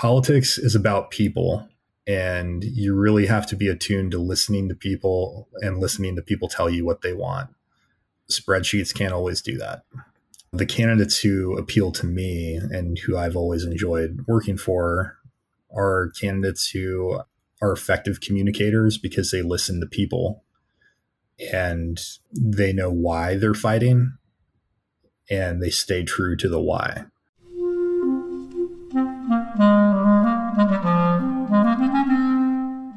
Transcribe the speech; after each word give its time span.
politics 0.00 0.56
is 0.56 0.74
about 0.74 1.10
people 1.10 1.68
and 2.06 2.64
you 2.64 2.94
really 2.94 3.26
have 3.26 3.46
to 3.46 3.54
be 3.54 3.68
attuned 3.68 4.10
to 4.10 4.18
listening 4.18 4.66
to 4.66 4.74
people 4.74 5.46
and 5.60 5.78
listening 5.78 6.16
to 6.16 6.22
people 6.22 6.48
tell 6.48 6.70
you 6.70 6.86
what 6.86 7.02
they 7.02 7.12
want. 7.12 7.50
Spreadsheets 8.30 8.94
can't 8.94 9.12
always 9.12 9.42
do 9.42 9.58
that. 9.58 9.82
The 10.54 10.64
candidates 10.64 11.18
who 11.18 11.54
appeal 11.58 11.92
to 11.92 12.06
me 12.06 12.54
and 12.54 12.98
who 13.00 13.18
I've 13.18 13.36
always 13.36 13.62
enjoyed 13.62 14.24
working 14.26 14.56
for 14.56 15.18
are 15.70 16.12
candidates 16.18 16.70
who 16.70 17.20
are 17.60 17.72
effective 17.72 18.22
communicators 18.22 18.96
because 18.96 19.30
they 19.30 19.42
listen 19.42 19.80
to 19.80 19.86
people 19.86 20.44
and 21.52 22.00
they 22.32 22.72
know 22.72 22.90
why 22.90 23.36
they're 23.36 23.52
fighting 23.52 24.16
and 25.28 25.62
they 25.62 25.68
stay 25.68 26.04
true 26.04 26.38
to 26.38 26.48
the 26.48 26.60
why. 26.60 27.04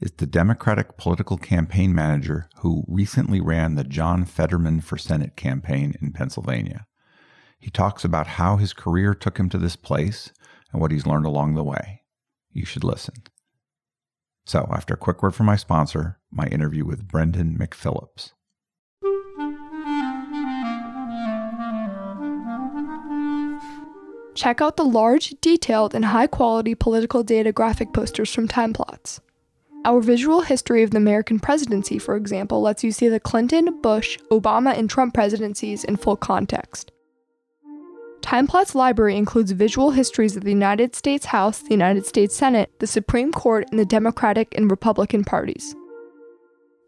is 0.00 0.12
the 0.12 0.26
Democratic 0.26 0.96
political 0.96 1.36
campaign 1.36 1.94
manager 1.94 2.48
who 2.60 2.84
recently 2.88 3.40
ran 3.40 3.74
the 3.74 3.84
John 3.84 4.24
Fetterman 4.24 4.80
for 4.80 4.96
Senate 4.96 5.36
campaign 5.36 5.94
in 6.00 6.12
Pennsylvania. 6.12 6.86
He 7.58 7.70
talks 7.70 8.04
about 8.04 8.26
how 8.26 8.56
his 8.56 8.72
career 8.72 9.14
took 9.14 9.38
him 9.38 9.50
to 9.50 9.58
this 9.58 9.76
place 9.76 10.32
and 10.72 10.80
what 10.80 10.90
he's 10.90 11.06
learned 11.06 11.26
along 11.26 11.54
the 11.54 11.64
way. 11.64 12.02
You 12.52 12.64
should 12.64 12.84
listen. 12.84 13.14
So, 14.46 14.66
after 14.72 14.94
a 14.94 14.96
quick 14.96 15.22
word 15.22 15.34
from 15.34 15.46
my 15.46 15.56
sponsor, 15.56 16.18
my 16.30 16.46
interview 16.46 16.86
with 16.86 17.06
Brendan 17.06 17.58
McPhillips. 17.58 18.32
Check 24.34 24.62
out 24.62 24.78
the 24.78 24.84
large, 24.84 25.34
detailed, 25.42 25.94
and 25.94 26.06
high 26.06 26.26
quality 26.26 26.74
political 26.74 27.22
data 27.22 27.52
graphic 27.52 27.92
posters 27.92 28.32
from 28.32 28.48
Timeplots. 28.48 29.20
Our 29.82 30.02
visual 30.02 30.42
history 30.42 30.82
of 30.82 30.90
the 30.90 30.98
American 30.98 31.40
presidency, 31.40 31.98
for 31.98 32.16
example, 32.16 32.60
lets 32.60 32.84
you 32.84 32.92
see 32.92 33.08
the 33.08 33.18
Clinton, 33.18 33.80
Bush, 33.80 34.18
Obama, 34.30 34.76
and 34.76 34.90
Trump 34.90 35.14
presidencies 35.14 35.84
in 35.84 35.96
full 35.96 36.16
context. 36.16 36.92
Timeplots 38.20 38.74
library 38.74 39.16
includes 39.16 39.52
visual 39.52 39.92
histories 39.92 40.36
of 40.36 40.44
the 40.44 40.50
United 40.50 40.94
States 40.94 41.24
House, 41.26 41.60
the 41.60 41.70
United 41.70 42.04
States 42.04 42.36
Senate, 42.36 42.70
the 42.78 42.86
Supreme 42.86 43.32
Court, 43.32 43.66
and 43.70 43.78
the 43.78 43.86
Democratic 43.86 44.54
and 44.54 44.70
Republican 44.70 45.24
parties. 45.24 45.74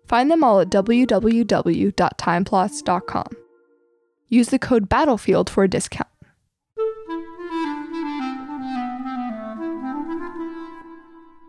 Find 0.06 0.30
them 0.30 0.44
all 0.44 0.60
at 0.60 0.68
www.timeplots.com. 0.68 3.36
Use 4.28 4.48
the 4.50 4.58
code 4.58 4.90
BATTLEFIELD 4.90 5.48
for 5.48 5.64
a 5.64 5.68
discount. 5.68 6.11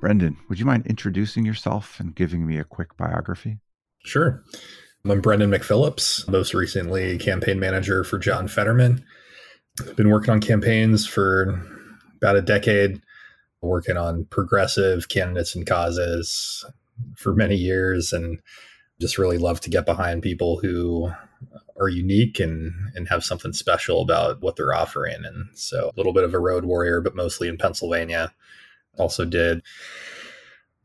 Brendan, 0.03 0.35
would 0.49 0.59
you 0.59 0.65
mind 0.65 0.85
introducing 0.85 1.45
yourself 1.45 1.97
and 1.97 2.13
giving 2.13 2.45
me 2.45 2.57
a 2.57 2.65
quick 2.65 2.97
biography? 2.97 3.59
Sure. 4.03 4.43
I'm 5.09 5.21
Brendan 5.21 5.49
McPhillips, 5.49 6.27
most 6.27 6.53
recently 6.53 7.17
campaign 7.17 7.57
manager 7.57 8.03
for 8.03 8.19
John 8.19 8.49
Fetterman. 8.49 9.05
I've 9.79 9.95
been 9.95 10.09
working 10.09 10.31
on 10.31 10.41
campaigns 10.41 11.07
for 11.07 11.57
about 12.17 12.35
a 12.35 12.41
decade, 12.41 13.01
working 13.61 13.95
on 13.95 14.25
progressive 14.25 15.07
candidates 15.07 15.55
and 15.55 15.65
causes 15.65 16.65
for 17.15 17.33
many 17.33 17.55
years, 17.55 18.11
and 18.11 18.41
just 18.99 19.17
really 19.17 19.37
love 19.37 19.61
to 19.61 19.69
get 19.69 19.85
behind 19.85 20.21
people 20.21 20.59
who 20.59 21.13
are 21.79 21.87
unique 21.87 22.41
and 22.41 22.73
and 22.93 23.07
have 23.07 23.23
something 23.23 23.53
special 23.53 24.01
about 24.01 24.41
what 24.41 24.57
they're 24.57 24.75
offering. 24.75 25.23
And 25.23 25.47
so 25.53 25.87
a 25.87 25.95
little 25.95 26.11
bit 26.11 26.25
of 26.25 26.33
a 26.33 26.39
road 26.39 26.65
warrior, 26.65 26.99
but 26.99 27.15
mostly 27.15 27.47
in 27.47 27.57
Pennsylvania 27.57 28.33
also 28.97 29.25
did 29.25 29.61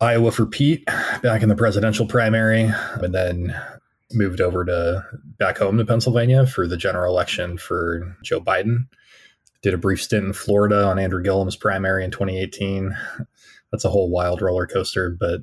Iowa 0.00 0.30
for 0.30 0.46
Pete 0.46 0.86
back 1.22 1.42
in 1.42 1.48
the 1.48 1.56
presidential 1.56 2.06
primary, 2.06 2.70
and 3.02 3.14
then 3.14 3.56
moved 4.12 4.41
over 4.41 4.64
to 4.64 5.04
back 5.38 5.58
home 5.58 5.78
to 5.78 5.84
Pennsylvania 5.84 6.46
for 6.46 6.66
the 6.66 6.76
general 6.76 7.12
election 7.12 7.58
for 7.58 8.16
Joe 8.22 8.41
Biden. 8.41 8.88
Did 9.62 9.74
a 9.74 9.78
brief 9.78 10.02
stint 10.02 10.24
in 10.24 10.32
Florida 10.32 10.84
on 10.84 10.98
Andrew 10.98 11.22
Gillum's 11.22 11.56
primary 11.56 12.04
in 12.04 12.10
2018. 12.10 12.96
That's 13.72 13.84
a 13.84 13.91
whole 13.91 14.08
wild 14.08 14.40
roller 14.40 14.66
coaster, 14.66 15.10
but 15.19 15.42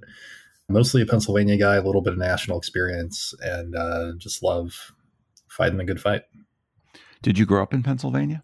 mostly 0.69 1.01
a 1.01 1.05
Pennsylvania 1.05 1.57
guy, 1.57 1.75
a 1.75 1.83
little 1.83 2.01
bit 2.01 2.13
of 2.13 2.19
national 2.19 2.57
experience, 2.57 3.33
and 3.41 3.75
uh, 3.75 4.13
just 4.17 4.41
love 4.41 4.93
fighting 5.49 5.77
the 5.77 5.83
good 5.83 6.01
fight. 6.01 6.23
Did 7.21 7.37
you 7.37 7.45
grow 7.45 7.61
up 7.61 7.73
in 7.73 7.83
Pennsylvania? 7.83 8.43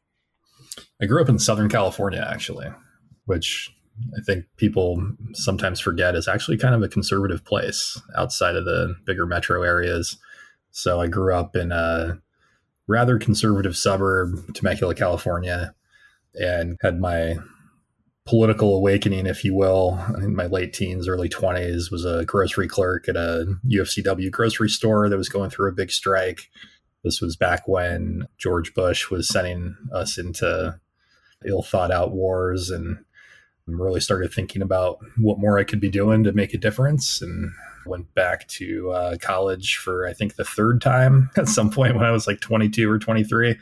I 1.02 1.06
grew 1.06 1.22
up 1.22 1.30
in 1.30 1.40
Southern 1.40 1.70
California, 1.70 2.26
actually, 2.30 2.68
which 3.26 3.74
I 4.18 4.22
think 4.22 4.46
people 4.58 5.02
sometimes 5.34 5.80
forget 5.80 6.16
is 6.16 6.28
actually 6.28 6.58
kind 6.58 6.76
of 6.76 6.84
a 6.84 6.90
conservative 6.90 7.44
place 7.46 8.00
outside 8.16 8.56
of 8.56 8.66
the 8.66 8.96
bigger 9.06 9.26
metro 9.26 9.64
areas. 9.64 10.18
So 10.72 11.02
I 11.02 11.08
grew 11.08 11.36
up 11.36 11.56
in 11.56 11.72
a 11.72 12.20
rather 12.88 13.18
conservative 13.18 13.78
suburb, 13.78 14.54
Temecula, 14.54 14.96
California, 14.96 15.74
and 16.36 16.78
had 16.82 17.00
my 17.00 17.36
political 18.26 18.76
awakening, 18.76 19.26
if 19.26 19.44
you 19.44 19.54
will, 19.54 20.00
in 20.18 20.36
my 20.36 20.46
late 20.46 20.74
teens, 20.74 21.08
early 21.08 21.30
20s, 21.30 21.92
was 21.92 22.06
a 22.06 22.26
grocery 22.26 22.68
clerk 22.68 23.10
at 23.10 23.16
a 23.16 23.56
UFCW 23.68 24.32
grocery 24.32 24.70
store 24.70 25.10
that 25.10 25.18
was 25.18 25.30
going 25.30 25.50
through 25.50 25.70
a 25.70 25.74
big 25.74 25.92
strike. 25.92 26.50
This 27.04 27.20
was 27.20 27.36
back 27.36 27.68
when 27.68 28.28
George 28.38 28.74
Bush 28.74 29.10
was 29.10 29.28
sending 29.28 29.76
us 29.92 30.18
into 30.18 30.80
ill 31.46 31.64
thought 31.64 31.92
out 31.92 32.12
wars 32.12 32.70
and 32.70 33.00
really 33.80 34.00
started 34.00 34.34
thinking 34.34 34.62
about 34.62 35.00
what 35.18 35.40
more 35.40 35.58
I 35.58 35.64
could 35.64 35.80
be 35.80 35.90
doing 35.90 36.24
to 36.24 36.32
make 36.32 36.54
a 36.54 36.58
difference 36.58 37.22
and 37.22 37.52
went 37.86 38.14
back 38.14 38.48
to 38.48 38.92
uh, 38.92 39.18
college 39.20 39.78
for 39.78 40.08
I 40.08 40.14
think 40.14 40.36
the 40.36 40.44
third 40.44 40.82
time 40.82 41.30
at 41.38 41.48
some 41.48 41.70
point 41.70 41.96
when 41.96 42.06
I 42.06 42.12
was 42.12 42.28
like 42.28 42.40
22 42.40 42.90
or 42.90 43.00
23 43.00 43.58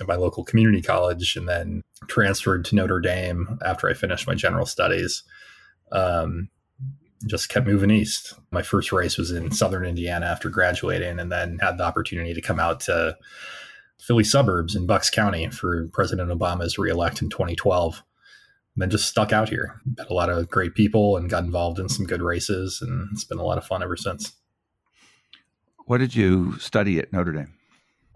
at 0.00 0.06
my 0.06 0.14
local 0.14 0.44
community 0.44 0.82
college 0.82 1.36
and 1.36 1.48
then 1.48 1.82
transferred 2.06 2.64
to 2.66 2.76
Notre 2.76 3.00
Dame 3.00 3.58
after 3.64 3.88
I 3.88 3.94
finished 3.94 4.26
my 4.26 4.34
general 4.34 4.66
studies. 4.66 5.24
Um, 5.90 6.48
just 7.26 7.48
kept 7.48 7.66
moving 7.66 7.90
east. 7.90 8.34
My 8.52 8.62
first 8.62 8.92
race 8.92 9.18
was 9.18 9.32
in 9.32 9.50
southern 9.50 9.84
Indiana 9.84 10.26
after 10.26 10.48
graduating 10.48 11.18
and 11.18 11.32
then 11.32 11.58
had 11.58 11.76
the 11.76 11.84
opportunity 11.84 12.32
to 12.32 12.40
come 12.40 12.60
out 12.60 12.78
to 12.80 13.16
Philly 14.00 14.22
suburbs 14.22 14.76
in 14.76 14.86
Bucks 14.86 15.10
County 15.10 15.48
for 15.50 15.88
President 15.92 16.30
Obama's 16.30 16.78
reelect 16.78 17.20
in 17.20 17.28
2012 17.28 18.02
then 18.82 18.90
just 18.90 19.08
stuck 19.08 19.32
out 19.32 19.48
here. 19.48 19.80
Met 19.96 20.10
a 20.10 20.14
lot 20.14 20.30
of 20.30 20.48
great 20.48 20.74
people 20.74 21.16
and 21.16 21.30
got 21.30 21.44
involved 21.44 21.78
in 21.78 21.88
some 21.88 22.06
good 22.06 22.22
races, 22.22 22.80
and 22.80 23.08
it's 23.12 23.24
been 23.24 23.38
a 23.38 23.44
lot 23.44 23.58
of 23.58 23.66
fun 23.66 23.82
ever 23.82 23.96
since. 23.96 24.32
What 25.86 25.98
did 25.98 26.14
you 26.14 26.58
study 26.58 26.98
at 26.98 27.12
Notre 27.12 27.32
Dame? 27.32 27.54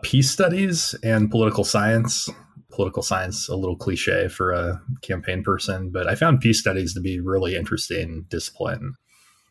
Peace 0.03 0.31
studies 0.31 0.95
and 1.03 1.31
political 1.31 1.65
science. 1.65 2.29
Political 2.71 3.03
science, 3.03 3.49
a 3.49 3.57
little 3.57 3.77
cliche 3.77 4.29
for 4.29 4.53
a 4.53 4.81
campaign 5.03 5.43
person, 5.43 5.91
but 5.91 6.07
I 6.07 6.15
found 6.15 6.41
peace 6.41 6.59
studies 6.59 6.95
to 6.95 7.01
be 7.01 7.21
really 7.21 7.55
interesting 7.55 8.25
discipline. 8.31 8.95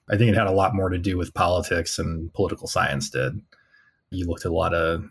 I 0.10 0.18
think 0.18 0.32
it 0.32 0.38
had 0.38 0.48
a 0.48 0.52
lot 0.52 0.74
more 0.74 0.90
to 0.90 0.98
do 0.98 1.20
with 1.20 1.34
politics 1.36 2.00
and 2.00 2.34
political 2.34 2.68
science 2.68 3.12
did. 3.12 3.34
You 4.10 4.26
looked 4.26 4.46
at 4.46 4.52
a 4.52 4.56
lot 4.56 4.74
of 4.74 5.04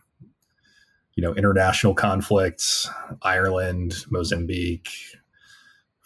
you 1.15 1.23
know 1.27 1.35
international 1.35 1.95
conflicts 1.95 2.89
ireland 3.23 4.07
mozambique 4.11 4.89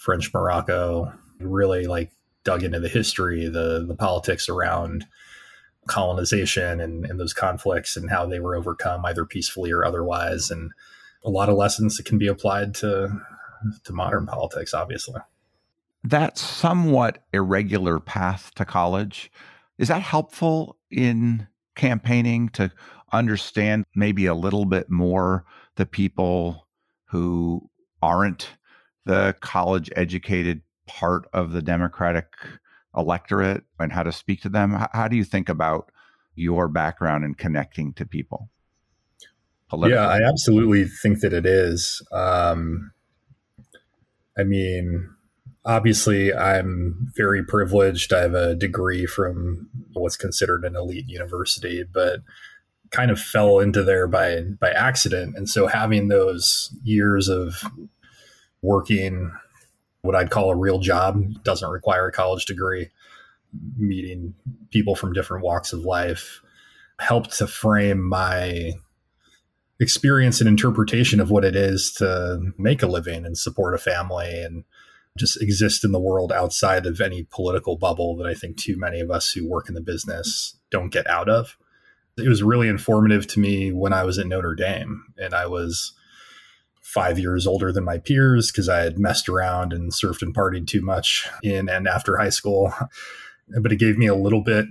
French 0.05 0.33
Morocco, 0.35 1.11
really 1.41 1.87
like 1.87 2.13
dug 2.45 2.63
into 2.63 2.79
the 2.79 2.91
history, 2.91 3.49
the 3.49 3.85
the 3.89 3.97
politics 3.97 4.51
around 4.51 5.07
colonization 5.87 6.79
and, 6.79 7.07
and 7.07 7.19
those 7.19 7.33
conflicts 7.33 7.97
and 7.97 8.11
how 8.11 8.27
they 8.27 8.39
were 8.39 8.55
overcome 8.55 9.05
either 9.07 9.25
peacefully 9.25 9.71
or 9.71 9.85
otherwise. 9.85 10.51
And 10.51 10.73
a 11.25 11.31
lot 11.31 11.49
of 11.49 11.57
lessons 11.57 11.97
that 11.97 12.05
can 12.05 12.19
be 12.19 12.27
applied 12.27 12.75
to 12.77 13.19
to 13.85 13.93
modern 13.95 14.27
politics 14.27 14.75
obviously. 14.75 15.21
That 16.03 16.37
somewhat 16.37 17.25
irregular 17.33 17.99
path 17.99 18.53
to 18.57 18.67
college 18.67 19.33
is 19.79 19.89
that 19.89 20.03
helpful 20.03 20.77
in 20.91 21.49
campaigning 21.77 22.51
to 22.51 22.71
understand 23.11 23.87
maybe 23.95 24.27
a 24.27 24.35
little 24.35 24.67
bit 24.67 24.91
more 24.91 25.47
the 25.77 25.87
people 25.87 26.69
who 27.07 27.71
aren't 28.03 28.51
the 29.05 29.35
college 29.41 29.91
educated 29.97 30.63
part 30.87 31.27
of 31.33 31.53
the 31.53 31.63
Democratic 31.63 32.27
electorate 32.97 33.65
and 33.79 33.93
how 33.93 34.03
to 34.03 34.13
speak 34.13 34.43
to 34.43 34.49
them? 34.49 34.73
How, 34.73 34.89
how 34.93 35.09
do 35.09 35.17
you 35.17 35.25
think 35.25 35.49
about 35.49 35.91
your 36.35 36.69
background 36.69 37.25
and 37.25 37.37
connecting 37.37 37.93
to 37.95 38.07
people? 38.07 38.51
Yeah, 39.73 40.07
I 40.07 40.23
absolutely 40.23 40.85
think 40.85 41.21
that 41.21 41.33
it 41.33 41.47
is. 41.47 42.01
Um, 42.13 42.93
I 44.39 44.45
mean, 44.45 45.11
obviously, 45.65 46.33
I'm 46.33 47.11
very 47.17 47.45
privileged. 47.45 48.13
I 48.13 48.21
have 48.21 48.35
a 48.35 48.55
degree 48.55 49.07
from 49.07 49.69
what's 49.93 50.17
considered 50.17 50.65
an 50.65 50.77
elite 50.77 51.09
university, 51.09 51.85
but 51.93 52.21
kind 52.91 53.11
of 53.11 53.19
fell 53.19 53.59
into 53.59 53.83
there 53.83 54.07
by 54.07 54.43
by 54.61 54.71
accident. 54.71 55.37
And 55.37 55.49
so, 55.49 55.67
having 55.67 56.09
those 56.09 56.73
years 56.83 57.29
of 57.29 57.65
working 58.65 59.31
what 60.03 60.15
I'd 60.15 60.31
call 60.31 60.51
a 60.51 60.57
real 60.57 60.81
job 60.81 61.23
doesn't 61.45 61.71
require 61.71 62.09
a 62.09 62.13
college 62.13 62.45
degree, 62.45 62.91
meeting 63.77 64.35
people 64.71 64.95
from 64.95 65.13
different 65.13 65.45
walks 65.45 65.73
of 65.73 65.81
life 65.81 66.43
helped 67.01 67.37
to 67.39 67.47
frame 67.47 68.07
my 68.07 68.73
experience 69.81 70.41
and 70.41 70.49
interpretation 70.49 71.21
of 71.21 71.31
what 71.31 71.45
it 71.45 71.57
is 71.57 71.93
to 71.95 72.53
make 72.59 72.83
a 72.83 72.87
living 72.87 73.25
and 73.25 73.37
support 73.37 73.75
a 73.75 73.79
family 73.79 74.43
and 74.43 74.65
just 75.19 75.41
exist 75.41 75.85
in 75.85 75.93
the 75.93 76.01
world 76.01 76.33
outside 76.33 76.87
of 76.87 77.01
any 77.01 77.27
political 77.31 77.77
bubble 77.77 78.17
that 78.17 78.27
I 78.27 78.35
think 78.35 78.57
too 78.57 78.77
many 78.77 79.01
of 79.01 79.11
us 79.11 79.31
who 79.31 79.49
work 79.49 79.69
in 79.69 79.75
the 79.75 79.81
business 79.81 80.57
don't 80.71 80.93
get 80.93 81.09
out 81.09 81.29
of. 81.29 81.57
It 82.17 82.29
was 82.29 82.43
really 82.43 82.69
informative 82.69 83.27
to 83.29 83.41
me 83.41 83.73
when 83.73 83.93
I 83.93 84.05
was 84.05 84.19
at 84.19 84.27
Notre 84.27 84.55
Dame 84.55 85.05
and 85.19 85.35
I 85.35 85.47
was 85.47 85.95
five 86.95 87.19
years 87.19 87.47
older 87.47 87.73
than 87.73 87.85
my 87.85 87.99
peers 87.99 88.53
because 88.53 88.69
I 88.69 88.79
had 88.79 88.99
messed 88.99 89.29
around 89.29 89.73
and 89.73 89.91
surfed 89.91 90.23
and 90.23 90.35
partied 90.35 90.69
too 90.69 90.81
much 90.81 91.29
in 91.43 91.69
and 91.69 91.89
after 91.89 92.17
high 92.17 92.31
school. 92.31 92.73
But 93.61 93.73
it 93.73 93.77
gave 93.77 93.99
me 93.99 94.07
a 94.07 94.15
little 94.15 94.41
bit 94.41 94.65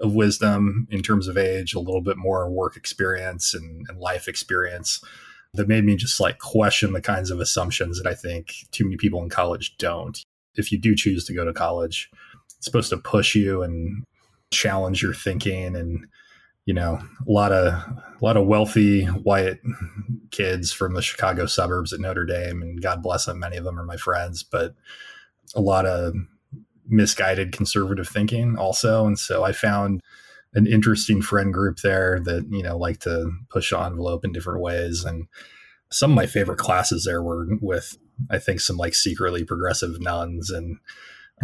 of 0.00 0.14
wisdom 0.14 0.88
in 0.90 1.02
terms 1.02 1.28
of 1.28 1.36
age, 1.36 1.74
a 1.74 1.78
little 1.78 2.00
bit 2.00 2.16
more 2.16 2.50
work 2.50 2.74
experience 2.74 3.52
and, 3.52 3.84
and 3.86 4.00
life 4.00 4.28
experience 4.28 5.04
that 5.52 5.68
made 5.68 5.84
me 5.84 5.94
just 5.94 6.18
like 6.18 6.38
question 6.38 6.94
the 6.94 7.02
kinds 7.02 7.30
of 7.30 7.38
assumptions 7.38 8.00
that 8.00 8.08
I 8.10 8.14
think 8.14 8.54
too 8.70 8.84
many 8.84 8.96
people 8.96 9.22
in 9.22 9.28
college 9.28 9.76
don't. 9.76 10.18
If 10.54 10.72
you 10.72 10.80
do 10.80 10.96
choose 10.96 11.26
to 11.26 11.34
go 11.34 11.44
to 11.44 11.52
college, 11.52 12.08
it's 12.56 12.64
supposed 12.64 12.88
to 12.88 12.96
push 12.96 13.34
you 13.34 13.60
and 13.60 14.04
challenge 14.50 15.02
your 15.02 15.12
thinking 15.12 15.76
and 15.76 16.06
you 16.66 16.74
know 16.74 16.98
a 17.26 17.30
lot 17.30 17.52
of 17.52 17.74
a 17.74 18.24
lot 18.24 18.36
of 18.36 18.46
wealthy 18.46 19.04
white 19.04 19.60
kids 20.30 20.72
from 20.72 20.94
the 20.94 21.02
Chicago 21.02 21.46
suburbs 21.46 21.92
at 21.92 22.00
Notre 22.00 22.24
Dame 22.24 22.62
and 22.62 22.82
God 22.82 23.02
bless 23.02 23.26
them 23.26 23.38
many 23.38 23.56
of 23.56 23.64
them 23.64 23.78
are 23.78 23.84
my 23.84 23.96
friends 23.96 24.42
but 24.42 24.74
a 25.54 25.60
lot 25.60 25.86
of 25.86 26.14
misguided 26.88 27.52
conservative 27.52 28.08
thinking 28.08 28.56
also. 28.56 29.06
And 29.06 29.18
so 29.18 29.44
I 29.44 29.52
found 29.52 30.02
an 30.54 30.66
interesting 30.66 31.22
friend 31.22 31.52
group 31.52 31.78
there 31.78 32.20
that, 32.20 32.46
you 32.50 32.62
know, 32.62 32.76
like 32.76 33.00
to 33.00 33.30
push 33.50 33.72
envelope 33.72 34.24
in 34.24 34.32
different 34.32 34.60
ways. 34.60 35.04
And 35.04 35.26
some 35.90 36.12
of 36.12 36.16
my 36.16 36.26
favorite 36.26 36.58
classes 36.58 37.04
there 37.04 37.22
were 37.22 37.46
with, 37.60 37.96
I 38.30 38.38
think, 38.38 38.60
some 38.60 38.76
like 38.76 38.94
secretly 38.94 39.44
progressive 39.44 40.00
nuns 40.00 40.50
and 40.50 40.78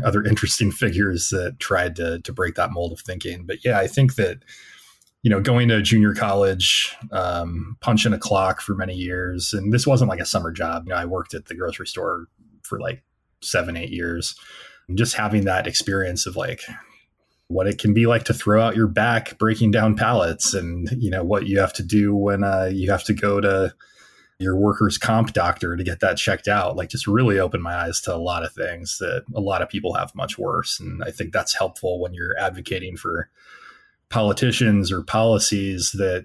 other 0.04 0.22
interesting 0.26 0.70
figures 0.70 1.28
that 1.30 1.58
tried 1.58 1.96
to 1.96 2.20
to 2.20 2.32
break 2.32 2.54
that 2.54 2.72
mold 2.72 2.92
of 2.92 3.00
thinking. 3.00 3.46
But 3.46 3.64
yeah, 3.64 3.78
I 3.78 3.86
think 3.86 4.14
that 4.14 4.38
you 5.22 5.30
know 5.30 5.40
going 5.40 5.68
to 5.68 5.82
junior 5.82 6.14
college, 6.14 6.94
um, 7.12 7.76
punching 7.80 8.12
a 8.12 8.18
clock 8.18 8.60
for 8.60 8.74
many 8.74 8.94
years, 8.94 9.52
and 9.52 9.72
this 9.72 9.86
wasn't 9.86 10.10
like 10.10 10.20
a 10.20 10.26
summer 10.26 10.50
job. 10.50 10.84
You 10.86 10.90
know, 10.90 10.96
I 10.96 11.04
worked 11.04 11.34
at 11.34 11.46
the 11.46 11.54
grocery 11.54 11.86
store 11.86 12.26
for 12.62 12.80
like 12.80 13.02
seven, 13.42 13.76
eight 13.76 13.90
years. 13.90 14.34
And 14.88 14.98
just 14.98 15.14
having 15.14 15.44
that 15.44 15.66
experience 15.66 16.26
of 16.26 16.36
like 16.36 16.62
what 17.48 17.66
it 17.66 17.78
can 17.78 17.92
be 17.92 18.06
like 18.06 18.24
to 18.24 18.34
throw 18.34 18.62
out 18.62 18.76
your 18.76 18.86
back 18.86 19.38
breaking 19.38 19.72
down 19.72 19.96
pallets 19.96 20.54
and 20.54 20.88
you 20.98 21.10
know 21.10 21.24
what 21.24 21.46
you 21.46 21.58
have 21.58 21.72
to 21.74 21.82
do 21.82 22.14
when 22.14 22.44
uh, 22.44 22.70
you 22.72 22.90
have 22.90 23.04
to 23.04 23.12
go 23.12 23.40
to 23.40 23.74
your 24.38 24.56
workers 24.56 24.96
comp 24.96 25.32
doctor 25.32 25.76
to 25.76 25.84
get 25.84 26.00
that 26.00 26.16
checked 26.16 26.48
out 26.48 26.76
like 26.76 26.88
just 26.88 27.06
really 27.06 27.38
opened 27.38 27.62
my 27.62 27.74
eyes 27.74 28.00
to 28.00 28.14
a 28.14 28.16
lot 28.16 28.44
of 28.44 28.52
things 28.52 28.98
that 28.98 29.24
a 29.34 29.40
lot 29.40 29.62
of 29.62 29.68
people 29.68 29.94
have 29.94 30.14
much 30.14 30.38
worse. 30.38 30.78
And 30.80 31.02
i 31.04 31.10
think 31.10 31.32
that's 31.32 31.54
helpful 31.54 32.00
when 32.00 32.14
you're 32.14 32.38
advocating 32.38 32.96
for 32.96 33.28
politicians 34.10 34.92
or 34.92 35.02
policies 35.02 35.92
that 35.92 36.24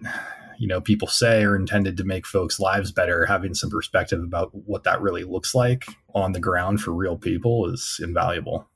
you 0.58 0.68
know 0.68 0.82
people 0.82 1.08
say 1.08 1.44
are 1.44 1.56
intended 1.56 1.98
to 1.98 2.04
make 2.04 2.26
folks 2.26 2.60
lives 2.60 2.92
better 2.92 3.26
having 3.26 3.54
some 3.54 3.70
perspective 3.70 4.22
about 4.24 4.50
what 4.54 4.84
that 4.84 5.02
really 5.02 5.24
looks 5.24 5.54
like 5.54 5.86
on 6.14 6.32
the 6.32 6.40
ground 6.40 6.82
for 6.82 6.92
real 6.92 7.18
people 7.18 7.72
is 7.72 8.00
invaluable 8.02 8.68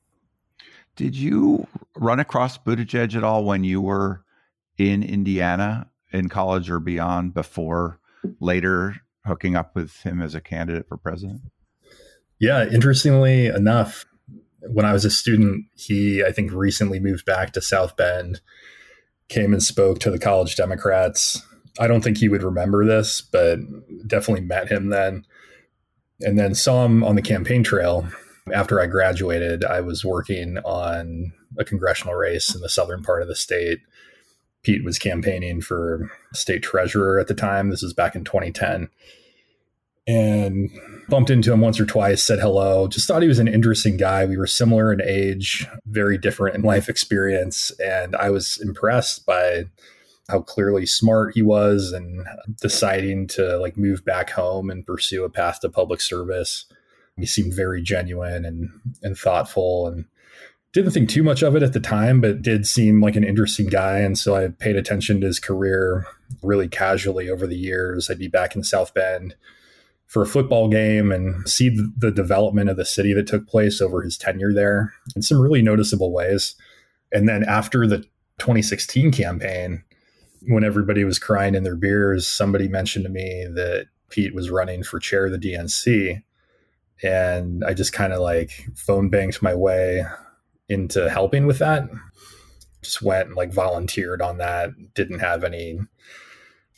did 1.00 1.16
you 1.16 1.66
run 1.96 2.20
across 2.20 2.58
Buttigieg 2.58 3.16
at 3.16 3.24
all 3.24 3.46
when 3.46 3.64
you 3.64 3.80
were 3.80 4.26
in 4.78 5.02
Indiana 5.02 5.90
in 6.12 6.28
college 6.28 6.70
or 6.70 6.82
beyond 6.82 7.34
before 7.34 8.02
later 8.42 8.98
hooking 9.26 9.56
up 9.56 9.76
with 9.76 9.94
him 10.04 10.22
as 10.22 10.36
a 10.36 10.42
candidate 10.42 10.90
for 10.90 10.98
president? 10.98 11.40
Yeah, 12.38 12.66
interestingly 12.68 13.48
enough, 13.48 14.06
when 14.62 14.86
I 14.86 14.92
was 14.92 15.06
a 15.06 15.10
student, 15.10 15.68
he 15.74 16.22
I 16.22 16.34
think 16.34 16.52
recently 16.52 17.00
moved 17.00 17.26
back 17.26 17.54
to 17.54 17.62
South 17.62 17.96
Bend, 17.96 18.42
came 19.30 19.54
and 19.54 19.64
spoke 19.64 20.00
to 20.00 20.12
the 20.12 20.20
college 20.20 20.56
Democrats 20.56 21.42
I 21.80 21.88
don't 21.88 22.02
think 22.02 22.18
he 22.18 22.30
would 22.30 22.44
remember 22.44 22.86
this, 22.86 23.22
but 23.22 23.60
definitely 24.06 24.46
met 24.46 24.70
him 24.70 24.90
then. 24.90 25.26
And 26.22 26.38
then 26.38 26.54
saw 26.54 26.86
him 26.86 27.04
on 27.04 27.16
the 27.16 27.22
campaign 27.22 27.64
trail. 27.64 28.08
After 28.54 28.82
I 28.82 28.88
graduated, 28.88 29.64
I 29.64 29.80
was 29.80 30.04
working 30.04 30.58
on 30.60 31.32
a 31.58 31.64
congressional 31.64 32.16
race 32.16 32.54
in 32.54 32.62
the 32.62 32.68
southern 32.68 33.02
part 33.02 33.22
of 33.22 33.30
the 33.30 33.36
state. 33.36 33.80
Pete 34.64 34.84
was 34.84 35.00
campaigning 35.00 35.62
for 35.62 36.12
state 36.34 36.62
treasurer 36.62 37.20
at 37.20 37.28
the 37.28 37.34
time. 37.34 37.70
This 37.70 37.82
was 37.82 37.94
back 37.94 38.16
in 38.16 38.26
2010. 38.26 38.90
And 40.06 40.70
bumped 41.10 41.30
into 41.30 41.52
him 41.52 41.62
once 41.62 41.80
or 41.80 41.86
twice, 41.86 42.24
said 42.24 42.40
hello, 42.40 42.88
just 42.88 43.08
thought 43.08 43.22
he 43.22 43.28
was 43.28 43.40
an 43.40 43.48
interesting 43.48 43.98
guy. 43.98 44.26
We 44.26 44.38
were 44.38 44.48
similar 44.48 44.94
in 44.94 45.02
age, 45.02 45.68
very 45.86 46.18
different 46.18 46.56
in 46.56 46.62
life 46.62 46.90
experience. 46.90 47.72
And 47.80 48.16
I 48.16 48.30
was 48.30 48.58
impressed 48.62 49.26
by 49.26 49.66
how 50.30 50.42
clearly 50.42 50.86
smart 50.86 51.34
he 51.34 51.42
was 51.42 51.92
and 51.92 52.26
deciding 52.62 53.28
to 53.28 53.58
like 53.58 53.78
move 53.78 54.06
back 54.06 54.30
home 54.30 54.70
and 54.70 54.86
pursue 54.86 55.24
a 55.24 55.30
path 55.30 55.60
to 55.62 55.70
public 55.70 56.02
service. 56.02 56.66
He 57.18 57.26
seemed 57.26 57.54
very 57.54 57.82
genuine 57.82 58.46
and 58.46 58.70
and 59.02 59.18
thoughtful 59.18 59.88
and 59.88 60.06
didn't 60.72 60.92
think 60.92 61.10
too 61.10 61.24
much 61.24 61.42
of 61.42 61.56
it 61.56 61.64
at 61.64 61.74
the 61.74 61.80
time, 61.80 62.22
but 62.22 62.44
did 62.44 62.68
seem 62.68 63.02
like 63.02 63.16
an 63.16 63.24
interesting 63.24 63.68
guy. 63.68 64.00
And 64.00 64.18
so 64.18 64.36
I 64.36 64.50
paid 64.50 64.76
attention 64.76 65.20
to 65.22 65.28
his 65.28 65.40
career 65.40 66.06
really 66.44 66.68
casually 66.68 67.28
over 67.28 67.48
the 67.48 67.58
years. 67.58 68.10
I'd 68.10 68.20
be 68.20 68.28
back 68.28 68.56
in 68.56 68.64
South 68.64 68.94
Bend 68.94 69.36
for 70.10 70.24
a 70.24 70.28
football 70.28 70.68
game 70.68 71.12
and 71.12 71.48
see 71.48 71.70
the 71.70 72.10
development 72.10 72.68
of 72.68 72.78
the 72.78 72.84
city 72.84 73.14
that 73.14 73.28
took 73.28 73.48
place 73.48 73.80
over 73.80 74.02
his 74.02 74.18
tenure 74.18 74.52
there 74.52 74.92
in 75.16 75.22
some 75.22 75.40
really 75.40 75.62
noticeable 75.62 76.12
ways. 76.12 76.56
And 77.12 77.30
then 77.30 77.44
after 77.44 77.86
the 77.86 78.00
2016 78.40 79.12
campaign, 79.12 79.84
when 80.48 80.64
everybody 80.64 81.04
was 81.04 81.20
crying 81.20 81.54
in 81.54 81.62
their 81.62 81.76
beers, 81.76 82.28
somebody 82.28 82.68
mentioned 82.68 83.06
to 83.06 83.12
me 83.12 83.46
that 83.54 83.86
Pete 84.10 84.34
was 84.34 84.50
running 84.50 84.82
for 84.82 84.98
chair 84.98 85.28
of 85.28 85.32
the 85.32 85.38
DNC. 85.38 86.24
And 87.04 87.64
I 87.64 87.76
just 87.76 87.94
kind 87.94 88.12
of 88.12 88.20
like 88.20 88.68
phone 88.76 89.10
banked 89.10 89.44
my 89.44 89.54
way 89.54 90.04
into 90.70 91.08
helping 91.08 91.46
with 91.46 91.60
that. 91.60 91.88
Just 92.82 93.04
went 93.04 93.28
and 93.28 93.38
like 93.38 93.54
volunteered 93.54 94.24
on 94.24 94.40
that. 94.40 94.72
Didn't 94.96 95.20
have 95.20 95.44
any 95.44 95.80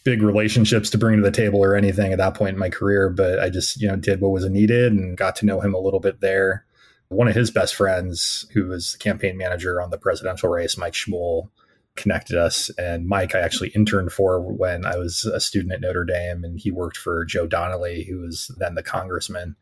big 0.03 0.22
relationships 0.22 0.89
to 0.89 0.98
bring 0.98 1.17
to 1.17 1.24
the 1.24 1.31
table 1.31 1.63
or 1.63 1.75
anything 1.75 2.12
at 2.12 2.17
that 2.17 2.34
point 2.34 2.53
in 2.53 2.60
my 2.60 2.70
career, 2.70 3.10
but 3.10 3.39
I 3.39 3.50
just, 3.50 3.79
you 3.79 3.88
know, 3.88 3.96
did 3.96 4.22
what 4.22 4.31
was 4.31 4.50
needed 4.50 4.93
and 4.93 5.15
got 5.15 5.36
to 5.38 5.46
know 5.46 5.62
him 5.62 5.74
a 5.74 5.79
little 5.79 6.00
bit 6.00 6.22
there. 6.22 6.65
One 7.10 7.27
of 7.27 7.36
his 7.36 7.51
best 7.51 7.75
friends, 7.75 8.48
who 8.53 8.65
was 8.67 8.93
the 8.93 8.98
campaign 8.98 9.38
manager 9.38 9.81
on 9.81 9.89
the 9.89 9.98
presidential 9.98 10.50
race, 10.50 10.77
Mike 10.77 10.93
Schmuhl, 10.93 11.50
connected 11.96 12.38
us. 12.38 12.70
And 12.77 13.05
Mike, 13.05 13.36
I 13.36 13.39
actually 13.39 13.70
interned 13.75 14.13
for 14.13 14.41
when 14.41 14.86
I 14.86 14.98
was 14.98 15.25
a 15.25 15.41
student 15.41 15.74
at 15.74 15.81
Notre 15.81 16.05
Dame, 16.05 16.43
and 16.43 16.60
he 16.60 16.72
worked 16.72 16.98
for 16.98 17.25
Joe 17.25 17.48
Donnelly, 17.48 18.05
who 18.05 18.22
was 18.22 18.50
then 18.58 18.75
the 18.75 18.84
congressman. 18.84 19.55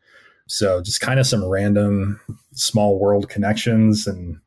So 0.46 0.80
just 0.80 1.00
kind 1.00 1.20
of 1.20 1.26
some 1.26 1.44
random 1.44 2.20
small 2.52 2.98
world 2.98 3.28
connections 3.28 4.06
and, 4.06 4.40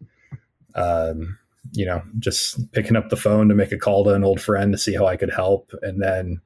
um, 0.76 1.38
you 1.72 1.86
know, 1.86 2.02
just 2.20 2.72
picking 2.72 2.96
up 2.96 3.10
the 3.10 3.16
phone 3.16 3.50
to 3.50 3.56
make 3.56 3.72
a 3.72 3.78
call 3.78 4.04
to 4.04 4.12
an 4.12 4.24
old 4.24 4.42
friend 4.42 4.72
to 4.72 4.78
see 4.78 4.94
how 4.94 5.06
I 5.06 5.16
could 5.16 5.32
help. 5.32 5.72
And 5.82 6.02
then 6.02 6.42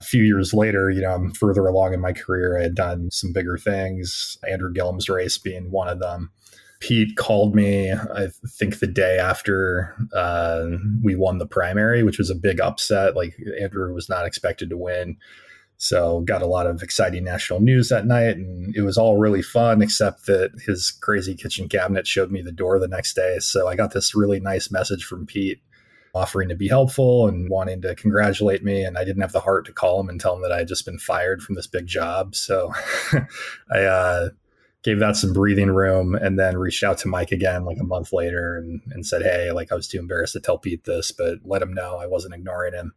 a 0.00 0.04
few 0.04 0.22
years 0.22 0.52
later, 0.52 0.90
you 0.90 1.00
know, 1.00 1.12
I'm 1.12 1.32
further 1.32 1.66
along 1.66 1.94
in 1.94 2.00
my 2.00 2.12
career. 2.12 2.58
I 2.58 2.62
had 2.62 2.74
done 2.74 3.10
some 3.10 3.32
bigger 3.32 3.56
things, 3.56 4.36
Andrew 4.48 4.72
Gillum's 4.72 5.08
race 5.08 5.38
being 5.38 5.70
one 5.70 5.88
of 5.88 6.00
them. 6.00 6.30
Pete 6.80 7.16
called 7.16 7.56
me, 7.56 7.92
I 7.92 8.28
think 8.46 8.78
the 8.78 8.86
day 8.86 9.18
after 9.18 9.96
uh, 10.14 10.66
we 11.02 11.16
won 11.16 11.38
the 11.38 11.46
primary, 11.46 12.04
which 12.04 12.18
was 12.18 12.30
a 12.30 12.36
big 12.36 12.60
upset. 12.60 13.16
Like 13.16 13.36
Andrew 13.60 13.92
was 13.92 14.08
not 14.08 14.26
expected 14.26 14.70
to 14.70 14.76
win. 14.76 15.16
So 15.78 16.20
got 16.22 16.42
a 16.42 16.46
lot 16.46 16.66
of 16.66 16.82
exciting 16.82 17.22
national 17.22 17.60
news 17.60 17.88
that 17.88 18.04
night, 18.04 18.36
and 18.36 18.74
it 18.74 18.82
was 18.82 18.98
all 18.98 19.16
really 19.16 19.42
fun. 19.42 19.80
Except 19.80 20.26
that 20.26 20.50
his 20.66 20.90
crazy 20.90 21.36
kitchen 21.36 21.68
cabinet 21.68 22.06
showed 22.06 22.32
me 22.32 22.42
the 22.42 22.52
door 22.52 22.80
the 22.80 22.88
next 22.88 23.14
day. 23.14 23.38
So 23.38 23.68
I 23.68 23.76
got 23.76 23.92
this 23.92 24.14
really 24.14 24.40
nice 24.40 24.72
message 24.72 25.04
from 25.04 25.24
Pete 25.24 25.62
offering 26.14 26.48
to 26.48 26.56
be 26.56 26.66
helpful 26.66 27.28
and 27.28 27.48
wanting 27.48 27.80
to 27.82 27.94
congratulate 27.94 28.64
me. 28.64 28.82
And 28.82 28.98
I 28.98 29.04
didn't 29.04 29.22
have 29.22 29.32
the 29.32 29.40
heart 29.40 29.66
to 29.66 29.72
call 29.72 30.00
him 30.00 30.08
and 30.08 30.20
tell 30.20 30.34
him 30.34 30.42
that 30.42 30.50
I 30.50 30.58
had 30.58 30.68
just 30.68 30.84
been 30.84 30.98
fired 30.98 31.42
from 31.42 31.54
this 31.54 31.68
big 31.68 31.86
job. 31.86 32.34
So 32.34 32.72
I 33.72 33.82
uh, 33.82 34.28
gave 34.82 34.98
that 34.98 35.14
some 35.14 35.32
breathing 35.32 35.70
room 35.70 36.16
and 36.16 36.36
then 36.38 36.56
reached 36.56 36.82
out 36.82 36.98
to 36.98 37.08
Mike 37.08 37.30
again 37.30 37.64
like 37.64 37.78
a 37.78 37.84
month 37.84 38.12
later 38.12 38.56
and, 38.56 38.80
and 38.90 39.06
said, 39.06 39.22
Hey, 39.22 39.52
like 39.52 39.70
I 39.70 39.76
was 39.76 39.86
too 39.86 40.00
embarrassed 40.00 40.32
to 40.32 40.40
tell 40.40 40.58
Pete 40.58 40.84
this, 40.84 41.12
but 41.12 41.38
let 41.44 41.62
him 41.62 41.72
know 41.72 41.98
I 41.98 42.06
wasn't 42.06 42.34
ignoring 42.34 42.74
him 42.74 42.94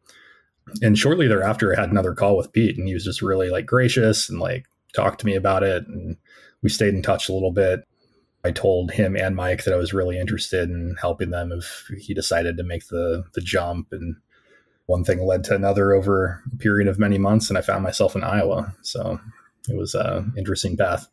and 0.82 0.98
shortly 0.98 1.28
thereafter, 1.28 1.76
I 1.76 1.82
had 1.82 1.92
another 1.92 2.14
call 2.14 2.38
with 2.38 2.54
Pete, 2.54 2.78
and 2.78 2.88
he 2.88 2.94
was 2.94 3.04
just 3.04 3.22
really 3.22 3.50
like 3.50 3.66
gracious 3.66 4.30
and 4.30 4.40
like 4.40 4.66
talked 4.94 5.20
to 5.22 5.26
me 5.26 5.36
about 5.36 5.64
it, 5.64 5.88
and 5.88 6.18
we 6.62 6.70
stayed 6.70 6.94
in 6.94 7.02
touch 7.02 7.30
a 7.30 7.34
little 7.34 7.52
bit. 7.52 7.82
I 8.44 8.52
told 8.52 8.92
him 8.92 9.16
and 9.16 9.36
Mike 9.36 9.64
that 9.64 9.74
I 9.74 9.78
was 9.78 9.94
really 9.94 10.18
interested 10.18 10.70
in 10.70 10.96
helping 11.00 11.30
them 11.30 11.52
if 11.52 11.90
he 12.00 12.14
decided 12.14 12.58
to 12.58 12.64
make 12.64 12.88
the 12.88 13.24
the 13.34 13.42
jump, 13.42 13.88
and 13.92 14.16
one 14.86 15.04
thing 15.04 15.22
led 15.26 15.44
to 15.46 15.56
another 15.56 15.94
over 15.94 16.42
a 16.52 16.58
period 16.58 16.88
of 16.88 17.00
many 17.00 17.18
months, 17.18 17.50
and 17.50 17.58
I 17.58 17.62
found 17.62 17.84
myself 17.84 18.16
in 18.16 18.24
Iowa. 18.24 18.76
So 18.82 19.20
it 19.70 19.78
was 19.78 19.94
an 19.96 20.34
interesting 20.38 20.76
path. 20.76 21.08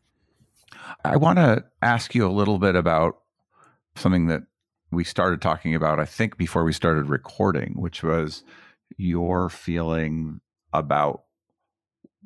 I 1.05 1.17
want 1.17 1.39
to 1.39 1.65
ask 1.83 2.15
you 2.15 2.27
a 2.27 2.33
little 2.33 2.59
bit 2.59 2.75
about 2.75 3.19
something 3.95 4.27
that 4.29 4.43
we 4.91 5.05
started 5.05 5.43
talking 5.43 5.75
about, 5.75 6.01
I 6.01 6.07
think, 6.07 6.39
before 6.39 6.65
we 6.65 6.73
started 6.73 7.11
recording, 7.11 7.75
which 7.77 8.03
was 8.03 8.43
your 8.97 9.49
feeling 9.49 10.41
about 10.73 11.23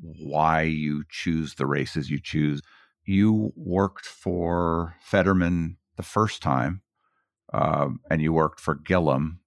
why 0.01 0.63
you 0.63 1.05
choose 1.09 1.55
the 1.55 1.67
races 1.67 2.11
you 2.11 2.21
choose. 2.21 2.61
You 3.05 3.53
worked 3.57 4.07
for 4.07 4.97
Fetterman 5.01 5.77
the 5.97 6.03
first 6.03 6.43
time, 6.43 6.83
um, 7.53 8.01
and 8.11 8.23
you 8.23 8.33
worked 8.33 8.61
for 8.61 8.75
Gillum, 8.75 9.41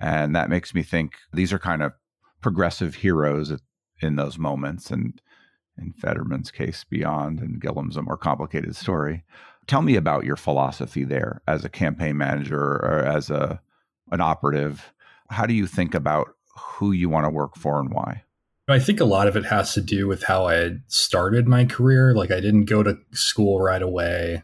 and 0.00 0.34
that 0.34 0.50
makes 0.50 0.74
me 0.74 0.82
think 0.82 1.14
these 1.32 1.52
are 1.52 1.58
kind 1.58 1.82
of 1.82 1.92
progressive 2.40 2.96
heroes 2.96 3.52
in 4.00 4.16
those 4.16 4.38
moments, 4.38 4.90
and 4.90 5.20
in 5.76 5.92
Fetterman's 5.92 6.50
case, 6.50 6.84
beyond, 6.88 7.40
and 7.40 7.60
Gillum's 7.62 7.96
a 7.96 8.02
more 8.02 8.16
complicated 8.16 8.74
story. 8.74 9.24
Tell 9.66 9.82
me 9.82 9.96
about 9.96 10.24
your 10.24 10.36
philosophy 10.36 11.04
there 11.04 11.42
as 11.46 11.64
a 11.64 11.68
campaign 11.68 12.16
manager 12.16 12.58
or 12.58 13.04
as 13.04 13.30
a 13.30 13.60
an 14.10 14.22
operative. 14.22 14.92
How 15.28 15.44
do 15.44 15.52
you 15.52 15.66
think 15.66 15.94
about 15.94 16.28
who 16.58 16.92
you 16.92 17.08
want 17.08 17.24
to 17.24 17.30
work 17.30 17.56
for 17.56 17.80
and 17.80 17.92
why? 17.92 18.24
I 18.70 18.78
think 18.78 19.00
a 19.00 19.06
lot 19.06 19.28
of 19.28 19.36
it 19.36 19.46
has 19.46 19.72
to 19.74 19.80
do 19.80 20.06
with 20.06 20.24
how 20.24 20.46
I 20.46 20.76
started 20.88 21.48
my 21.48 21.64
career. 21.64 22.14
Like, 22.14 22.30
I 22.30 22.40
didn't 22.40 22.66
go 22.66 22.82
to 22.82 22.98
school 23.12 23.60
right 23.60 23.80
away. 23.80 24.42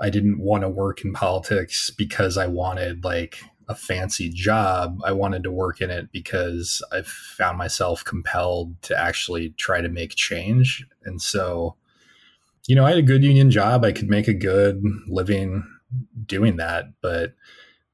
I 0.00 0.10
didn't 0.10 0.40
want 0.40 0.62
to 0.62 0.68
work 0.68 1.04
in 1.04 1.12
politics 1.12 1.90
because 1.90 2.36
I 2.36 2.46
wanted 2.46 3.04
like 3.04 3.38
a 3.68 3.74
fancy 3.74 4.28
job. 4.28 4.98
I 5.04 5.12
wanted 5.12 5.44
to 5.44 5.52
work 5.52 5.80
in 5.80 5.90
it 5.90 6.10
because 6.12 6.82
I 6.92 7.02
found 7.02 7.58
myself 7.58 8.04
compelled 8.04 8.80
to 8.82 8.98
actually 8.98 9.50
try 9.50 9.80
to 9.80 9.88
make 9.88 10.16
change. 10.16 10.84
And 11.04 11.22
so, 11.22 11.76
you 12.66 12.74
know, 12.74 12.84
I 12.84 12.90
had 12.90 12.98
a 12.98 13.02
good 13.02 13.22
union 13.22 13.50
job. 13.50 13.84
I 13.84 13.92
could 13.92 14.08
make 14.08 14.28
a 14.28 14.34
good 14.34 14.82
living 15.06 15.64
doing 16.26 16.56
that, 16.56 16.86
but 17.00 17.34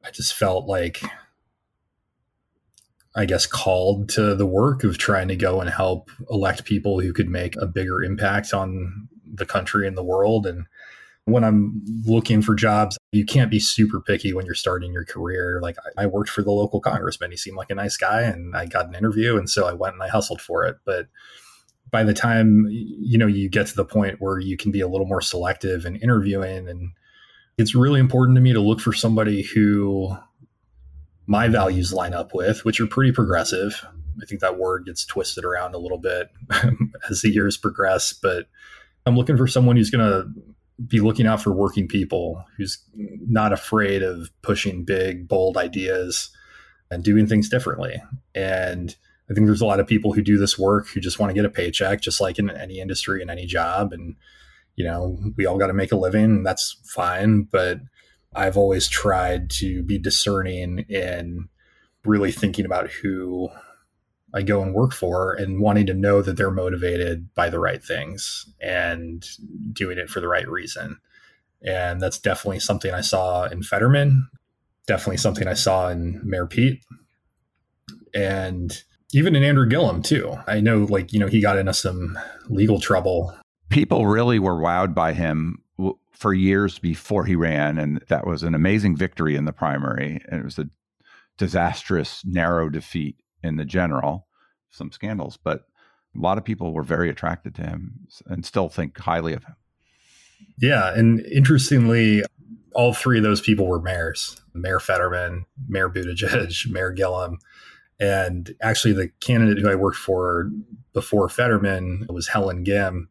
I 0.05 0.11
just 0.11 0.35
felt 0.35 0.67
like 0.67 1.03
I 3.17 3.25
guess, 3.25 3.47
called 3.47 4.09
to 4.11 4.35
the 4.35 4.47
work 4.47 4.85
of 4.85 4.99
trying 4.99 5.29
to 5.29 5.37
go 5.37 5.61
and 5.61 5.71
help 5.71 6.11
elect 6.31 6.65
people 6.65 7.01
who 7.01 7.13
could 7.13 7.29
make 7.29 7.57
a 7.57 7.67
bigger 7.67 8.03
impact 8.03 8.53
on 8.53 9.09
the 9.25 9.47
country 9.47 9.87
and 9.87 9.97
the 9.97 10.05
world. 10.05 10.47
And 10.47 10.67
when 11.25 11.45
I'm 11.45 11.83
looking 12.07 12.43
for 12.43 12.55
jobs, 12.55 12.97
you 13.13 13.25
can't 13.25 13.51
be 13.51 13.61
super 13.61 14.01
picky 14.01 14.33
when 14.33 14.47
you're 14.47 14.55
starting 14.55 14.93
your 14.93 15.05
career. 15.05 15.61
Like 15.63 15.77
I 15.97 16.07
worked 16.07 16.31
for 16.31 16.43
the 16.43 16.51
local 16.51 16.81
congressman. 16.81 17.31
He 17.31 17.37
seemed 17.37 17.57
like 17.57 17.71
a 17.71 17.75
nice 17.75 17.97
guy 17.97 18.23
and 18.23 18.57
I 18.57 18.67
got 18.67 18.87
an 18.87 18.95
interview. 18.95 19.37
And 19.37 19.49
so 19.49 19.67
I 19.67 19.73
went 19.73 19.95
and 19.95 20.03
I 20.03 20.09
hustled 20.09 20.41
for 20.41 20.65
it. 20.65 20.77
But 20.85 21.07
by 21.91 22.05
the 22.05 22.15
time, 22.15 22.67
you 22.71 23.19
know, 23.19 23.27
you 23.27 23.49
get 23.49 23.67
to 23.69 23.77
the 23.77 23.85
point 23.85 24.17
where 24.21 24.39
you 24.39 24.57
can 24.57 24.71
be 24.71 24.81
a 24.81 24.89
little 24.89 25.07
more 25.07 25.23
selective 25.23 25.85
in 25.87 25.97
interviewing 25.97 26.69
and 26.69 26.93
it's 27.59 27.75
really 27.75 27.99
important 27.99 28.37
to 28.37 28.41
me 28.41 28.53
to 28.53 28.61
look 28.61 28.81
for 28.81 28.93
somebody 28.93 29.43
who 29.43 30.17
my 31.29 31.47
values 31.47 31.93
line 31.93 32.15
up 32.15 32.35
with, 32.35 32.65
which 32.65 32.81
are 32.81 32.87
pretty 32.87 33.13
progressive. 33.13 33.85
I 34.21 34.25
think 34.25 34.41
that 34.41 34.59
word 34.59 34.87
gets 34.87 35.05
twisted 35.05 35.45
around 35.45 35.75
a 35.75 35.79
little 35.79 35.99
bit 35.99 36.31
as 37.11 37.21
the 37.21 37.29
years 37.29 37.57
progress, 37.57 38.15
but 38.15 38.47
I'm 39.07 39.15
looking 39.15 39.37
for 39.37 39.47
someone 39.47 39.77
who's 39.77 39.91
going 39.91 40.11
to 40.11 40.29
be 40.87 41.01
looking 41.01 41.27
out 41.27 41.43
for 41.43 41.53
working 41.53 41.87
people, 41.87 42.45
who's 42.57 42.83
not 42.95 43.53
afraid 43.53 44.03
of 44.03 44.31
pushing 44.41 44.85
big, 44.85 45.29
bold 45.29 45.59
ideas 45.59 46.31
and 46.91 47.05
doing 47.05 47.27
things 47.27 47.51
differently. 47.51 48.03
And 48.35 48.97
I 49.31 49.35
think 49.35 49.47
there's 49.47 49.61
a 49.61 49.67
lot 49.67 49.81
of 49.81 49.87
people 49.87 50.15
who 50.15 50.23
do 50.23 50.39
this 50.39 50.59
work 50.59 50.89
who 50.89 51.01
just 51.01 51.19
want 51.19 51.29
to 51.29 51.35
get 51.35 51.45
a 51.45 51.51
paycheck, 51.51 52.01
just 52.01 52.23
like 52.23 52.39
in 52.39 52.49
any 52.49 52.81
industry 52.81 53.21
and 53.21 53.31
any 53.31 53.45
job. 53.45 53.93
And, 53.93 54.17
you 54.77 54.85
know, 54.85 55.19
we 55.37 55.45
all 55.45 55.59
got 55.59 55.67
to 55.67 55.75
make 55.75 55.93
a 55.93 55.97
living, 55.97 56.25
and 56.25 56.47
that's 56.47 56.81
fine. 56.85 57.43
But 57.43 57.81
I've 58.35 58.57
always 58.57 58.89
tried 58.89 59.51
to 59.51 59.83
be 59.83 59.99
discerning 59.99 60.81
in 60.89 61.49
really 62.05 62.33
thinking 62.33 62.65
about 62.65 62.91
who 62.91 63.49
I 64.35 64.43
go 64.43 64.63
and 64.63 64.75
work 64.75 64.93
for 64.93 65.35
and 65.35 65.61
wanting 65.61 65.87
to 65.87 65.95
know 65.95 66.21
that 66.23 66.37
they're 66.37 66.51
motivated 66.51 67.35
by 67.35 67.49
the 67.49 67.59
right 67.59 67.83
things 67.83 68.47
and 68.61 69.27
doing 69.73 69.99
it 69.99 70.11
for 70.11 70.21
the 70.21 70.29
right 70.29 70.49
reason. 70.49 70.99
And 71.63 72.01
that's 72.01 72.19
definitely 72.19 72.61
something 72.61 72.93
I 72.93 73.01
saw 73.01 73.45
in 73.47 73.63
Fetterman, 73.63 74.29
definitely 74.87 75.17
something 75.17 75.49
I 75.49 75.55
saw 75.55 75.89
in 75.89 76.21
Mayor 76.23 76.47
Pete, 76.47 76.85
and 78.15 78.83
even 79.13 79.35
in 79.35 79.43
Andrew 79.43 79.67
Gillum, 79.67 80.03
too. 80.03 80.37
I 80.47 80.61
know, 80.61 80.85
like, 80.85 81.13
you 81.13 81.19
know, 81.19 81.27
he 81.27 81.41
got 81.41 81.59
into 81.59 81.73
some 81.73 82.19
legal 82.49 82.79
trouble. 82.79 83.35
People 83.71 84.07
really 84.07 84.39
were 84.39 84.61
wowed 84.61 84.95
by 84.95 85.15
him 85.15 85.63
for 86.13 86.35
years 86.35 86.79
before 86.79 87.25
he 87.25 87.37
ran, 87.37 87.79
and 87.79 88.03
that 88.09 88.27
was 88.27 88.43
an 88.43 88.55
amazing 88.55 88.97
victory 88.97 89.37
in 89.37 89.45
the 89.45 89.53
primary. 89.53 90.21
And 90.29 90.41
it 90.41 90.45
was 90.45 90.59
a 90.59 90.69
disastrous, 91.37 92.23
narrow 92.25 92.69
defeat 92.69 93.17
in 93.43 93.57
the 93.57 93.65
general. 93.65 94.27
Some 94.71 94.93
scandals, 94.93 95.39
but 95.43 95.65
a 96.15 96.21
lot 96.21 96.37
of 96.37 96.45
people 96.45 96.73
were 96.73 96.83
very 96.83 97.09
attracted 97.09 97.55
to 97.55 97.63
him 97.63 98.07
and 98.27 98.45
still 98.45 98.69
think 98.69 98.99
highly 98.99 99.33
of 99.33 99.45
him. 99.45 99.57
Yeah, 100.59 100.93
and 100.95 101.21
interestingly, 101.21 102.23
all 102.75 102.93
three 102.93 103.19
of 103.19 103.25
those 103.25 103.41
people 103.41 103.67
were 103.67 103.81
mayors: 103.81 104.41
Mayor 104.55 104.81
Fetterman, 104.81 105.47
Mayor 105.69 105.89
Buttigieg, 105.89 106.71
Mayor 106.71 106.91
Gillum. 106.91 107.39
And 108.01 108.55
actually, 108.63 108.95
the 108.95 109.09
candidate 109.21 109.59
who 109.59 109.71
I 109.71 109.75
worked 109.75 109.97
for 109.97 110.51
before 110.93 111.29
Fetterman 111.29 112.07
was 112.09 112.29
Helen 112.29 112.65
Gym, 112.65 113.09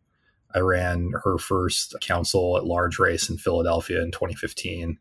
I 0.55 0.59
ran 0.59 1.13
her 1.23 1.37
first 1.37 1.95
council 2.01 2.57
at 2.57 2.65
large 2.65 2.99
race 2.99 3.29
in 3.29 3.37
Philadelphia 3.37 4.01
in 4.01 4.11
2015. 4.11 4.97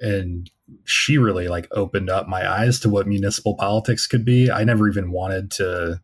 And 0.00 0.50
she 0.84 1.16
really 1.18 1.48
like 1.48 1.68
opened 1.70 2.10
up 2.10 2.28
my 2.28 2.50
eyes 2.50 2.80
to 2.80 2.88
what 2.88 3.06
municipal 3.06 3.54
politics 3.54 4.06
could 4.06 4.24
be. 4.24 4.50
I 4.50 4.64
never 4.64 4.88
even 4.88 5.10
wanted 5.10 5.50
to 5.52 6.00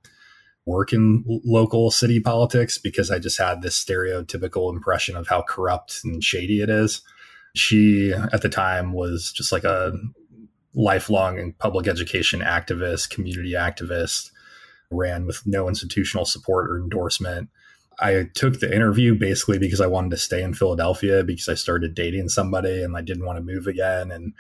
work 0.64 0.92
in 0.92 1.24
local 1.44 1.90
city 1.90 2.20
politics 2.20 2.78
because 2.78 3.10
I 3.10 3.18
just 3.18 3.38
had 3.38 3.62
this 3.62 3.82
stereotypical 3.82 4.72
impression 4.72 5.16
of 5.16 5.28
how 5.28 5.42
corrupt 5.42 6.00
and 6.04 6.22
shady 6.22 6.60
it 6.60 6.70
is. 6.70 7.02
She, 7.54 8.12
at 8.12 8.40
the 8.42 8.48
time, 8.48 8.92
was 8.92 9.32
just 9.32 9.52
like 9.52 9.64
a 9.64 9.92
lifelong 10.74 11.52
public 11.58 11.86
education 11.86 12.40
activist, 12.40 13.10
community 13.10 13.52
activist, 13.52 14.30
ran 14.90 15.26
with 15.26 15.46
no 15.46 15.68
institutional 15.68 16.24
support 16.24 16.70
or 16.70 16.78
endorsement 16.78 17.50
I 18.00 18.28
took 18.34 18.60
the 18.60 18.74
interview 18.74 19.14
basically 19.14 19.58
because 19.58 19.80
I 19.80 19.86
wanted 19.86 20.10
to 20.12 20.16
stay 20.16 20.42
in 20.42 20.54
Philadelphia 20.54 21.22
because 21.22 21.48
I 21.48 21.54
started 21.54 21.94
dating 21.94 22.28
somebody 22.28 22.82
and 22.82 22.96
I 22.96 23.00
didn't 23.00 23.26
want 23.26 23.38
to 23.38 23.44
move 23.44 23.66
again. 23.66 24.10
And 24.10 24.32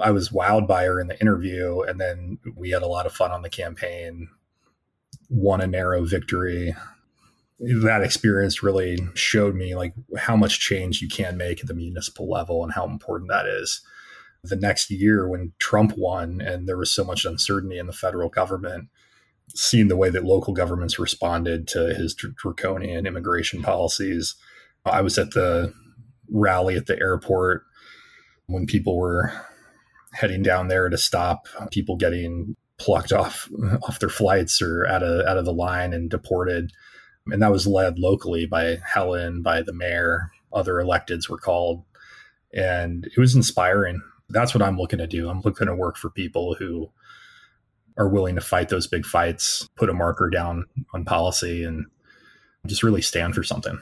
I 0.00 0.10
was 0.10 0.30
wowed 0.30 0.66
by 0.66 0.84
her 0.84 1.00
in 1.00 1.08
the 1.08 1.20
interview. 1.20 1.80
And 1.82 2.00
then 2.00 2.38
we 2.54 2.70
had 2.70 2.82
a 2.82 2.88
lot 2.88 3.06
of 3.06 3.12
fun 3.12 3.32
on 3.32 3.42
the 3.42 3.50
campaign, 3.50 4.28
won 5.28 5.60
a 5.60 5.66
narrow 5.66 6.04
victory. 6.04 6.74
That 7.58 8.02
experience 8.02 8.62
really 8.62 8.98
showed 9.14 9.54
me 9.54 9.74
like 9.74 9.94
how 10.18 10.36
much 10.36 10.60
change 10.60 11.00
you 11.00 11.08
can 11.08 11.36
make 11.36 11.60
at 11.60 11.66
the 11.66 11.74
municipal 11.74 12.28
level 12.28 12.62
and 12.62 12.72
how 12.72 12.84
important 12.84 13.30
that 13.30 13.46
is. 13.46 13.80
The 14.44 14.56
next 14.56 14.90
year, 14.90 15.26
when 15.26 15.52
Trump 15.58 15.94
won 15.96 16.40
and 16.40 16.68
there 16.68 16.76
was 16.76 16.92
so 16.92 17.02
much 17.02 17.24
uncertainty 17.24 17.78
in 17.78 17.86
the 17.86 17.92
federal 17.92 18.28
government, 18.28 18.90
seen 19.54 19.88
the 19.88 19.96
way 19.96 20.10
that 20.10 20.24
local 20.24 20.52
governments 20.52 20.98
responded 20.98 21.68
to 21.68 21.94
his 21.94 22.14
draconian 22.14 23.06
immigration 23.06 23.62
policies. 23.62 24.34
I 24.84 25.02
was 25.02 25.18
at 25.18 25.32
the 25.32 25.72
rally 26.30 26.76
at 26.76 26.86
the 26.86 26.98
airport 26.98 27.62
when 28.46 28.66
people 28.66 28.98
were 28.98 29.32
heading 30.12 30.42
down 30.42 30.68
there 30.68 30.88
to 30.88 30.98
stop 30.98 31.46
people 31.70 31.96
getting 31.96 32.56
plucked 32.78 33.12
off 33.12 33.48
off 33.82 33.98
their 34.00 34.08
flights 34.08 34.60
or 34.60 34.86
out 34.86 35.02
of 35.02 35.26
out 35.26 35.38
of 35.38 35.44
the 35.44 35.52
line 35.52 35.92
and 35.92 36.10
deported. 36.10 36.72
And 37.28 37.42
that 37.42 37.52
was 37.52 37.66
led 37.66 37.98
locally 37.98 38.46
by 38.46 38.78
Helen, 38.84 39.42
by 39.42 39.62
the 39.62 39.72
mayor, 39.72 40.30
other 40.52 40.74
electeds 40.74 41.28
were 41.28 41.38
called. 41.38 41.82
And 42.54 43.04
it 43.04 43.18
was 43.18 43.34
inspiring. 43.34 44.00
That's 44.28 44.54
what 44.54 44.62
I'm 44.62 44.78
looking 44.78 45.00
to 45.00 45.08
do. 45.08 45.28
I'm 45.28 45.40
looking 45.40 45.66
to 45.66 45.74
work 45.74 45.96
for 45.96 46.08
people 46.08 46.54
who 46.54 46.90
are 47.98 48.08
willing 48.08 48.34
to 48.34 48.40
fight 48.40 48.68
those 48.68 48.86
big 48.86 49.06
fights, 49.06 49.68
put 49.76 49.88
a 49.88 49.94
marker 49.94 50.28
down 50.28 50.66
on 50.92 51.04
policy 51.04 51.64
and 51.64 51.86
just 52.66 52.82
really 52.82 53.02
stand 53.02 53.34
for 53.34 53.42
something. 53.42 53.78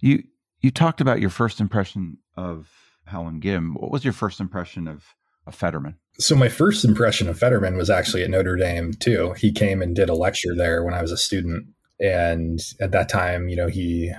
You 0.00 0.24
you 0.60 0.70
talked 0.70 1.00
about 1.00 1.20
your 1.20 1.30
first 1.30 1.60
impression 1.60 2.18
of 2.36 2.70
Helen 3.04 3.40
Gym. 3.40 3.74
What 3.74 3.90
was 3.90 4.04
your 4.04 4.12
first 4.12 4.40
impression 4.40 4.86
of, 4.86 5.04
of 5.46 5.54
Fetterman? 5.54 5.96
So 6.18 6.36
my 6.36 6.48
first 6.48 6.84
impression 6.84 7.28
of 7.28 7.38
Fetterman 7.38 7.76
was 7.76 7.90
actually 7.90 8.22
at 8.22 8.30
Notre 8.30 8.56
Dame 8.56 8.92
too. 8.92 9.32
He 9.32 9.50
came 9.50 9.82
and 9.82 9.94
did 9.96 10.08
a 10.08 10.14
lecture 10.14 10.54
there 10.54 10.84
when 10.84 10.94
I 10.94 11.02
was 11.02 11.10
a 11.10 11.16
student. 11.16 11.66
And 12.00 12.60
at 12.80 12.92
that 12.92 13.08
time, 13.08 13.48
you 13.48 13.56
know, 13.56 13.68
he 13.68 14.12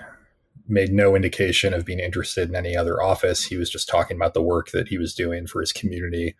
made 0.68 0.92
no 0.92 1.16
indication 1.16 1.74
of 1.74 1.86
being 1.86 2.00
interested 2.00 2.50
in 2.50 2.56
any 2.56 2.76
other 2.76 3.02
office. 3.02 3.46
He 3.46 3.58
was 3.58 3.70
just 3.70 3.90
talking 3.90 4.18
about 4.18 4.34
the 4.34 4.42
work 4.42 4.72
that 4.72 4.88
he 4.88 4.98
was 4.98 5.14
doing 5.14 5.48
for 5.48 5.60
his 5.60 5.72
community 5.72 6.36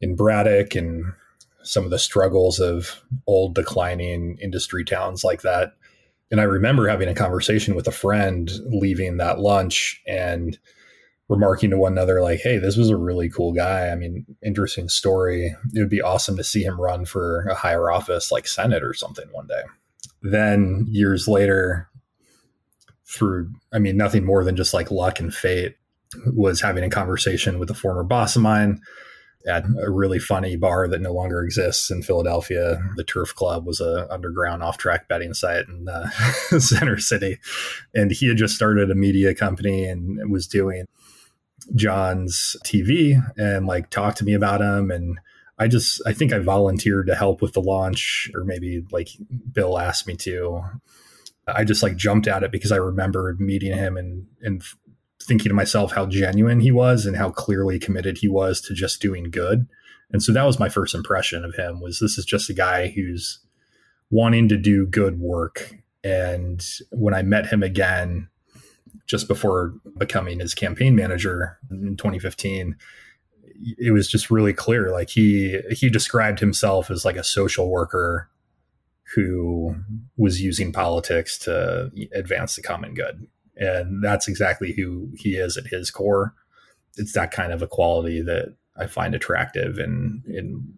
in 0.00 0.16
Braddock 0.16 0.74
and 0.74 1.12
some 1.64 1.84
of 1.84 1.90
the 1.90 1.98
struggles 1.98 2.58
of 2.58 3.02
old 3.26 3.54
declining 3.54 4.38
industry 4.40 4.84
towns 4.84 5.24
like 5.24 5.42
that. 5.42 5.74
And 6.30 6.40
I 6.40 6.44
remember 6.44 6.88
having 6.88 7.08
a 7.08 7.14
conversation 7.14 7.74
with 7.74 7.86
a 7.86 7.92
friend 7.92 8.50
leaving 8.66 9.18
that 9.18 9.38
lunch 9.38 10.00
and 10.06 10.58
remarking 11.28 11.70
to 11.70 11.76
one 11.76 11.92
another, 11.92 12.22
like, 12.22 12.40
hey, 12.40 12.58
this 12.58 12.76
was 12.76 12.90
a 12.90 12.96
really 12.96 13.28
cool 13.28 13.52
guy. 13.52 13.88
I 13.90 13.94
mean, 13.94 14.26
interesting 14.42 14.88
story. 14.88 15.54
It 15.74 15.78
would 15.78 15.90
be 15.90 16.02
awesome 16.02 16.36
to 16.36 16.44
see 16.44 16.62
him 16.62 16.80
run 16.80 17.04
for 17.04 17.46
a 17.50 17.54
higher 17.54 17.90
office 17.90 18.32
like 18.32 18.46
Senate 18.46 18.82
or 18.82 18.94
something 18.94 19.26
one 19.32 19.46
day. 19.46 19.62
Then 20.22 20.86
years 20.88 21.28
later, 21.28 21.88
through, 23.06 23.50
I 23.72 23.78
mean, 23.78 23.96
nothing 23.96 24.24
more 24.24 24.44
than 24.44 24.56
just 24.56 24.74
like 24.74 24.90
luck 24.90 25.20
and 25.20 25.34
fate, 25.34 25.76
was 26.26 26.60
having 26.60 26.84
a 26.84 26.90
conversation 26.90 27.58
with 27.58 27.70
a 27.70 27.74
former 27.74 28.04
boss 28.04 28.36
of 28.36 28.42
mine 28.42 28.80
at 29.46 29.64
a 29.80 29.90
really 29.90 30.18
funny 30.18 30.56
bar 30.56 30.88
that 30.88 31.00
no 31.00 31.12
longer 31.12 31.42
exists 31.42 31.90
in 31.90 32.02
Philadelphia. 32.02 32.80
The 32.96 33.04
Turf 33.04 33.34
Club 33.34 33.66
was 33.66 33.80
a 33.80 34.12
underground 34.12 34.62
off-track 34.62 35.08
betting 35.08 35.34
site 35.34 35.66
in 35.68 35.88
uh, 35.88 36.10
Center 36.58 36.98
City, 36.98 37.38
and 37.94 38.10
he 38.10 38.28
had 38.28 38.36
just 38.36 38.54
started 38.54 38.90
a 38.90 38.94
media 38.94 39.34
company 39.34 39.84
and 39.84 40.30
was 40.30 40.46
doing 40.46 40.86
John's 41.74 42.56
TV 42.64 43.20
and 43.36 43.66
like 43.66 43.90
talked 43.90 44.18
to 44.18 44.24
me 44.24 44.34
about 44.34 44.60
him 44.60 44.90
and. 44.90 45.18
I 45.58 45.68
just 45.68 46.02
I 46.04 46.12
think 46.12 46.32
I 46.32 46.38
volunteered 46.38 47.06
to 47.06 47.14
help 47.14 47.40
with 47.40 47.52
the 47.52 47.60
launch 47.60 48.28
or 48.34 48.42
maybe 48.42 48.84
like 48.90 49.10
Bill 49.52 49.78
asked 49.78 50.08
me 50.08 50.16
to. 50.16 50.60
I 51.46 51.62
just 51.62 51.84
like 51.84 51.94
jumped 51.94 52.26
at 52.26 52.42
it 52.42 52.50
because 52.50 52.72
I 52.72 52.76
remembered 52.76 53.40
meeting 53.40 53.72
him 53.72 53.96
and 53.96 54.26
and 54.40 54.64
thinking 55.24 55.48
to 55.48 55.54
myself 55.54 55.92
how 55.92 56.06
genuine 56.06 56.60
he 56.60 56.70
was 56.70 57.06
and 57.06 57.16
how 57.16 57.30
clearly 57.30 57.78
committed 57.78 58.18
he 58.18 58.28
was 58.28 58.60
to 58.62 58.74
just 58.74 59.00
doing 59.00 59.30
good. 59.30 59.66
And 60.12 60.22
so 60.22 60.32
that 60.32 60.44
was 60.44 60.58
my 60.58 60.68
first 60.68 60.94
impression 60.94 61.44
of 61.44 61.54
him 61.54 61.80
was 61.80 61.98
this 61.98 62.18
is 62.18 62.24
just 62.24 62.50
a 62.50 62.54
guy 62.54 62.88
who's 62.88 63.40
wanting 64.10 64.48
to 64.48 64.56
do 64.56 64.86
good 64.86 65.18
work. 65.18 65.74
And 66.04 66.64
when 66.90 67.14
I 67.14 67.22
met 67.22 67.46
him 67.46 67.62
again 67.62 68.28
just 69.06 69.26
before 69.26 69.74
becoming 69.96 70.40
his 70.40 70.54
campaign 70.54 70.94
manager 70.94 71.58
in 71.70 71.96
2015, 71.96 72.76
it 73.78 73.92
was 73.92 74.08
just 74.08 74.30
really 74.30 74.52
clear 74.52 74.90
like 74.90 75.10
he 75.10 75.60
he 75.70 75.88
described 75.88 76.40
himself 76.40 76.90
as 76.90 77.04
like 77.04 77.16
a 77.16 77.24
social 77.24 77.70
worker 77.70 78.28
who 79.14 79.76
was 80.16 80.40
using 80.40 80.72
politics 80.72 81.38
to 81.38 81.90
advance 82.12 82.56
the 82.56 82.62
common 82.62 82.94
good 82.94 83.26
and 83.56 84.02
that's 84.02 84.28
exactly 84.28 84.72
who 84.72 85.10
he 85.14 85.36
is 85.36 85.56
at 85.56 85.66
his 85.66 85.90
core. 85.90 86.34
It's 86.96 87.12
that 87.12 87.30
kind 87.30 87.52
of 87.52 87.62
a 87.62 87.66
quality 87.66 88.22
that 88.22 88.54
I 88.76 88.86
find 88.86 89.14
attractive 89.14 89.78
in 89.78 90.22
in 90.26 90.74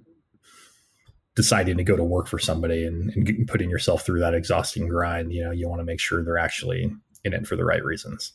deciding 1.35 1.76
to 1.76 1.85
go 1.85 1.97
to 1.97 2.04
work 2.04 2.29
for 2.29 2.38
somebody 2.38 2.87
and, 2.87 3.11
and 3.11 3.48
putting 3.48 3.68
yourself 3.68 4.07
through 4.07 4.20
that 4.20 4.35
exhausting 4.35 4.88
grind. 4.88 5.33
You 5.33 5.44
know, 5.44 5.51
you 5.51 5.68
want 5.68 5.81
to 5.81 5.85
make 5.85 6.01
sure 6.01 6.22
they're 6.22 6.38
actually 6.38 6.92
in 7.25 7.33
it 7.33 7.46
for 7.46 7.57
the 7.57 7.64
right 7.64 7.85
reasons. 7.85 8.33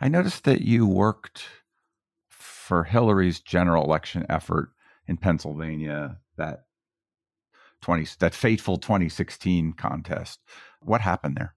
I 0.00 0.08
noticed 0.08 0.44
that 0.44 0.62
you 0.62 0.86
worked 0.86 1.44
for 2.28 2.84
Hillary's 2.84 3.40
general 3.40 3.84
election 3.84 4.26
effort 4.28 4.70
in 5.06 5.16
Pennsylvania 5.16 6.18
that 6.36 6.64
20 7.82 8.06
that 8.18 8.34
fateful 8.34 8.78
2016 8.78 9.74
contest. 9.74 10.40
What 10.80 11.02
happened 11.02 11.36
there? 11.36 11.54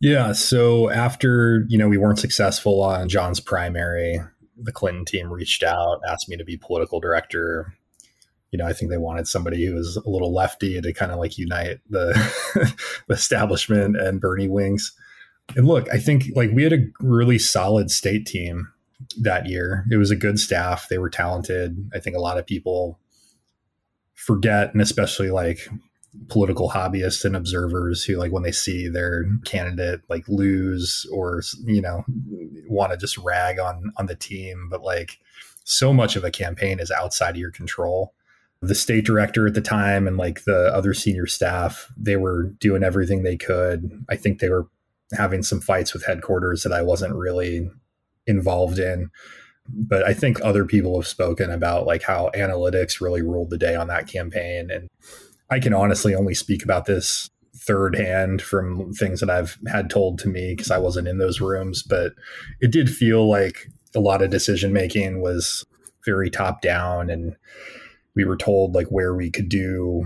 Yeah. 0.00 0.32
So 0.32 0.90
after, 0.90 1.66
you 1.68 1.76
know, 1.76 1.88
we 1.88 1.98
weren't 1.98 2.18
successful 2.18 2.82
on 2.82 3.08
John's 3.08 3.38
primary, 3.38 4.20
the 4.56 4.72
Clinton 4.72 5.04
team 5.04 5.30
reached 5.30 5.62
out, 5.62 6.00
asked 6.08 6.28
me 6.28 6.36
to 6.36 6.44
be 6.44 6.56
political 6.56 7.00
director. 7.00 7.74
You 8.50 8.58
know, 8.58 8.66
I 8.66 8.72
think 8.72 8.90
they 8.90 8.98
wanted 8.98 9.28
somebody 9.28 9.64
who 9.64 9.74
was 9.74 9.96
a 9.96 10.08
little 10.08 10.32
lefty 10.32 10.80
to 10.80 10.92
kind 10.92 11.12
of 11.12 11.18
like 11.18 11.38
unite 11.38 11.80
the, 11.88 12.12
the 13.08 13.14
establishment 13.14 13.96
and 13.96 14.20
Bernie 14.20 14.48
wings. 14.48 14.92
And 15.54 15.66
look, 15.66 15.86
I 15.92 15.98
think 15.98 16.24
like 16.34 16.50
we 16.50 16.62
had 16.62 16.72
a 16.72 16.86
really 17.00 17.38
solid 17.38 17.90
state 17.90 18.26
team 18.26 18.72
that 19.20 19.46
year. 19.46 19.84
It 19.90 19.96
was 19.96 20.10
a 20.10 20.16
good 20.16 20.38
staff. 20.38 20.88
They 20.88 20.98
were 20.98 21.10
talented. 21.10 21.90
I 21.94 21.98
think 21.98 22.16
a 22.16 22.20
lot 22.20 22.38
of 22.38 22.46
people 22.46 22.98
forget, 24.14 24.72
and 24.72 24.80
especially 24.80 25.30
like 25.30 25.68
political 26.28 26.70
hobbyists 26.70 27.24
and 27.24 27.36
observers 27.36 28.02
who 28.02 28.16
like 28.16 28.32
when 28.32 28.42
they 28.42 28.52
see 28.52 28.88
their 28.88 29.26
candidate 29.44 30.00
like 30.08 30.28
lose 30.28 31.06
or 31.12 31.40
you 31.64 31.80
know 31.80 32.04
want 32.68 32.90
to 32.90 32.98
just 32.98 33.16
rag 33.18 33.60
on 33.60 33.92
on 33.96 34.06
the 34.06 34.16
team 34.16 34.68
but 34.68 34.82
like 34.82 35.18
so 35.70 35.92
much 35.92 36.16
of 36.16 36.24
a 36.24 36.30
campaign 36.30 36.80
is 36.80 36.90
outside 36.90 37.30
of 37.30 37.36
your 37.36 37.52
control. 37.52 38.12
The 38.60 38.74
state 38.74 39.06
director 39.06 39.46
at 39.46 39.54
the 39.54 39.60
time 39.60 40.06
and 40.06 40.16
like 40.16 40.44
the 40.44 40.74
other 40.74 40.92
senior 40.92 41.26
staff 41.26 41.90
they 41.96 42.16
were 42.16 42.44
doing 42.58 42.82
everything 42.82 43.22
they 43.22 43.36
could. 43.36 44.04
I 44.08 44.16
think 44.16 44.38
they 44.38 44.50
were 44.50 44.66
having 45.12 45.42
some 45.42 45.60
fights 45.60 45.92
with 45.92 46.04
headquarters 46.04 46.62
that 46.62 46.72
i 46.72 46.82
wasn't 46.82 47.14
really 47.14 47.70
involved 48.26 48.78
in. 48.78 49.10
But 49.68 50.04
i 50.04 50.12
think 50.12 50.40
other 50.42 50.64
people 50.64 51.00
have 51.00 51.06
spoken 51.06 51.50
about 51.50 51.86
like 51.86 52.02
how 52.02 52.30
analytics 52.34 53.00
really 53.00 53.22
ruled 53.22 53.50
the 53.50 53.58
day 53.58 53.74
on 53.74 53.88
that 53.88 54.08
campaign 54.08 54.70
and 54.70 54.88
I 55.50 55.58
can 55.60 55.74
honestly 55.74 56.14
only 56.14 56.34
speak 56.34 56.62
about 56.62 56.86
this 56.86 57.30
third 57.56 57.96
hand 57.96 58.40
from 58.40 58.92
things 58.92 59.20
that 59.20 59.30
I've 59.30 59.58
had 59.66 59.90
told 59.90 60.18
to 60.20 60.28
me 60.28 60.54
because 60.54 60.70
I 60.70 60.78
wasn't 60.78 61.08
in 61.08 61.18
those 61.18 61.40
rooms, 61.40 61.82
but 61.82 62.12
it 62.60 62.70
did 62.70 62.88
feel 62.88 63.28
like 63.28 63.68
a 63.94 64.00
lot 64.00 64.22
of 64.22 64.30
decision 64.30 64.72
making 64.72 65.20
was 65.20 65.64
very 66.04 66.30
top 66.30 66.62
down 66.62 67.10
and 67.10 67.36
we 68.14 68.24
were 68.24 68.36
told 68.36 68.74
like 68.74 68.88
where 68.88 69.14
we 69.14 69.30
could 69.30 69.48
do 69.48 70.04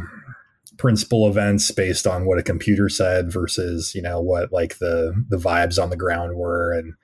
principal 0.79 1.29
events 1.29 1.71
based 1.71 2.07
on 2.07 2.27
what 2.27 2.39
a 2.39 2.43
computer 2.43 2.89
said 2.89 3.31
versus 3.31 3.95
you 3.95 4.03
know 4.03 4.21
what 4.21 4.53
like 4.53 4.79
the 4.79 5.15
the 5.29 5.37
vibes 5.37 5.81
on 5.81 5.91
the 5.91 5.97
ground 5.97 6.37
were. 6.37 6.73
And 6.73 6.95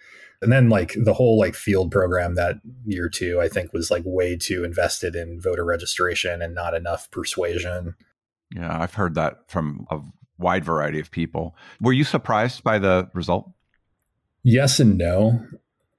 and 0.42 0.50
then 0.50 0.68
like 0.68 0.94
the 0.96 1.14
whole 1.14 1.38
like 1.38 1.55
field 1.55 1.90
program 1.90 2.35
that 2.35 2.57
year 2.87 3.09
too 3.09 3.40
i 3.40 3.48
think 3.48 3.72
was 3.72 3.90
like 3.90 4.03
way 4.07 4.37
too 4.37 4.64
invested 4.64 5.14
in 5.14 5.40
voter 5.40 5.64
registration 5.64 6.40
and 6.40 6.55
not 6.55 6.74
enough 6.74 7.11
persuasion 7.11 7.94
yeah, 8.55 8.81
I've 8.81 8.95
heard 8.95 9.15
that 9.15 9.49
from 9.49 9.87
a 9.91 10.01
wide 10.39 10.65
variety 10.65 11.01
of 11.01 11.11
people. 11.11 11.55
Were 11.81 11.93
you 11.93 12.05
surprised 12.05 12.65
by 12.65 12.79
the 12.79 13.09
result? 13.15 13.51
Yes 14.43 14.81
and 14.81 14.97
no. 14.99 15.47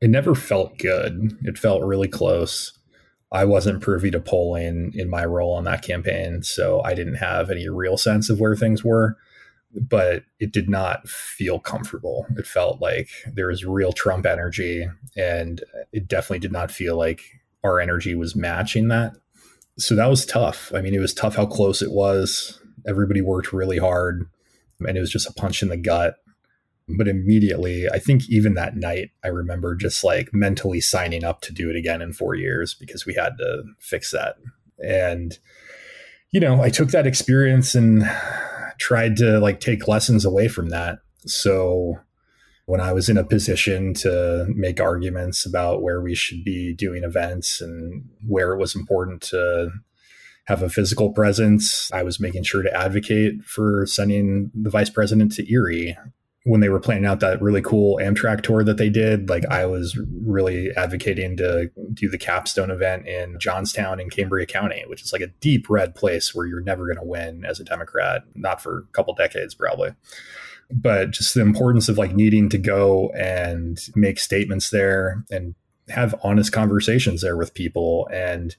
It 0.01 0.09
never 0.09 0.33
felt 0.33 0.77
good. 0.77 1.37
It 1.43 1.57
felt 1.57 1.83
really 1.83 2.07
close. 2.07 2.77
I 3.31 3.45
wasn't 3.45 3.81
privy 3.81 4.11
to 4.11 4.19
polling 4.19 4.91
in 4.95 5.09
my 5.09 5.23
role 5.23 5.53
on 5.53 5.63
that 5.65 5.83
campaign, 5.83 6.43
so 6.43 6.81
I 6.83 6.95
didn't 6.95 7.15
have 7.15 7.49
any 7.49 7.69
real 7.69 7.97
sense 7.97 8.29
of 8.29 8.39
where 8.39 8.55
things 8.55 8.83
were. 8.83 9.17
But 9.73 10.23
it 10.39 10.51
did 10.51 10.69
not 10.69 11.07
feel 11.07 11.57
comfortable. 11.57 12.25
It 12.37 12.45
felt 12.45 12.81
like 12.81 13.09
there 13.31 13.47
was 13.47 13.63
real 13.63 13.93
Trump 13.93 14.25
energy, 14.25 14.89
and 15.15 15.63
it 15.93 16.09
definitely 16.09 16.39
did 16.39 16.51
not 16.51 16.71
feel 16.71 16.97
like 16.97 17.21
our 17.63 17.79
energy 17.79 18.15
was 18.15 18.35
matching 18.35 18.89
that 18.89 19.13
so 19.81 19.95
that 19.95 20.09
was 20.09 20.25
tough. 20.25 20.71
I 20.75 20.81
mean, 20.81 20.93
it 20.93 20.99
was 20.99 21.13
tough 21.13 21.35
how 21.35 21.45
close 21.45 21.81
it 21.81 21.91
was. 21.91 22.59
Everybody 22.87 23.21
worked 23.21 23.53
really 23.53 23.77
hard, 23.77 24.29
and 24.79 24.97
it 24.97 25.01
was 25.01 25.11
just 25.11 25.29
a 25.29 25.33
punch 25.33 25.61
in 25.61 25.69
the 25.69 25.77
gut. 25.77 26.15
But 26.97 27.07
immediately, 27.07 27.87
I 27.87 27.99
think 27.99 28.29
even 28.29 28.55
that 28.55 28.75
night, 28.75 29.11
I 29.23 29.27
remember 29.27 29.75
just 29.75 30.03
like 30.03 30.33
mentally 30.33 30.81
signing 30.81 31.23
up 31.23 31.41
to 31.41 31.53
do 31.53 31.69
it 31.69 31.75
again 31.75 32.01
in 32.01 32.11
four 32.11 32.35
years 32.35 32.73
because 32.73 33.05
we 33.05 33.13
had 33.13 33.37
to 33.37 33.63
fix 33.79 34.11
that. 34.11 34.35
And, 34.83 35.37
you 36.31 36.39
know, 36.39 36.61
I 36.61 36.69
took 36.69 36.89
that 36.89 37.07
experience 37.07 37.75
and 37.75 38.03
tried 38.77 39.15
to 39.17 39.39
like 39.39 39.59
take 39.59 39.87
lessons 39.87 40.25
away 40.25 40.47
from 40.47 40.69
that. 40.69 40.99
So 41.25 41.99
when 42.65 42.79
I 42.79 42.93
was 42.93 43.09
in 43.09 43.17
a 43.17 43.23
position 43.23 43.93
to 43.95 44.45
make 44.49 44.79
arguments 44.79 45.45
about 45.45 45.81
where 45.81 46.01
we 46.01 46.15
should 46.15 46.43
be 46.43 46.73
doing 46.73 47.03
events 47.03 47.61
and 47.61 48.09
where 48.27 48.53
it 48.53 48.59
was 48.59 48.75
important 48.75 49.21
to 49.23 49.71
have 50.45 50.61
a 50.61 50.69
physical 50.69 51.11
presence. 51.11 51.89
I 51.93 52.03
was 52.03 52.19
making 52.19 52.43
sure 52.43 52.63
to 52.63 52.75
advocate 52.75 53.43
for 53.43 53.85
sending 53.85 54.51
the 54.53 54.69
vice 54.69 54.89
president 54.89 55.31
to 55.33 55.51
Erie 55.51 55.97
when 56.43 56.59
they 56.59 56.69
were 56.69 56.79
planning 56.79 57.05
out 57.05 57.19
that 57.19 57.41
really 57.41 57.61
cool 57.61 57.99
Amtrak 58.01 58.41
tour 58.41 58.63
that 58.63 58.77
they 58.77 58.89
did, 58.89 59.29
like 59.29 59.45
I 59.45 59.67
was 59.67 59.97
really 60.25 60.71
advocating 60.75 61.37
to 61.37 61.69
do 61.93 62.09
the 62.09 62.17
capstone 62.17 62.71
event 62.71 63.07
in 63.07 63.37
Johnstown 63.39 63.99
in 63.99 64.09
Cambria 64.09 64.47
County, 64.47 64.83
which 64.87 65.03
is 65.03 65.13
like 65.13 65.21
a 65.21 65.27
deep 65.27 65.69
red 65.69 65.93
place 65.93 66.33
where 66.33 66.47
you're 66.47 66.61
never 66.61 66.85
going 66.85 66.97
to 66.97 67.05
win 67.05 67.45
as 67.45 67.59
a 67.59 67.63
Democrat, 67.63 68.23
not 68.33 68.59
for 68.59 68.79
a 68.79 68.93
couple 68.93 69.13
decades 69.13 69.53
probably. 69.53 69.91
But 70.73 71.11
just 71.11 71.33
the 71.33 71.41
importance 71.41 71.89
of 71.89 71.97
like 71.97 72.13
needing 72.13 72.49
to 72.49 72.57
go 72.57 73.09
and 73.09 73.79
make 73.95 74.19
statements 74.19 74.69
there 74.69 75.23
and 75.29 75.55
have 75.89 76.15
honest 76.23 76.51
conversations 76.51 77.21
there 77.21 77.37
with 77.37 77.53
people 77.53 78.07
and 78.11 78.55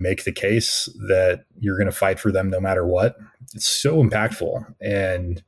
make 0.00 0.24
the 0.24 0.32
case 0.32 0.88
that 1.08 1.44
you're 1.58 1.76
going 1.76 1.86
to 1.86 1.92
fight 1.92 2.18
for 2.18 2.32
them 2.32 2.50
no 2.50 2.60
matter 2.60 2.86
what. 2.86 3.16
It's 3.54 3.68
so 3.68 4.02
impactful. 4.02 4.74
And 4.80 5.42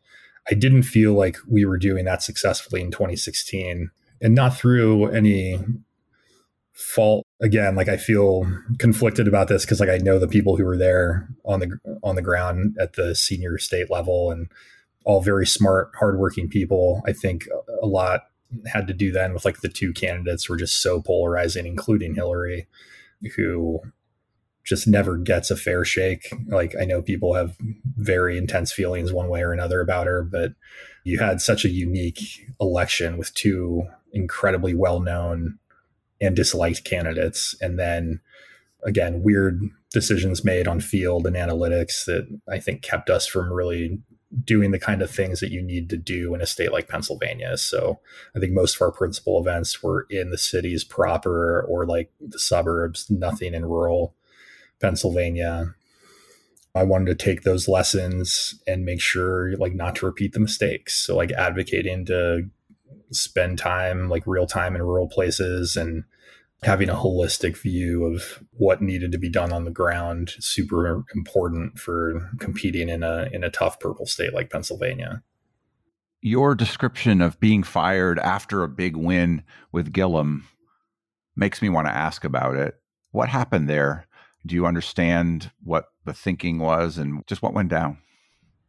I 0.50 0.54
didn't 0.54 0.82
feel 0.82 1.14
like 1.14 1.36
we 1.48 1.64
were 1.64 1.78
doing 1.78 2.04
that 2.04 2.22
successfully 2.22 2.80
in 2.80 2.90
2016 2.90 3.90
and 4.20 4.34
not 4.34 4.56
through 4.56 5.06
any 5.06 5.58
fault 6.72 7.24
again 7.40 7.76
like 7.76 7.88
i 7.88 7.96
feel 7.96 8.50
conflicted 8.80 9.28
about 9.28 9.46
this 9.46 9.64
because 9.64 9.78
like 9.78 9.88
i 9.88 9.96
know 9.98 10.18
the 10.18 10.26
people 10.26 10.56
who 10.56 10.64
were 10.64 10.76
there 10.76 11.28
on 11.44 11.60
the 11.60 11.78
on 12.02 12.16
the 12.16 12.22
ground 12.22 12.76
at 12.80 12.94
the 12.94 13.14
senior 13.14 13.58
state 13.58 13.88
level 13.88 14.32
and 14.32 14.48
all 15.04 15.20
very 15.20 15.46
smart 15.46 15.90
hardworking 15.98 16.48
people 16.48 17.02
i 17.06 17.12
think 17.12 17.46
a 17.82 17.86
lot 17.86 18.22
had 18.66 18.86
to 18.86 18.94
do 18.94 19.10
then 19.10 19.32
with 19.32 19.44
like 19.44 19.60
the 19.60 19.68
two 19.68 19.92
candidates 19.92 20.48
were 20.48 20.56
just 20.56 20.82
so 20.82 21.00
polarizing 21.00 21.66
including 21.66 22.14
hillary 22.14 22.66
who 23.36 23.80
just 24.64 24.88
never 24.88 25.18
gets 25.18 25.50
a 25.50 25.56
fair 25.56 25.84
shake. 25.84 26.32
Like 26.48 26.74
I 26.80 26.84
know 26.84 27.02
people 27.02 27.34
have 27.34 27.56
very 27.96 28.38
intense 28.38 28.72
feelings 28.72 29.12
one 29.12 29.28
way 29.28 29.42
or 29.42 29.52
another 29.52 29.80
about 29.80 30.06
her, 30.06 30.22
but 30.22 30.54
you 31.04 31.18
had 31.18 31.40
such 31.40 31.64
a 31.64 31.70
unique 31.70 32.20
election 32.60 33.18
with 33.18 33.34
two 33.34 33.86
incredibly 34.12 34.74
well-known 34.74 35.58
and 36.20 36.34
disliked 36.34 36.84
candidates 36.84 37.54
and 37.60 37.78
then 37.78 38.20
again 38.84 39.22
weird 39.22 39.60
decisions 39.92 40.44
made 40.44 40.66
on 40.66 40.80
field 40.80 41.26
and 41.26 41.36
analytics 41.36 42.04
that 42.04 42.26
I 42.48 42.58
think 42.58 42.82
kept 42.82 43.10
us 43.10 43.26
from 43.26 43.52
really 43.52 43.98
doing 44.42 44.70
the 44.70 44.78
kind 44.78 45.02
of 45.02 45.10
things 45.10 45.40
that 45.40 45.50
you 45.50 45.62
need 45.62 45.88
to 45.90 45.96
do 45.96 46.34
in 46.34 46.40
a 46.40 46.46
state 46.46 46.72
like 46.72 46.88
Pennsylvania. 46.88 47.56
So 47.56 48.00
I 48.34 48.40
think 48.40 48.52
most 48.52 48.76
of 48.76 48.82
our 48.82 48.90
principal 48.90 49.38
events 49.40 49.82
were 49.82 50.06
in 50.10 50.30
the 50.30 50.38
cities 50.38 50.82
proper 50.84 51.62
or 51.62 51.86
like 51.86 52.10
the 52.20 52.38
suburbs, 52.38 53.10
nothing 53.10 53.54
in 53.54 53.66
rural 53.66 54.14
Pennsylvania. 54.80 55.74
I 56.74 56.82
wanted 56.82 57.16
to 57.16 57.24
take 57.24 57.42
those 57.42 57.68
lessons 57.68 58.60
and 58.66 58.84
make 58.84 59.00
sure 59.00 59.56
like 59.56 59.74
not 59.74 59.96
to 59.96 60.06
repeat 60.06 60.32
the 60.32 60.40
mistakes. 60.40 60.94
So 60.94 61.16
like 61.16 61.30
advocating 61.32 62.04
to 62.06 62.48
spend 63.10 63.58
time 63.58 64.08
like 64.08 64.26
real 64.26 64.46
time 64.46 64.74
in 64.74 64.82
rural 64.82 65.08
places 65.08 65.76
and 65.76 66.04
having 66.64 66.88
a 66.88 66.94
holistic 66.94 67.56
view 67.56 68.04
of 68.04 68.42
what 68.52 68.82
needed 68.82 69.12
to 69.12 69.18
be 69.18 69.28
done 69.28 69.52
on 69.52 69.64
the 69.64 69.70
ground 69.70 70.32
super 70.40 71.04
important 71.14 71.78
for 71.78 72.30
competing 72.38 72.88
in 72.88 73.02
a 73.02 73.28
in 73.32 73.44
a 73.44 73.50
tough 73.50 73.78
purple 73.78 74.06
state 74.06 74.32
like 74.32 74.50
Pennsylvania. 74.50 75.22
Your 76.20 76.54
description 76.54 77.20
of 77.20 77.38
being 77.38 77.62
fired 77.62 78.18
after 78.18 78.62
a 78.62 78.68
big 78.68 78.96
win 78.96 79.42
with 79.72 79.92
Gillum 79.92 80.48
makes 81.36 81.60
me 81.60 81.68
want 81.68 81.86
to 81.86 81.94
ask 81.94 82.24
about 82.24 82.56
it. 82.56 82.80
What 83.10 83.28
happened 83.28 83.68
there? 83.68 84.06
Do 84.46 84.54
you 84.54 84.66
understand 84.66 85.50
what 85.62 85.86
the 86.04 86.14
thinking 86.14 86.58
was 86.58 86.98
and 86.98 87.26
just 87.26 87.42
what 87.42 87.54
went 87.54 87.68
down? 87.68 87.98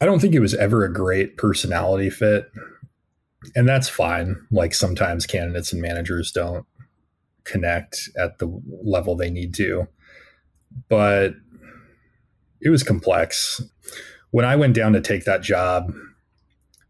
I 0.01 0.05
don't 0.05 0.19
think 0.19 0.35
it 0.35 0.39
was 0.41 0.53
ever 0.53 0.83
a 0.83 0.93
great 0.93 1.37
personality 1.37 2.09
fit. 2.09 2.51
And 3.55 3.67
that's 3.67 3.87
fine. 3.87 4.35
Like 4.51 4.73
sometimes 4.73 5.25
candidates 5.25 5.71
and 5.71 5.81
managers 5.81 6.31
don't 6.31 6.65
connect 7.45 8.09
at 8.17 8.39
the 8.39 8.61
level 8.83 9.15
they 9.15 9.29
need 9.29 9.53
to. 9.55 9.87
But 10.89 11.35
it 12.61 12.69
was 12.69 12.83
complex. 12.83 13.61
When 14.31 14.45
I 14.45 14.55
went 14.55 14.75
down 14.75 14.93
to 14.93 15.01
take 15.01 15.23
that 15.25 15.41
job, 15.41 15.93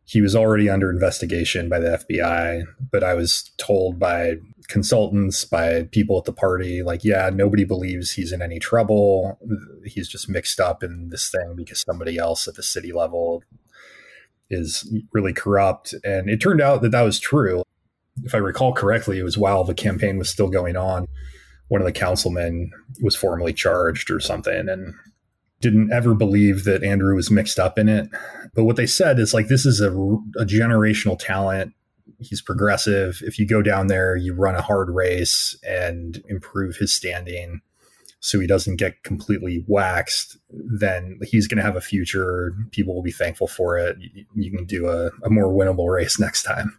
he 0.05 0.21
was 0.21 0.35
already 0.35 0.69
under 0.69 0.89
investigation 0.89 1.67
by 1.67 1.79
the 1.79 2.03
FBI, 2.07 2.63
but 2.91 3.03
I 3.03 3.15
was 3.15 3.51
told 3.57 3.99
by 3.99 4.35
consultants, 4.67 5.45
by 5.45 5.83
people 5.91 6.17
at 6.17 6.25
the 6.25 6.33
party, 6.33 6.83
like, 6.83 7.03
yeah, 7.03 7.29
nobody 7.33 7.63
believes 7.63 8.11
he's 8.11 8.31
in 8.31 8.41
any 8.41 8.59
trouble. 8.59 9.39
He's 9.83 10.07
just 10.07 10.29
mixed 10.29 10.59
up 10.59 10.83
in 10.83 11.09
this 11.09 11.29
thing 11.29 11.55
because 11.55 11.81
somebody 11.81 12.17
else 12.17 12.47
at 12.47 12.55
the 12.55 12.63
city 12.63 12.91
level 12.91 13.43
is 14.49 14.87
really 15.11 15.33
corrupt. 15.33 15.95
And 16.03 16.29
it 16.29 16.39
turned 16.39 16.61
out 16.61 16.83
that 16.83 16.91
that 16.91 17.01
was 17.01 17.19
true. 17.19 17.63
If 18.23 18.33
I 18.33 18.39
recall 18.39 18.73
correctly, 18.73 19.19
it 19.19 19.23
was 19.23 19.37
while 19.37 19.63
the 19.63 19.73
campaign 19.73 20.17
was 20.17 20.29
still 20.29 20.49
going 20.49 20.75
on. 20.75 21.07
One 21.67 21.81
of 21.81 21.85
the 21.85 21.91
councilmen 21.91 22.71
was 23.01 23.15
formally 23.15 23.53
charged 23.53 24.09
or 24.11 24.19
something. 24.19 24.69
And 24.69 24.93
didn't 25.61 25.91
ever 25.91 26.13
believe 26.13 26.63
that 26.65 26.83
Andrew 26.83 27.15
was 27.15 27.31
mixed 27.31 27.57
up 27.57 27.79
in 27.79 27.89
it. 27.89 28.07
But 28.53 28.65
what 28.65 28.75
they 28.75 28.85
said 28.85 29.19
is 29.19 29.33
like, 29.33 29.47
this 29.47 29.65
is 29.65 29.81
a, 29.81 29.89
a 29.89 30.45
generational 30.45 31.17
talent. 31.17 31.73
He's 32.19 32.41
progressive. 32.41 33.21
If 33.23 33.39
you 33.39 33.47
go 33.47 33.61
down 33.61 33.87
there, 33.87 34.15
you 34.15 34.33
run 34.33 34.55
a 34.55 34.61
hard 34.61 34.89
race 34.89 35.57
and 35.67 36.21
improve 36.27 36.75
his 36.77 36.93
standing 36.93 37.61
so 38.25 38.39
he 38.39 38.47
doesn't 38.47 38.77
get 38.77 39.03
completely 39.03 39.63
waxed, 39.67 40.37
then 40.49 41.19
he's 41.21 41.47
going 41.47 41.57
to 41.57 41.63
have 41.63 41.75
a 41.75 41.81
future. 41.81 42.55
People 42.71 42.95
will 42.95 43.03
be 43.03 43.11
thankful 43.11 43.47
for 43.47 43.77
it. 43.77 43.97
You, 43.99 44.25
you 44.33 44.51
can 44.51 44.65
do 44.65 44.87
a, 44.87 45.11
a, 45.23 45.29
more 45.29 45.53
winnable 45.53 45.93
race 45.93 46.19
next 46.19 46.41
time. 46.41 46.75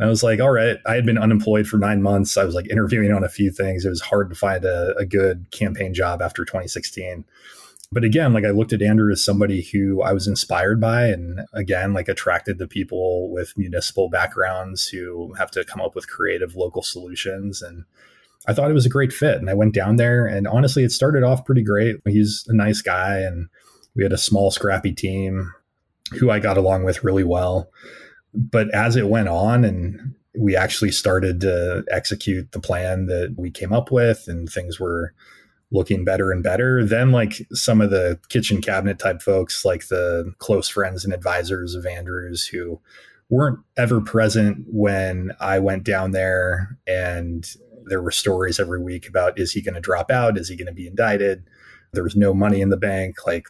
And 0.00 0.06
I 0.06 0.08
was 0.08 0.22
like, 0.22 0.40
all 0.40 0.50
right. 0.50 0.78
I 0.86 0.94
had 0.94 1.04
been 1.04 1.18
unemployed 1.18 1.66
for 1.68 1.76
nine 1.76 2.00
months. 2.00 2.38
I 2.38 2.44
was 2.44 2.54
like 2.54 2.70
interviewing 2.70 3.12
on 3.12 3.22
a 3.22 3.28
few 3.28 3.52
things. 3.52 3.84
It 3.84 3.90
was 3.90 4.00
hard 4.00 4.30
to 4.30 4.34
find 4.34 4.64
a, 4.64 4.96
a 4.96 5.04
good 5.04 5.46
campaign 5.50 5.92
job 5.92 6.22
after 6.22 6.44
2016 6.44 7.24
but 7.92 8.04
again, 8.04 8.32
like 8.32 8.44
I 8.44 8.50
looked 8.50 8.72
at 8.72 8.82
Andrew 8.82 9.10
as 9.10 9.24
somebody 9.24 9.62
who 9.62 10.00
I 10.00 10.12
was 10.12 10.28
inspired 10.28 10.80
by, 10.80 11.06
and 11.06 11.40
again, 11.52 11.92
like 11.92 12.08
attracted 12.08 12.58
to 12.58 12.68
people 12.68 13.30
with 13.30 13.58
municipal 13.58 14.08
backgrounds 14.08 14.86
who 14.86 15.34
have 15.34 15.50
to 15.52 15.64
come 15.64 15.80
up 15.80 15.96
with 15.96 16.08
creative 16.08 16.54
local 16.54 16.82
solutions. 16.82 17.62
And 17.62 17.84
I 18.46 18.54
thought 18.54 18.70
it 18.70 18.74
was 18.74 18.86
a 18.86 18.90
great 18.90 19.12
fit. 19.12 19.38
And 19.38 19.50
I 19.50 19.54
went 19.54 19.74
down 19.74 19.96
there, 19.96 20.24
and 20.24 20.46
honestly, 20.46 20.84
it 20.84 20.92
started 20.92 21.24
off 21.24 21.44
pretty 21.44 21.64
great. 21.64 21.96
He's 22.06 22.44
a 22.46 22.54
nice 22.54 22.80
guy, 22.80 23.18
and 23.18 23.48
we 23.96 24.04
had 24.04 24.12
a 24.12 24.18
small, 24.18 24.52
scrappy 24.52 24.92
team 24.92 25.52
who 26.12 26.30
I 26.30 26.38
got 26.38 26.56
along 26.56 26.84
with 26.84 27.02
really 27.02 27.24
well. 27.24 27.70
But 28.34 28.72
as 28.74 28.96
it 28.96 29.08
went 29.08 29.28
on, 29.28 29.64
and 29.64 30.14
we 30.36 30.56
actually 30.56 30.92
started 30.92 31.40
to 31.40 31.84
execute 31.90 32.52
the 32.52 32.60
plan 32.60 33.06
that 33.06 33.34
we 33.36 33.50
came 33.50 33.72
up 33.72 33.90
with, 33.90 34.24
and 34.28 34.48
things 34.48 34.78
were 34.78 35.12
looking 35.72 36.04
better 36.04 36.32
and 36.32 36.42
better. 36.42 36.84
Then, 36.84 37.12
like 37.12 37.46
some 37.52 37.80
of 37.80 37.90
the 37.90 38.18
kitchen 38.28 38.60
cabinet 38.60 38.98
type 38.98 39.22
folks, 39.22 39.64
like 39.64 39.88
the 39.88 40.32
close 40.38 40.68
friends 40.68 41.04
and 41.04 41.14
advisors 41.14 41.74
of 41.74 41.86
Andrews, 41.86 42.46
who 42.46 42.80
weren't 43.28 43.60
ever 43.76 44.00
present 44.00 44.64
when 44.68 45.32
I 45.40 45.58
went 45.58 45.84
down 45.84 46.10
there, 46.10 46.78
and 46.86 47.48
there 47.84 48.02
were 48.02 48.10
stories 48.10 48.60
every 48.60 48.80
week 48.80 49.08
about 49.08 49.38
is 49.38 49.52
he 49.52 49.62
going 49.62 49.74
to 49.74 49.80
drop 49.80 50.10
out? 50.10 50.38
Is 50.38 50.48
he 50.48 50.56
going 50.56 50.66
to 50.66 50.72
be 50.72 50.86
indicted? 50.86 51.44
There 51.92 52.04
was 52.04 52.16
no 52.16 52.32
money 52.34 52.60
in 52.60 52.68
the 52.68 52.76
bank. 52.76 53.26
Like 53.26 53.48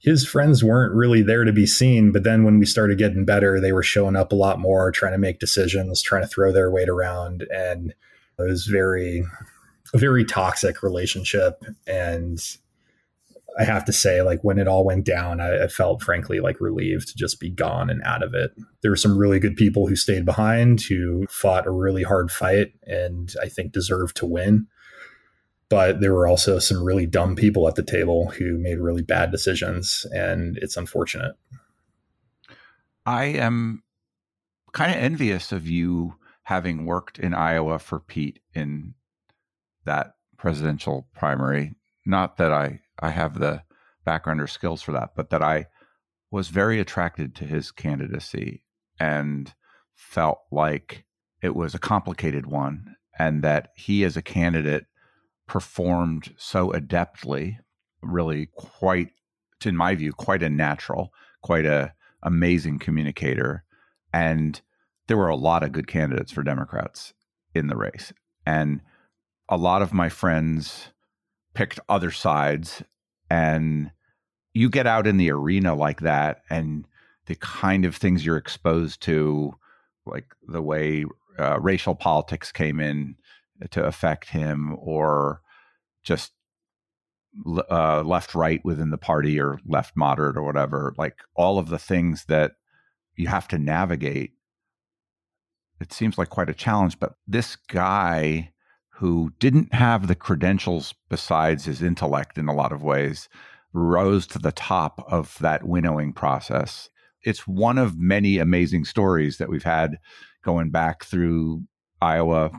his 0.00 0.26
friends 0.26 0.62
weren't 0.62 0.94
really 0.94 1.22
there 1.22 1.44
to 1.44 1.52
be 1.52 1.66
seen. 1.66 2.12
But 2.12 2.22
then 2.22 2.44
when 2.44 2.58
we 2.58 2.66
started 2.66 2.98
getting 2.98 3.24
better, 3.24 3.60
they 3.60 3.72
were 3.72 3.82
showing 3.82 4.16
up 4.16 4.32
a 4.32 4.36
lot 4.36 4.58
more, 4.58 4.90
trying 4.90 5.12
to 5.12 5.18
make 5.18 5.40
decisions, 5.40 6.02
trying 6.02 6.22
to 6.22 6.28
throw 6.28 6.52
their 6.52 6.70
weight 6.70 6.88
around. 6.88 7.46
And 7.52 7.94
it 8.38 8.42
was 8.42 8.66
very 8.66 9.24
a 9.94 9.98
very 9.98 10.24
toxic 10.24 10.82
relationship 10.82 11.64
and 11.86 12.38
I 13.58 13.64
have 13.64 13.84
to 13.86 13.92
say, 13.92 14.22
like 14.22 14.44
when 14.44 14.58
it 14.58 14.68
all 14.68 14.84
went 14.84 15.04
down, 15.04 15.40
I, 15.40 15.64
I, 15.64 15.68
felt 15.68 16.02
frankly 16.02 16.38
like 16.38 16.60
relieved 16.60 17.08
to 17.08 17.16
just 17.16 17.40
be 17.40 17.50
gone 17.50 17.90
and 17.90 18.00
out 18.04 18.22
of 18.22 18.32
it. 18.32 18.52
There 18.82 18.90
were 18.90 18.96
some 18.96 19.18
really 19.18 19.40
good 19.40 19.56
people 19.56 19.88
who 19.88 19.96
stayed 19.96 20.24
behind, 20.24 20.80
who 20.82 21.26
fought 21.28 21.66
a 21.66 21.72
really 21.72 22.04
hard 22.04 22.30
fight, 22.30 22.72
and 22.84 23.34
I 23.42 23.48
think 23.48 23.72
deserved 23.72 24.16
to 24.18 24.26
win. 24.26 24.68
But 25.70 26.00
there 26.00 26.14
were 26.14 26.26
also 26.26 26.58
some 26.58 26.82
really 26.82 27.06
dumb 27.06 27.36
people 27.36 27.68
at 27.68 27.74
the 27.74 27.82
table 27.82 28.30
who 28.30 28.56
made 28.56 28.78
really 28.78 29.02
bad 29.02 29.30
decisions, 29.30 30.06
and 30.12 30.56
it's 30.62 30.76
unfortunate. 30.76 31.34
I 33.04 33.24
am 33.24 33.82
kind 34.72 34.90
of 34.90 34.98
envious 34.98 35.52
of 35.52 35.66
you 35.66 36.14
having 36.44 36.86
worked 36.86 37.18
in 37.18 37.34
Iowa 37.34 37.78
for 37.78 38.00
Pete 38.00 38.40
in 38.54 38.94
that 39.84 40.14
presidential 40.38 41.06
primary. 41.14 41.74
Not 42.06 42.38
that 42.38 42.52
I, 42.52 42.80
I 43.00 43.10
have 43.10 43.38
the 43.38 43.62
background 44.04 44.40
or 44.40 44.46
skills 44.46 44.80
for 44.80 44.92
that, 44.92 45.10
but 45.14 45.28
that 45.30 45.42
I 45.42 45.66
was 46.30 46.48
very 46.48 46.80
attracted 46.80 47.34
to 47.34 47.44
his 47.44 47.70
candidacy 47.70 48.62
and 48.98 49.52
felt 49.94 50.38
like 50.50 51.04
it 51.42 51.54
was 51.54 51.74
a 51.74 51.78
complicated 51.78 52.46
one 52.46 52.96
and 53.18 53.42
that 53.42 53.70
he 53.74 54.04
as 54.04 54.16
a 54.16 54.22
candidate 54.22 54.86
performed 55.48 56.34
so 56.36 56.70
adeptly 56.70 57.56
really 58.02 58.46
quite, 58.54 59.10
in 59.64 59.76
my 59.76 59.94
view, 59.94 60.12
quite 60.12 60.42
a 60.42 60.48
natural, 60.48 61.12
quite 61.42 61.66
a 61.66 61.92
amazing 62.22 62.78
communicator. 62.78 63.64
And 64.12 64.60
there 65.08 65.16
were 65.16 65.28
a 65.28 65.36
lot 65.36 65.62
of 65.62 65.72
good 65.72 65.88
candidates 65.88 66.30
for 66.30 66.42
Democrats 66.42 67.14
in 67.54 67.66
the 67.66 67.76
race. 67.76 68.12
And 68.46 68.80
a 69.48 69.56
lot 69.56 69.82
of 69.82 69.92
my 69.92 70.08
friends 70.08 70.88
picked 71.54 71.80
other 71.88 72.10
sides. 72.10 72.82
And 73.30 73.90
you 74.54 74.70
get 74.70 74.86
out 74.86 75.06
in 75.06 75.16
the 75.16 75.30
arena 75.30 75.74
like 75.74 76.00
that, 76.00 76.42
and 76.50 76.86
the 77.26 77.36
kind 77.36 77.84
of 77.84 77.96
things 77.96 78.24
you're 78.24 78.36
exposed 78.36 79.02
to, 79.02 79.52
like 80.06 80.26
the 80.46 80.62
way 80.62 81.04
uh, 81.38 81.58
racial 81.60 81.94
politics 81.94 82.50
came 82.50 82.80
in 82.80 83.16
to 83.70 83.84
affect 83.84 84.30
him, 84.30 84.76
or 84.78 85.40
just 86.02 86.32
uh, 87.70 88.02
left 88.02 88.34
right 88.34 88.64
within 88.64 88.90
the 88.90 88.98
party 88.98 89.38
or 89.38 89.58
left 89.66 89.96
moderate 89.96 90.36
or 90.36 90.42
whatever, 90.42 90.94
like 90.96 91.16
all 91.34 91.58
of 91.58 91.68
the 91.68 91.78
things 91.78 92.24
that 92.26 92.52
you 93.16 93.28
have 93.28 93.48
to 93.48 93.58
navigate. 93.58 94.32
It 95.80 95.92
seems 95.92 96.18
like 96.18 96.30
quite 96.30 96.50
a 96.50 96.54
challenge, 96.54 96.98
but 96.98 97.14
this 97.26 97.56
guy 97.56 98.52
who 98.94 99.32
didn't 99.38 99.72
have 99.72 100.08
the 100.08 100.14
credentials 100.16 100.94
besides 101.08 101.64
his 101.64 101.82
intellect 101.82 102.36
in 102.36 102.48
a 102.48 102.54
lot 102.54 102.72
of 102.72 102.82
ways 102.82 103.28
rose 103.72 104.26
to 104.26 104.38
the 104.38 104.52
top 104.52 105.04
of 105.08 105.38
that 105.40 105.64
winnowing 105.64 106.12
process. 106.12 106.88
It's 107.22 107.46
one 107.46 107.78
of 107.78 107.98
many 107.98 108.38
amazing 108.38 108.84
stories 108.84 109.38
that 109.38 109.48
we've 109.48 109.62
had 109.62 109.98
going 110.42 110.70
back 110.70 111.04
through 111.04 111.64
Iowa 112.00 112.50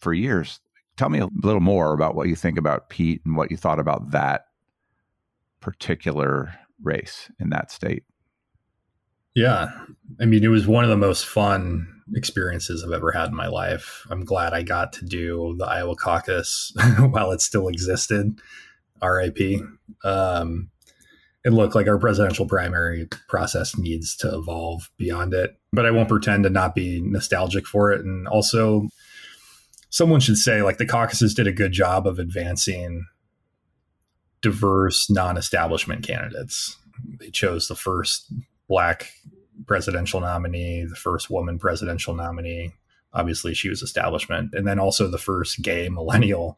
for 0.00 0.12
years. 0.12 0.60
Tell 0.96 1.08
me 1.08 1.18
a 1.18 1.28
little 1.42 1.60
more 1.60 1.92
about 1.92 2.14
what 2.14 2.28
you 2.28 2.36
think 2.36 2.58
about 2.58 2.90
Pete 2.90 3.22
and 3.24 3.36
what 3.36 3.50
you 3.50 3.56
thought 3.56 3.78
about 3.78 4.10
that 4.10 4.46
particular 5.60 6.54
race 6.82 7.30
in 7.38 7.50
that 7.50 7.70
state. 7.70 8.04
Yeah. 9.34 9.70
I 10.20 10.24
mean, 10.24 10.42
it 10.42 10.48
was 10.48 10.66
one 10.66 10.84
of 10.84 10.90
the 10.90 10.96
most 10.96 11.26
fun 11.26 12.02
experiences 12.14 12.82
I've 12.82 12.92
ever 12.92 13.12
had 13.12 13.28
in 13.28 13.34
my 13.34 13.46
life. 13.46 14.06
I'm 14.10 14.24
glad 14.24 14.52
I 14.52 14.62
got 14.62 14.92
to 14.94 15.04
do 15.04 15.54
the 15.58 15.66
Iowa 15.66 15.94
caucus 15.94 16.72
while 16.98 17.30
it 17.30 17.40
still 17.40 17.68
existed. 17.68 18.40
RIP. 19.02 19.62
Um, 20.04 20.70
it 21.44 21.52
looked 21.52 21.74
like 21.74 21.86
our 21.86 21.98
presidential 21.98 22.46
primary 22.46 23.08
process 23.28 23.76
needs 23.76 24.14
to 24.16 24.34
evolve 24.34 24.90
beyond 24.98 25.32
it, 25.32 25.58
but 25.72 25.86
I 25.86 25.90
won't 25.90 26.08
pretend 26.08 26.44
to 26.44 26.50
not 26.50 26.74
be 26.74 27.00
nostalgic 27.00 27.66
for 27.66 27.92
it. 27.92 28.04
And 28.04 28.28
also, 28.28 28.88
someone 29.90 30.20
should 30.20 30.38
say 30.38 30.62
like 30.62 30.78
the 30.78 30.86
caucuses 30.86 31.34
did 31.34 31.46
a 31.46 31.52
good 31.52 31.72
job 31.72 32.06
of 32.06 32.18
advancing 32.18 33.06
diverse 34.40 35.10
non-establishment 35.10 36.06
candidates. 36.06 36.76
They 37.18 37.30
chose 37.30 37.68
the 37.68 37.74
first 37.74 38.32
black 38.68 39.12
presidential 39.66 40.20
nominee, 40.20 40.84
the 40.84 40.96
first 40.96 41.28
woman 41.28 41.58
presidential 41.58 42.14
nominee. 42.14 42.72
Obviously, 43.12 43.54
she 43.54 43.68
was 43.68 43.82
establishment, 43.82 44.54
and 44.54 44.66
then 44.66 44.78
also 44.78 45.08
the 45.08 45.18
first 45.18 45.60
gay 45.62 45.88
millennial 45.88 46.56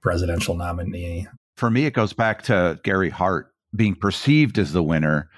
presidential 0.00 0.54
nominee. 0.54 1.28
For 1.56 1.70
me, 1.70 1.84
it 1.84 1.92
goes 1.92 2.12
back 2.12 2.42
to 2.42 2.80
Gary 2.82 3.10
Hart 3.10 3.52
being 3.76 3.94
perceived 3.94 4.58
as 4.58 4.72
the 4.72 4.82
winner 4.82 5.28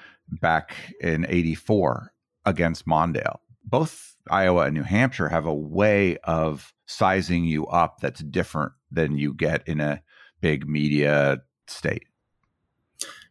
back 0.41 0.75
in 1.01 1.27
84 1.29 2.13
against 2.45 2.87
Mondale. 2.87 3.39
Both 3.65 4.12
Iowa 4.31 4.67
and 4.67 4.75
New 4.75 4.83
Hampshire 4.83 5.29
have 5.29 5.47
a 5.47 5.55
way 5.55 6.17
of 6.19 6.73
sizing 6.87 7.45
you 7.45 7.67
up 7.67 8.01
that's 8.01 8.23
different 8.23 8.73
than 8.91 9.19
you 9.19 9.35
get 9.35 9.67
in 9.67 9.81
a 9.81 10.03
big 10.41 10.69
media 10.69 11.43
state. 11.67 12.05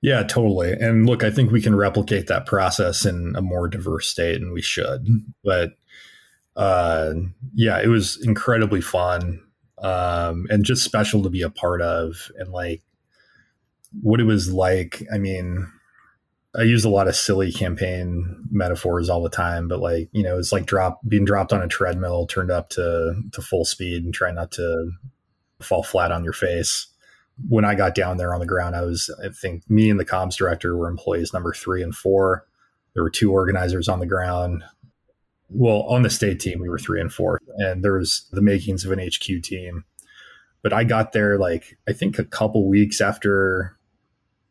Yeah, 0.01 0.23
totally. 0.23 0.71
And 0.73 1.05
look, 1.05 1.23
I 1.23 1.29
think 1.29 1.51
we 1.51 1.61
can 1.61 1.75
replicate 1.75 2.27
that 2.27 2.47
process 2.47 3.05
in 3.05 3.33
a 3.35 3.41
more 3.41 3.67
diverse 3.67 4.07
state, 4.07 4.41
and 4.41 4.51
we 4.51 4.61
should. 4.61 5.07
But 5.43 5.73
uh, 6.55 7.13
yeah, 7.53 7.79
it 7.79 7.87
was 7.87 8.19
incredibly 8.23 8.81
fun 8.81 9.41
um, 9.81 10.47
and 10.49 10.65
just 10.65 10.83
special 10.83 11.21
to 11.23 11.29
be 11.29 11.43
a 11.43 11.49
part 11.51 11.81
of. 11.81 12.31
And 12.37 12.51
like 12.51 12.81
what 14.01 14.19
it 14.19 14.25
was 14.25 14.51
like, 14.51 15.03
I 15.13 15.19
mean, 15.19 15.71
I 16.53 16.63
use 16.63 16.83
a 16.83 16.89
lot 16.89 17.07
of 17.07 17.15
silly 17.15 17.51
campaign 17.51 18.43
metaphors 18.51 19.09
all 19.09 19.23
the 19.23 19.29
time, 19.29 19.69
but 19.69 19.79
like, 19.79 20.09
you 20.11 20.21
know, 20.21 20.37
it's 20.37 20.51
like 20.51 20.65
drop 20.65 20.99
being 21.07 21.23
dropped 21.23 21.53
on 21.53 21.61
a 21.61 21.67
treadmill, 21.67 22.27
turned 22.27 22.51
up 22.51 22.69
to 22.71 23.15
to 23.31 23.41
full 23.41 23.63
speed 23.63 24.03
and 24.03 24.13
try 24.13 24.31
not 24.31 24.51
to 24.53 24.91
fall 25.61 25.83
flat 25.83 26.11
on 26.11 26.23
your 26.23 26.33
face. 26.33 26.87
When 27.47 27.63
I 27.63 27.75
got 27.75 27.95
down 27.95 28.17
there 28.17 28.33
on 28.33 28.41
the 28.41 28.45
ground, 28.45 28.75
I 28.75 28.81
was 28.81 29.09
I 29.23 29.29
think 29.29 29.69
me 29.69 29.89
and 29.89 29.99
the 29.99 30.05
comms 30.05 30.35
director 30.35 30.75
were 30.75 30.89
employees 30.89 31.33
number 31.33 31.53
three 31.53 31.81
and 31.81 31.95
four. 31.95 32.45
There 32.93 33.03
were 33.03 33.09
two 33.09 33.31
organizers 33.31 33.87
on 33.87 33.99
the 33.99 34.05
ground. 34.05 34.63
Well, 35.49 35.83
on 35.83 36.01
the 36.01 36.09
state 36.09 36.41
team, 36.41 36.59
we 36.59 36.69
were 36.69 36.79
three 36.79 36.99
and 36.99 37.11
four, 37.11 37.39
and 37.57 37.83
there 37.83 37.97
was 37.97 38.27
the 38.31 38.41
makings 38.41 38.83
of 38.83 38.91
an 38.91 38.99
HQ 38.99 39.41
team. 39.41 39.85
But 40.63 40.73
I 40.73 40.83
got 40.83 41.13
there 41.13 41.37
like 41.37 41.77
I 41.87 41.93
think 41.93 42.19
a 42.19 42.25
couple 42.25 42.67
weeks 42.67 42.99
after 42.99 43.77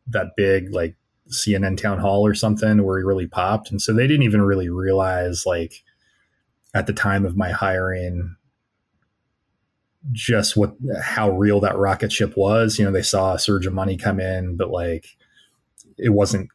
that 0.07 0.31
big 0.35 0.73
like 0.73 0.95
CNN 1.31 1.77
town 1.77 1.99
hall 1.99 2.25
or 2.25 2.33
something 2.33 2.83
where 2.83 2.99
he 2.99 3.03
really 3.03 3.27
popped. 3.27 3.71
And 3.71 3.81
so 3.81 3.93
they 3.93 4.07
didn't 4.07 4.23
even 4.23 4.41
really 4.41 4.69
realize 4.69 5.45
like 5.45 5.83
at 6.73 6.87
the 6.87 6.93
time 6.93 7.25
of 7.25 7.37
my 7.37 7.51
hiring 7.51 8.35
just 10.11 10.57
what 10.57 10.75
how 11.01 11.29
real 11.29 11.59
that 11.59 11.77
rocket 11.77 12.11
ship 12.11 12.35
was. 12.35 12.79
You 12.79 12.85
know, 12.85 12.91
they 12.91 13.01
saw 13.01 13.33
a 13.33 13.39
surge 13.39 13.67
of 13.67 13.73
money 13.73 13.97
come 13.97 14.19
in, 14.19 14.57
but 14.57 14.71
like 14.71 15.17
it 15.97 16.09
wasn't 16.09 16.49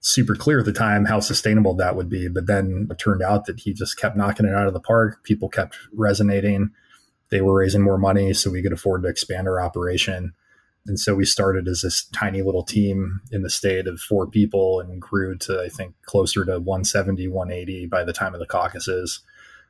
super 0.00 0.34
clear 0.34 0.58
at 0.58 0.66
the 0.66 0.72
time 0.72 1.06
how 1.06 1.20
sustainable 1.20 1.74
that 1.74 1.96
would 1.96 2.10
be. 2.10 2.28
But 2.28 2.46
then 2.46 2.88
it 2.90 2.98
turned 2.98 3.22
out 3.22 3.46
that 3.46 3.60
he 3.60 3.72
just 3.72 3.98
kept 3.98 4.16
knocking 4.16 4.46
it 4.46 4.54
out 4.54 4.66
of 4.66 4.74
the 4.74 4.80
park. 4.80 5.24
People 5.24 5.48
kept 5.48 5.78
resonating. 5.94 6.70
They 7.30 7.40
were 7.40 7.54
raising 7.54 7.82
more 7.82 7.98
money 7.98 8.34
so 8.34 8.50
we 8.50 8.62
could 8.62 8.72
afford 8.72 9.02
to 9.02 9.08
expand 9.08 9.48
our 9.48 9.60
operation. 9.60 10.34
And 10.86 11.00
so 11.00 11.14
we 11.14 11.24
started 11.24 11.66
as 11.66 11.80
this 11.80 12.04
tiny 12.12 12.42
little 12.42 12.62
team 12.62 13.20
in 13.32 13.42
the 13.42 13.50
state 13.50 13.86
of 13.86 14.00
four 14.00 14.26
people 14.26 14.80
and 14.80 15.00
grew 15.00 15.36
to, 15.38 15.62
I 15.62 15.68
think, 15.68 15.94
closer 16.02 16.44
to 16.44 16.58
170, 16.58 17.26
180 17.28 17.86
by 17.86 18.04
the 18.04 18.12
time 18.12 18.34
of 18.34 18.40
the 18.40 18.46
caucuses. 18.46 19.20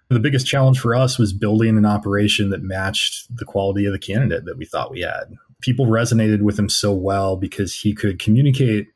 The 0.08 0.20
biggest 0.20 0.46
challenge 0.46 0.80
for 0.80 0.94
us 0.94 1.18
was 1.18 1.32
building 1.32 1.78
an 1.78 1.86
operation 1.86 2.50
that 2.50 2.62
matched 2.62 3.34
the 3.34 3.44
quality 3.44 3.86
of 3.86 3.92
the 3.92 3.98
candidate 3.98 4.44
that 4.44 4.58
we 4.58 4.64
thought 4.64 4.90
we 4.90 5.00
had. 5.00 5.36
People 5.60 5.86
resonated 5.86 6.42
with 6.42 6.58
him 6.58 6.68
so 6.68 6.92
well 6.92 7.36
because 7.36 7.74
he 7.74 7.94
could 7.94 8.18
communicate 8.18 8.88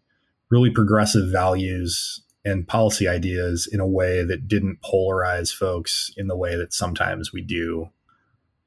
really 0.50 0.70
progressive 0.70 1.30
values 1.30 2.20
and 2.44 2.66
policy 2.66 3.06
ideas 3.06 3.68
in 3.70 3.80
a 3.80 3.86
way 3.86 4.24
that 4.24 4.48
didn't 4.48 4.80
polarize 4.82 5.54
folks 5.54 6.10
in 6.16 6.26
the 6.26 6.36
way 6.36 6.56
that 6.56 6.72
sometimes 6.72 7.32
we 7.32 7.42
do 7.42 7.88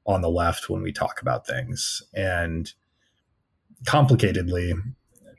on 0.05 0.21
the 0.21 0.29
left 0.29 0.69
when 0.69 0.81
we 0.81 0.91
talk 0.91 1.21
about 1.21 1.45
things. 1.45 2.01
And 2.13 2.71
complicatedly, 3.85 4.73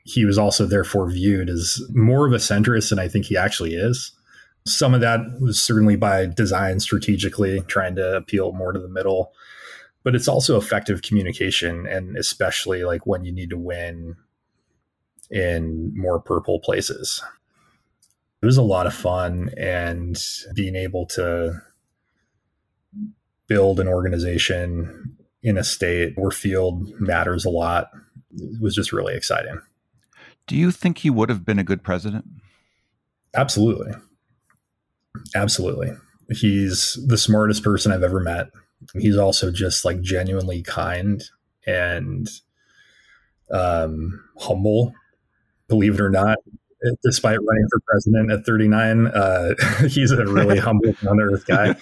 he 0.03 0.25
was 0.25 0.37
also 0.37 0.65
therefore 0.65 1.09
viewed 1.09 1.49
as 1.49 1.81
more 1.93 2.27
of 2.27 2.33
a 2.33 2.37
centrist 2.37 2.89
than 2.89 2.99
I 2.99 3.07
think 3.07 3.25
he 3.25 3.37
actually 3.37 3.73
is. 3.73 4.11
Some 4.65 4.93
of 4.93 5.01
that 5.01 5.19
was 5.39 5.61
certainly 5.61 5.95
by 5.95 6.25
design 6.25 6.79
strategically, 6.79 7.61
trying 7.61 7.95
to 7.95 8.15
appeal 8.15 8.53
more 8.53 8.71
to 8.71 8.79
the 8.79 8.89
middle. 8.89 9.33
But 10.03 10.15
it's 10.15 10.27
also 10.27 10.57
effective 10.57 11.01
communication, 11.01 11.85
and 11.87 12.17
especially 12.17 12.83
like 12.83 13.07
when 13.07 13.23
you 13.23 13.31
need 13.31 13.49
to 13.51 13.57
win 13.57 14.15
in 15.31 15.93
more 15.95 16.19
purple 16.19 16.59
places. 16.59 17.23
It 18.41 18.45
was 18.45 18.57
a 18.57 18.61
lot 18.61 18.87
of 18.87 18.93
fun, 18.93 19.51
and 19.57 20.21
being 20.53 20.75
able 20.75 21.05
to 21.07 21.61
build 23.47 23.79
an 23.79 23.87
organization 23.87 25.17
in 25.41 25.57
a 25.57 25.63
state 25.63 26.13
where 26.17 26.31
field 26.31 26.89
matters 26.99 27.45
a 27.45 27.49
lot 27.49 27.89
was 28.59 28.75
just 28.75 28.91
really 28.91 29.15
exciting. 29.15 29.59
Do 30.47 30.55
you 30.55 30.71
think 30.71 30.99
he 30.99 31.09
would 31.09 31.29
have 31.29 31.45
been 31.45 31.59
a 31.59 31.63
good 31.63 31.83
president? 31.83 32.25
Absolutely. 33.35 33.93
Absolutely. 35.35 35.93
He's 36.29 36.97
the 37.07 37.17
smartest 37.17 37.63
person 37.63 37.91
I've 37.91 38.03
ever 38.03 38.19
met. 38.19 38.47
He's 38.97 39.17
also 39.17 39.51
just 39.51 39.85
like 39.85 40.01
genuinely 40.01 40.61
kind 40.61 41.23
and 41.65 42.29
um, 43.51 44.23
humble, 44.37 44.93
believe 45.67 45.95
it 45.95 46.01
or 46.01 46.09
not. 46.09 46.37
Despite 47.01 47.37
running 47.41 47.67
for 47.71 47.79
president 47.87 48.31
at 48.31 48.45
39, 48.45 49.07
uh, 49.07 49.53
he's 49.87 50.11
a 50.11 50.25
really 50.25 50.57
humble, 50.59 50.93
down 51.01 51.17
to 51.17 51.23
earth 51.23 51.45
guy. 51.45 51.75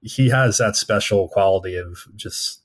He 0.00 0.28
has 0.30 0.58
that 0.58 0.76
special 0.76 1.28
quality 1.28 1.76
of 1.76 1.98
just 2.14 2.63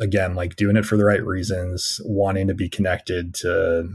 again, 0.00 0.34
like 0.34 0.56
doing 0.56 0.76
it 0.76 0.84
for 0.84 0.96
the 0.96 1.04
right 1.04 1.24
reasons, 1.24 2.00
wanting 2.04 2.48
to 2.48 2.54
be 2.54 2.68
connected 2.68 3.34
to 3.34 3.88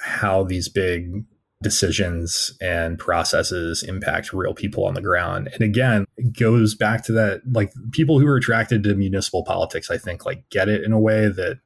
how 0.00 0.42
these 0.42 0.68
big 0.68 1.24
decisions 1.62 2.56
and 2.60 2.98
processes 2.98 3.82
impact 3.82 4.32
real 4.32 4.54
people 4.54 4.84
on 4.84 4.94
the 4.94 5.00
ground. 5.00 5.48
And 5.52 5.62
again, 5.62 6.06
it 6.16 6.38
goes 6.38 6.74
back 6.74 7.04
to 7.04 7.12
that 7.12 7.42
like 7.50 7.72
people 7.92 8.18
who 8.18 8.26
are 8.26 8.36
attracted 8.36 8.82
to 8.84 8.94
municipal 8.94 9.44
politics, 9.44 9.90
I 9.90 9.98
think 9.98 10.26
like 10.26 10.48
get 10.50 10.68
it 10.68 10.82
in 10.82 10.92
a 10.92 11.00
way 11.00 11.28
that 11.28 11.58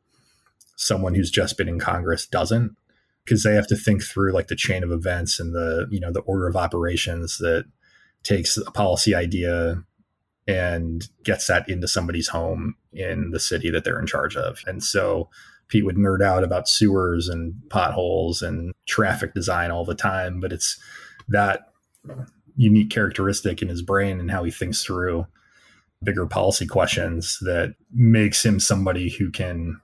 someone 0.77 1.15
who's 1.15 1.31
just 1.31 1.57
been 1.57 1.69
in 1.69 1.81
Congress 1.81 2.27
doesn't 2.27 2.77
because 3.25 3.43
they 3.43 3.55
have 3.55 3.67
to 3.67 3.77
think 3.77 4.03
through 4.03 4.33
like 4.33 4.47
the 4.47 4.57
chain 4.57 4.83
of 4.85 4.93
events 4.93 5.41
and 5.41 5.55
the 5.55 5.87
you 5.91 6.01
know 6.01 6.13
the 6.13 6.21
order 6.21 6.47
of 6.47 6.57
operations 6.57 7.39
that 7.39 7.65
takes 8.23 8.57
a 8.57 8.71
policy 8.71 9.15
idea 9.15 9.83
and 10.49 11.09
gets 11.23 11.47
that 11.47 11.69
into 11.69 11.87
somebody's 11.87 12.29
home 12.29 12.75
in 12.93 13.31
the 13.31 13.39
city 13.39 13.71
that 13.71 13.85
they're 13.85 14.01
in 14.01 14.07
charge 14.07 14.35
of. 14.35 14.63
And 14.67 14.83
so 14.83 15.29
Pete 15.69 15.85
would 15.85 15.97
nerd 15.97 16.23
out 16.23 16.43
about 16.43 16.69
sewers 16.69 17.29
and 17.29 17.55
potholes 17.69 18.41
and 18.41 18.73
traffic 18.87 19.35
design 19.35 19.71
all 19.71 19.85
the 19.85 19.95
time, 19.95 20.41
but 20.41 20.51
it's 20.51 20.81
that 21.29 21.73
unique 22.57 22.91
characteristic 22.91 23.61
in 23.61 23.69
his 23.69 23.83
brain 23.83 24.19
and 24.19 24.31
how 24.31 24.43
he 24.43 24.51
thinks 24.51 24.83
through 24.83 25.27
bigger 26.03 26.27
policy 26.27 26.67
questions 26.67 27.39
that 27.43 27.75
makes 27.93 28.45
him 28.45 28.59
somebody 28.59 29.11
who 29.11 29.31
can 29.31 29.79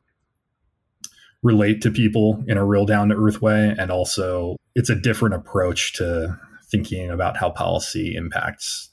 relate 1.43 1.83
to 1.83 1.91
people 1.91 2.43
in 2.49 2.57
a 2.57 2.65
real 2.65 2.87
down 2.87 3.11
to 3.11 3.15
earth 3.15 3.43
way. 3.43 3.75
And 3.79 3.91
also, 3.91 4.57
it's 4.75 4.89
a 4.89 4.95
different 4.95 5.35
approach 5.35 5.93
to 5.95 6.39
thinking 6.71 7.11
about 7.11 7.37
how 7.37 7.51
policy 7.51 8.15
impacts 8.17 8.91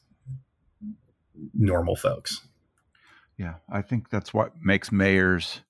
normal 1.53 1.95
folks. 1.95 2.41
Yeah, 3.37 3.55
I 3.69 3.81
think 3.81 4.09
that's 4.09 4.33
what 4.33 4.53
makes 4.61 4.91
mayors, 4.91 5.61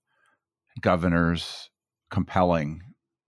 governors 0.81 1.69
compelling, 2.09 2.83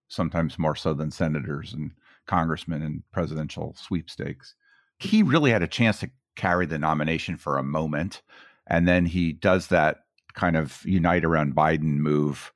sometimes 0.08 0.60
more 0.60 0.76
so 0.76 0.94
than 0.94 1.12
senators 1.12 1.74
and 1.74 1.92
congressmen 2.28 2.82
and 2.82 3.04
presidential 3.12 3.76
sweepstakes. 3.78 4.56
He 5.00 5.24
really 5.24 5.52
had 5.52 5.64
a 5.64 5.68
chance 5.68 6.00
to 6.00 6.12
carry 6.36 6.66
the 6.66 6.80
nomination 6.80 7.38
for 7.38 7.58
a 7.58 7.64
moment. 7.64 8.22
And 8.68 8.88
then 8.88 9.06
he 9.06 9.34
does 9.34 9.68
that 9.68 10.04
kind 10.34 10.56
of 10.56 10.82
unite 10.86 11.26
around 11.26 11.56
Biden 11.56 11.98
move 11.98 12.52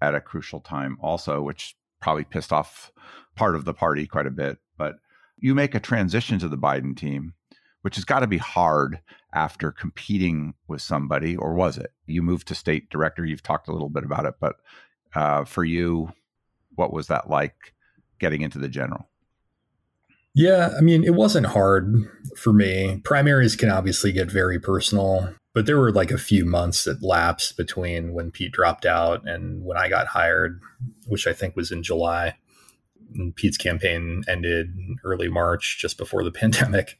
at 0.00 0.14
a 0.14 0.20
crucial 0.20 0.60
time, 0.60 0.96
also, 1.00 1.42
which 1.42 1.76
probably 2.00 2.24
pissed 2.24 2.52
off 2.52 2.92
part 3.34 3.54
of 3.54 3.64
the 3.64 3.74
party 3.74 4.06
quite 4.06 4.26
a 4.26 4.30
bit. 4.30 4.58
But 4.76 4.96
you 5.36 5.54
make 5.54 5.74
a 5.74 5.80
transition 5.80 6.38
to 6.38 6.48
the 6.48 6.58
Biden 6.58 6.96
team, 6.96 7.34
which 7.82 7.96
has 7.96 8.04
got 8.04 8.20
to 8.20 8.26
be 8.26 8.38
hard 8.38 9.00
after 9.32 9.70
competing 9.70 10.54
with 10.66 10.80
somebody, 10.80 11.36
or 11.36 11.54
was 11.54 11.76
it? 11.76 11.92
You 12.06 12.22
moved 12.22 12.48
to 12.48 12.54
state 12.54 12.90
director. 12.90 13.24
You've 13.24 13.42
talked 13.42 13.68
a 13.68 13.72
little 13.72 13.90
bit 13.90 14.04
about 14.04 14.24
it, 14.24 14.34
but 14.40 14.56
uh, 15.14 15.44
for 15.44 15.64
you, 15.64 16.12
what 16.74 16.92
was 16.92 17.08
that 17.08 17.28
like 17.28 17.74
getting 18.18 18.42
into 18.42 18.58
the 18.58 18.68
general? 18.68 19.08
Yeah, 20.34 20.70
I 20.76 20.80
mean, 20.82 21.04
it 21.04 21.14
wasn't 21.14 21.46
hard 21.46 21.92
for 22.36 22.52
me. 22.52 23.00
Primaries 23.04 23.56
can 23.56 23.70
obviously 23.70 24.12
get 24.12 24.30
very 24.30 24.60
personal, 24.60 25.34
but 25.52 25.66
there 25.66 25.78
were 25.78 25.90
like 25.90 26.10
a 26.10 26.18
few 26.18 26.44
months 26.44 26.84
that 26.84 27.02
lapsed 27.02 27.56
between 27.56 28.12
when 28.12 28.30
Pete 28.30 28.52
dropped 28.52 28.86
out 28.86 29.28
and 29.28 29.64
when 29.64 29.76
I 29.76 29.88
got 29.88 30.06
hired, 30.06 30.60
which 31.06 31.26
I 31.26 31.32
think 31.32 31.56
was 31.56 31.72
in 31.72 31.82
July. 31.82 32.36
And 33.14 33.34
Pete's 33.34 33.56
campaign 33.56 34.22
ended 34.28 34.76
early 35.02 35.28
March, 35.28 35.78
just 35.80 35.98
before 35.98 36.22
the 36.22 36.30
pandemic. 36.40 36.96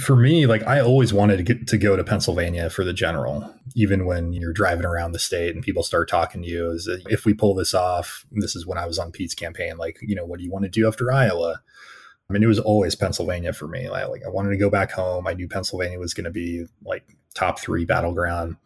For 0.00 0.14
me, 0.14 0.46
like 0.46 0.66
I 0.66 0.80
always 0.80 1.12
wanted 1.12 1.38
to 1.38 1.42
get 1.42 1.66
to 1.68 1.78
go 1.78 1.96
to 1.96 2.04
Pennsylvania 2.04 2.70
for 2.70 2.84
the 2.84 2.92
general, 2.92 3.54
even 3.74 4.04
when 4.04 4.32
you're 4.32 4.52
driving 4.52 4.84
around 4.84 5.12
the 5.12 5.18
state 5.18 5.54
and 5.54 5.64
people 5.64 5.82
start 5.82 6.08
talking 6.08 6.42
to 6.42 6.48
you. 6.48 6.70
Is 6.70 6.88
if 7.08 7.24
we 7.24 7.34
pull 7.34 7.54
this 7.54 7.74
off, 7.74 8.26
this 8.30 8.54
is 8.54 8.66
when 8.66 8.78
I 8.78 8.86
was 8.86 8.98
on 8.98 9.12
Pete's 9.12 9.34
campaign. 9.34 9.78
Like, 9.78 9.98
you 10.02 10.14
know, 10.14 10.26
what 10.26 10.38
do 10.38 10.44
you 10.44 10.50
want 10.52 10.64
to 10.64 10.70
do 10.70 10.86
after 10.86 11.10
Iowa? 11.10 11.62
I 12.28 12.32
mean, 12.32 12.42
it 12.42 12.46
was 12.48 12.58
always 12.58 12.94
Pennsylvania 12.94 13.52
for 13.52 13.66
me. 13.66 13.88
Like, 13.88 14.08
like 14.08 14.22
I 14.24 14.28
wanted 14.28 14.50
to 14.50 14.58
go 14.58 14.68
back 14.68 14.92
home. 14.92 15.26
I 15.26 15.32
knew 15.32 15.48
Pennsylvania 15.48 15.98
was 15.98 16.14
going 16.14 16.24
to 16.24 16.30
be 16.30 16.66
like 16.84 17.16
top 17.34 17.58
three 17.58 17.86
battleground, 17.86 18.56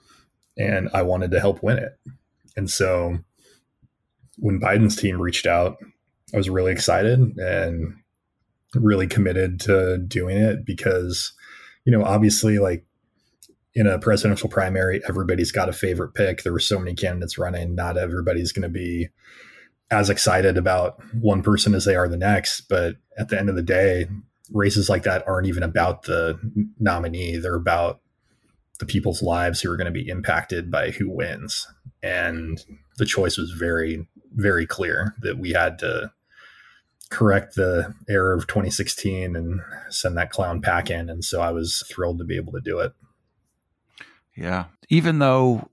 and 0.59 0.91
I 0.93 1.03
wanted 1.03 1.31
to 1.31 1.41
help 1.41 1.63
win 1.63 1.79
it. 1.79 1.97
And 2.57 2.69
so, 2.69 3.19
when 4.39 4.61
Biden's 4.61 4.97
team 4.97 5.23
reached 5.23 5.47
out, 5.47 5.79
I 6.35 6.37
was 6.37 6.51
really 6.51 6.73
excited 6.73 7.21
and 7.39 7.95
really 8.75 9.07
committed 9.07 9.61
to 9.61 9.99
doing 9.99 10.37
it 10.37 10.65
because, 10.65 11.33
you 11.85 11.93
know, 11.93 12.05
obviously, 12.05 12.59
like 12.59 12.85
in 13.75 13.87
a 13.87 13.99
presidential 13.99 14.49
primary, 14.49 15.01
everybody's 15.09 15.53
got 15.53 15.69
a 15.69 15.73
favorite 15.73 16.15
pick. 16.15 16.43
There 16.43 16.53
were 16.53 16.61
so 16.61 16.79
many 16.79 16.95
candidates 16.95 17.39
running. 17.39 17.75
Not 17.75 17.97
everybody's 17.97 18.53
going 18.53 18.63
to 18.63 18.69
be 18.69 19.09
as 19.91 20.09
excited 20.11 20.57
about 20.57 21.03
one 21.15 21.43
person 21.43 21.75
as 21.75 21.85
they 21.85 21.95
are 21.95 22.09
the 22.09 22.17
next. 22.17 22.63
But 22.63 22.97
at 23.19 23.29
the 23.29 23.39
end 23.39 23.49
of 23.49 23.57
the 23.57 23.63
day, 23.63 24.09
races 24.51 24.89
like 24.89 25.03
that 25.05 25.27
aren't 25.27 25.49
even 25.49 25.63
about 25.63 26.03
the 26.05 26.39
nominee. 26.79 27.37
They're 27.37 27.55
about 27.55 28.01
the 28.79 28.87
people's 28.87 29.23
lives 29.23 29.61
who 29.61 29.71
are 29.71 29.77
going 29.77 29.87
to 29.87 29.93
be 29.93 30.09
impacted 30.09 30.71
by 30.71 30.91
who 30.91 31.09
wins. 31.09 31.67
And 32.03 32.65
the 32.99 33.07
choice 33.07 33.37
was 33.37 33.53
very, 33.53 34.07
very 34.33 34.67
clear 34.67 35.15
that 35.21 35.39
we 35.39 35.51
had 35.51 35.79
to 35.81 36.11
correct 37.13 37.57
the 37.57 37.95
error 38.09 38.33
of 38.33 38.47
2016 38.47 39.37
and 39.37 39.61
send 39.91 40.17
that 40.17 40.31
clown 40.31 40.63
pack 40.63 40.91
in. 40.91 41.11
And 41.11 41.23
so 41.23 41.43
I 41.43 41.53
was 41.53 41.85
thrilled 41.89 42.19
to 42.19 42.25
be 42.25 42.37
able 42.37 42.53
to 42.53 42.61
do 42.61 42.79
it. 42.79 42.93
Yeah. 44.35 44.65
Even 44.89 45.19
though 45.19 45.69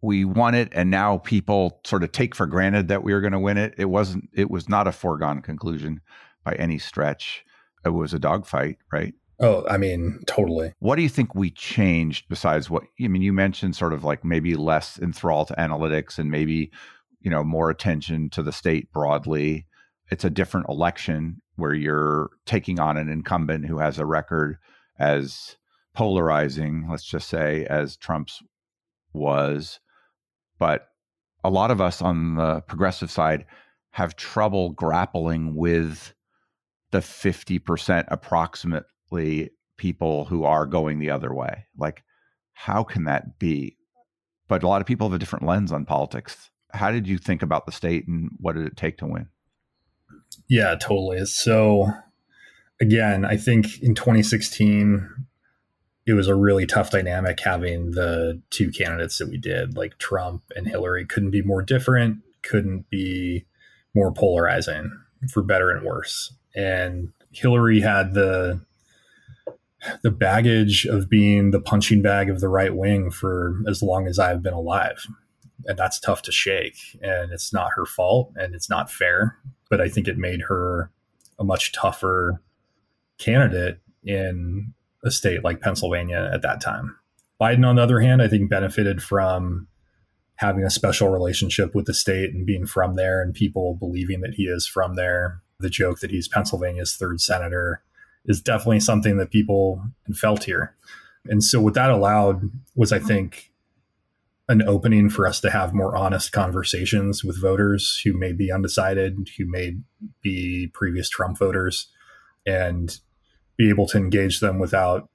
we 0.00 0.24
won 0.24 0.54
it 0.54 0.70
and 0.72 0.90
now 0.90 1.18
people 1.18 1.80
sort 1.84 2.02
of 2.02 2.12
take 2.12 2.34
for 2.34 2.46
granted 2.46 2.88
that 2.88 3.02
we 3.02 3.12
were 3.12 3.20
going 3.20 3.32
to 3.32 3.38
win 3.38 3.56
it 3.56 3.74
it 3.76 3.86
wasn't 3.86 4.28
it 4.32 4.50
was 4.50 4.68
not 4.68 4.86
a 4.86 4.92
foregone 4.92 5.40
conclusion 5.40 6.00
by 6.44 6.52
any 6.54 6.78
stretch 6.78 7.44
it 7.84 7.88
was 7.88 8.12
a 8.12 8.18
dogfight 8.18 8.76
right 8.92 9.14
oh 9.40 9.66
i 9.68 9.78
mean 9.78 10.20
totally 10.26 10.72
what 10.80 10.96
do 10.96 11.02
you 11.02 11.08
think 11.08 11.34
we 11.34 11.50
changed 11.50 12.26
besides 12.28 12.68
what 12.68 12.84
i 13.02 13.08
mean 13.08 13.22
you 13.22 13.32
mentioned 13.32 13.74
sort 13.74 13.94
of 13.94 14.04
like 14.04 14.22
maybe 14.22 14.54
less 14.54 14.98
enthralled 14.98 15.48
to 15.48 15.54
analytics 15.54 16.18
and 16.18 16.30
maybe 16.30 16.70
you 17.20 17.30
know 17.30 17.42
more 17.42 17.70
attention 17.70 18.28
to 18.28 18.42
the 18.42 18.52
state 18.52 18.92
broadly 18.92 19.66
it's 20.10 20.24
a 20.24 20.30
different 20.30 20.68
election 20.68 21.40
where 21.56 21.74
you're 21.74 22.30
taking 22.44 22.78
on 22.78 22.96
an 22.96 23.08
incumbent 23.08 23.66
who 23.66 23.78
has 23.78 23.98
a 23.98 24.06
record 24.06 24.56
as 24.98 25.56
polarizing 25.94 26.86
let's 26.90 27.04
just 27.04 27.28
say 27.28 27.64
as 27.66 27.96
trump's 27.96 28.42
was 29.12 29.80
but 30.58 30.88
a 31.42 31.50
lot 31.50 31.70
of 31.70 31.80
us 31.80 32.02
on 32.02 32.34
the 32.34 32.60
progressive 32.62 33.10
side 33.10 33.46
have 33.92 34.16
trouble 34.16 34.70
grappling 34.70 35.54
with 35.54 36.12
the 36.90 36.98
50% 36.98 38.04
approximately 38.08 39.50
people 39.76 40.24
who 40.26 40.44
are 40.44 40.66
going 40.66 40.98
the 40.98 41.10
other 41.10 41.34
way. 41.34 41.66
Like, 41.78 42.02
how 42.52 42.84
can 42.84 43.04
that 43.04 43.38
be? 43.38 43.76
But 44.48 44.62
a 44.62 44.68
lot 44.68 44.80
of 44.80 44.86
people 44.86 45.08
have 45.08 45.14
a 45.14 45.18
different 45.18 45.46
lens 45.46 45.72
on 45.72 45.84
politics. 45.84 46.50
How 46.72 46.90
did 46.90 47.06
you 47.06 47.18
think 47.18 47.42
about 47.42 47.66
the 47.66 47.72
state 47.72 48.06
and 48.06 48.30
what 48.38 48.54
did 48.54 48.66
it 48.66 48.76
take 48.76 48.98
to 48.98 49.06
win? 49.06 49.28
Yeah, 50.48 50.74
totally. 50.76 51.24
So, 51.26 51.90
again, 52.80 53.24
I 53.24 53.36
think 53.36 53.82
in 53.82 53.94
2016, 53.94 55.08
it 56.06 56.12
was 56.12 56.28
a 56.28 56.36
really 56.36 56.66
tough 56.66 56.90
dynamic 56.90 57.40
having 57.40 57.92
the 57.92 58.40
two 58.50 58.70
candidates 58.70 59.18
that 59.18 59.28
we 59.28 59.38
did, 59.38 59.76
like 59.76 59.98
Trump 59.98 60.42
and 60.54 60.68
Hillary, 60.68 61.04
couldn't 61.04 61.32
be 61.32 61.42
more 61.42 61.62
different, 61.62 62.18
couldn't 62.42 62.88
be 62.90 63.44
more 63.94 64.12
polarizing 64.12 64.92
for 65.32 65.42
better 65.42 65.70
and 65.70 65.84
worse. 65.84 66.32
And 66.54 67.12
Hillary 67.32 67.80
had 67.80 68.14
the 68.14 68.60
the 70.02 70.10
baggage 70.10 70.84
of 70.86 71.08
being 71.08 71.50
the 71.50 71.60
punching 71.60 72.02
bag 72.02 72.28
of 72.30 72.40
the 72.40 72.48
right 72.48 72.74
wing 72.74 73.10
for 73.10 73.60
as 73.68 73.82
long 73.82 74.08
as 74.08 74.18
I've 74.18 74.42
been 74.42 74.54
alive. 74.54 75.06
And 75.66 75.78
that's 75.78 76.00
tough 76.00 76.22
to 76.22 76.32
shake. 76.32 76.76
And 77.02 77.32
it's 77.32 77.52
not 77.52 77.72
her 77.74 77.86
fault 77.86 78.32
and 78.36 78.54
it's 78.54 78.70
not 78.70 78.90
fair. 78.90 79.36
But 79.68 79.80
I 79.80 79.88
think 79.88 80.08
it 80.08 80.18
made 80.18 80.42
her 80.42 80.90
a 81.38 81.44
much 81.44 81.72
tougher 81.72 82.40
candidate 83.18 83.80
in 84.04 84.74
a 85.04 85.10
state 85.10 85.44
like 85.44 85.60
Pennsylvania 85.60 86.30
at 86.32 86.42
that 86.42 86.60
time. 86.60 86.96
Biden, 87.40 87.66
on 87.66 87.76
the 87.76 87.82
other 87.82 88.00
hand, 88.00 88.22
I 88.22 88.28
think 88.28 88.48
benefited 88.48 89.02
from 89.02 89.68
having 90.36 90.64
a 90.64 90.70
special 90.70 91.08
relationship 91.08 91.74
with 91.74 91.86
the 91.86 91.94
state 91.94 92.32
and 92.32 92.46
being 92.46 92.66
from 92.66 92.94
there 92.94 93.22
and 93.22 93.34
people 93.34 93.74
believing 93.74 94.20
that 94.20 94.34
he 94.34 94.44
is 94.44 94.66
from 94.66 94.94
there. 94.94 95.40
The 95.58 95.70
joke 95.70 96.00
that 96.00 96.10
he's 96.10 96.28
Pennsylvania's 96.28 96.96
third 96.96 97.20
senator 97.20 97.82
is 98.26 98.40
definitely 98.40 98.80
something 98.80 99.16
that 99.16 99.30
people 99.30 99.82
felt 100.14 100.44
here. 100.44 100.74
And 101.26 101.42
so, 101.42 101.60
what 101.60 101.74
that 101.74 101.90
allowed 101.90 102.50
was, 102.74 102.92
I 102.92 102.98
think, 102.98 103.50
an 104.48 104.62
opening 104.62 105.10
for 105.10 105.26
us 105.26 105.40
to 105.40 105.50
have 105.50 105.74
more 105.74 105.96
honest 105.96 106.30
conversations 106.32 107.24
with 107.24 107.40
voters 107.40 108.00
who 108.04 108.12
may 108.12 108.32
be 108.32 108.52
undecided, 108.52 109.28
who 109.36 109.44
may 109.46 109.76
be 110.22 110.70
previous 110.72 111.08
Trump 111.08 111.38
voters, 111.38 111.88
and 112.46 113.00
be 113.56 113.68
able 113.68 113.86
to 113.88 113.98
engage 113.98 114.40
them 114.40 114.58
without 114.58 115.08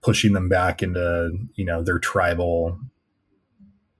pushing 0.00 0.32
them 0.32 0.48
back 0.48 0.82
into 0.82 1.30
you 1.54 1.64
know 1.64 1.82
their 1.82 1.98
tribal 1.98 2.78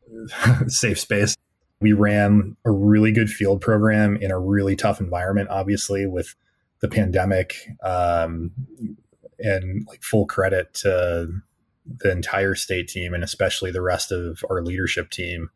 safe 0.68 1.01
space. 1.01 1.36
We 1.80 1.93
ran 1.93 2.57
a 2.64 2.70
really 2.70 3.12
good 3.12 3.30
field 3.30 3.61
program 3.61 4.16
in 4.16 4.30
a 4.30 4.39
really 4.39 4.76
tough 4.76 5.01
environment 5.01 5.49
obviously 5.49 6.07
with 6.07 6.34
the 6.80 6.89
pandemic 6.89 7.55
um, 7.82 8.53
and 9.39 9.84
like 9.89 10.03
full 10.03 10.26
credit 10.26 10.74
to 10.74 11.28
the 12.01 12.11
entire 12.11 12.55
state 12.55 12.89
team 12.89 13.14
and 13.14 13.24
especially 13.24 13.70
the 13.70 13.82
rest 13.82 14.12
of 14.12 14.45
our 14.51 14.62
leadership 14.62 15.11
team 15.11 15.51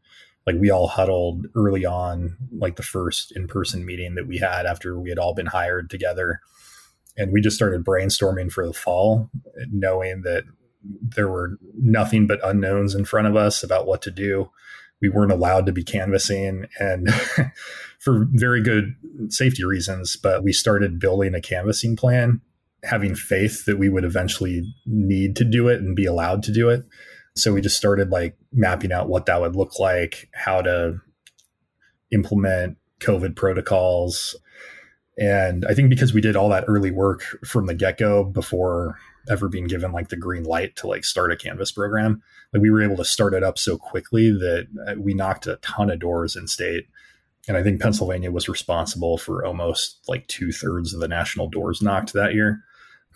like 0.47 0.57
we 0.59 0.71
all 0.71 0.89
huddled 0.89 1.47
early 1.55 1.85
on, 1.85 2.37
like 2.53 2.77
the 2.77 2.83
first 2.83 3.33
in 3.37 3.47
person 3.47 3.85
meeting 3.85 4.15
that 4.17 4.27
we 4.27 4.39
had 4.39 4.67
after 4.67 4.99
we 4.99 5.09
had 5.09 5.19
all 5.19 5.35
been 5.35 5.47
hired 5.47 5.89
together. 5.89 6.41
And 7.17 7.33
we 7.33 7.41
just 7.41 7.57
started 7.57 7.85
brainstorming 7.85 8.51
for 8.51 8.67
the 8.67 8.73
fall, 8.73 9.31
knowing 9.71 10.23
that 10.23 10.45
there 11.01 11.29
were 11.29 11.59
nothing 11.79 12.27
but 12.27 12.41
unknowns 12.45 12.95
in 12.95 13.05
front 13.05 13.29
of 13.29 13.37
us 13.37 13.63
about 13.63 13.87
what 13.87 14.03
to 14.03 14.11
do. 14.11 14.51
We 15.01 15.09
weren't 15.09 15.33
allowed 15.33 15.67
to 15.67 15.73
be 15.73 15.85
canvassing 15.85 16.67
and 16.79 17.09
for 18.01 18.27
very 18.33 18.63
good 18.63 18.95
safety 19.29 19.65
reasons, 19.65 20.17
but 20.17 20.43
we 20.43 20.53
started 20.53 20.99
building 20.99 21.35
a 21.35 21.41
canvassing 21.41 21.95
plan, 21.95 22.41
having 22.85 23.15
faith 23.15 23.65
that 23.65 23.79
we 23.79 23.89
would 23.89 24.05
eventually 24.05 24.63
need 24.87 25.37
to 25.37 25.45
do 25.45 25.69
it 25.69 25.81
and 25.81 25.95
be 25.95 26.07
allowed 26.07 26.43
to 26.43 26.53
do 26.53 26.69
it. 26.69 26.85
So 27.35 27.53
we 27.53 27.61
just 27.61 27.77
started 27.77 28.11
like 28.11 28.37
mapping 28.53 28.93
out 28.93 29.09
what 29.09 29.27
that 29.27 29.41
would 29.41 29.57
look 29.57 29.79
like, 29.79 30.29
how 30.35 30.63
to 30.63 31.01
implement 32.11 32.77
COVID 33.01 33.37
protocols. 33.37 34.37
And 35.19 35.65
I 35.69 35.75
think 35.75 35.91
because 35.91 36.13
we 36.13 36.21
did 36.21 36.37
all 36.37 36.49
that 36.51 36.65
early 36.67 36.91
work 36.91 37.23
from 37.45 37.67
the 37.67 37.75
get 37.75 37.99
go 37.99 38.25
before 38.25 38.99
ever 39.29 39.49
being 39.49 39.67
given 39.67 39.93
like 39.93 40.09
the 40.09 40.17
green 40.17 40.43
light 40.43 40.75
to 40.77 40.89
like 40.89 41.05
start 41.05 41.33
a 41.33 41.37
canvas 41.37 41.71
program, 41.71 42.23
like 42.53 42.63
we 42.63 42.71
were 42.71 42.83
able 42.83 42.97
to 42.97 43.05
start 43.05 43.35
it 43.35 43.43
up 43.43 43.59
so 43.59 43.79
quickly 43.79 44.31
that 44.31 44.67
uh, 44.89 44.95
we 44.99 45.15
knocked 45.15 45.47
a 45.47 45.57
ton 45.57 45.91
of 45.91 46.01
doors 46.01 46.35
in 46.35 46.49
state. 46.49 46.89
And 47.49 47.57
I 47.57 47.63
think 47.63 47.81
Pennsylvania 47.81 48.31
was 48.31 48.49
responsible 48.49 49.19
for 49.19 49.45
almost 49.45 49.99
like 50.09 50.27
two 50.27 50.53
thirds 50.53 50.95
of 50.95 51.01
the 51.01 51.09
national 51.09 51.49
doors 51.49 51.83
knocked 51.83 52.13
that 52.13 52.35
year. 52.35 52.65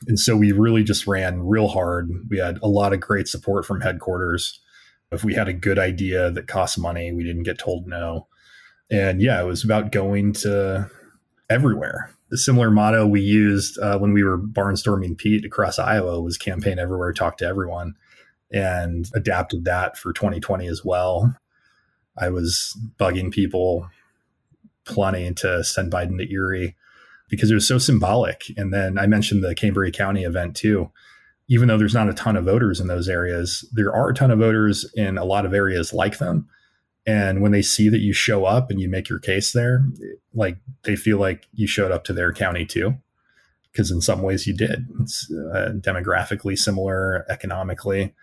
And 0.06 0.18
so 0.18 0.36
we 0.36 0.52
really 0.52 0.84
just 0.84 1.06
ran 1.06 1.46
real 1.46 1.68
hard. 1.68 2.10
We 2.28 2.38
had 2.38 2.58
a 2.62 2.68
lot 2.68 2.92
of 2.92 3.00
great 3.00 3.28
support 3.28 3.64
from 3.64 3.80
headquarters. 3.80 4.60
If 5.10 5.24
we 5.24 5.34
had 5.34 5.48
a 5.48 5.52
good 5.52 5.78
idea 5.78 6.30
that 6.30 6.48
cost 6.48 6.78
money, 6.78 7.12
we 7.12 7.24
didn't 7.24 7.44
get 7.44 7.58
told 7.58 7.86
no. 7.86 8.26
And 8.90 9.20
yeah, 9.20 9.40
it 9.40 9.46
was 9.46 9.64
about 9.64 9.92
going 9.92 10.32
to 10.34 10.90
everywhere. 11.48 12.10
The 12.28 12.38
similar 12.38 12.70
motto 12.70 13.06
we 13.06 13.20
used 13.20 13.78
uh, 13.78 13.98
when 13.98 14.12
we 14.12 14.24
were 14.24 14.38
barnstorming 14.38 15.16
Pete 15.16 15.44
across 15.44 15.78
Iowa 15.78 16.20
was 16.20 16.36
campaign 16.36 16.78
everywhere, 16.78 17.12
talk 17.12 17.36
to 17.38 17.46
everyone, 17.46 17.94
and 18.52 19.08
adapted 19.14 19.64
that 19.64 19.96
for 19.96 20.12
2020 20.12 20.66
as 20.66 20.84
well. 20.84 21.36
I 22.18 22.30
was 22.30 22.76
bugging 22.98 23.30
people 23.30 23.88
plenty 24.84 25.32
to 25.34 25.62
send 25.62 25.92
Biden 25.92 26.18
to 26.18 26.32
Erie 26.32 26.76
because 27.28 27.50
it 27.50 27.54
was 27.54 27.66
so 27.66 27.78
symbolic. 27.78 28.44
And 28.56 28.72
then 28.72 28.98
I 28.98 29.06
mentioned 29.06 29.42
the 29.42 29.54
Cambria 29.54 29.90
County 29.90 30.24
event 30.24 30.56
too. 30.56 30.90
Even 31.48 31.68
though 31.68 31.78
there's 31.78 31.94
not 31.94 32.08
a 32.08 32.14
ton 32.14 32.36
of 32.36 32.44
voters 32.44 32.80
in 32.80 32.88
those 32.88 33.08
areas, 33.08 33.68
there 33.72 33.94
are 33.94 34.10
a 34.10 34.14
ton 34.14 34.30
of 34.30 34.40
voters 34.40 34.90
in 34.94 35.16
a 35.16 35.24
lot 35.24 35.46
of 35.46 35.54
areas 35.54 35.92
like 35.92 36.18
them. 36.18 36.48
And 37.06 37.40
when 37.40 37.52
they 37.52 37.62
see 37.62 37.88
that 37.88 38.00
you 38.00 38.12
show 38.12 38.44
up 38.44 38.68
and 38.68 38.80
you 38.80 38.88
make 38.88 39.08
your 39.08 39.20
case 39.20 39.52
there, 39.52 39.84
like 40.34 40.58
they 40.82 40.96
feel 40.96 41.18
like 41.18 41.46
you 41.52 41.68
showed 41.68 41.92
up 41.92 42.02
to 42.04 42.12
their 42.12 42.32
county 42.32 42.66
too. 42.66 42.96
Because 43.70 43.90
in 43.90 44.00
some 44.00 44.22
ways 44.22 44.46
you 44.46 44.56
did. 44.56 44.86
It's 45.00 45.30
uh, 45.54 45.72
demographically 45.76 46.56
similar, 46.56 47.24
economically. 47.28 48.14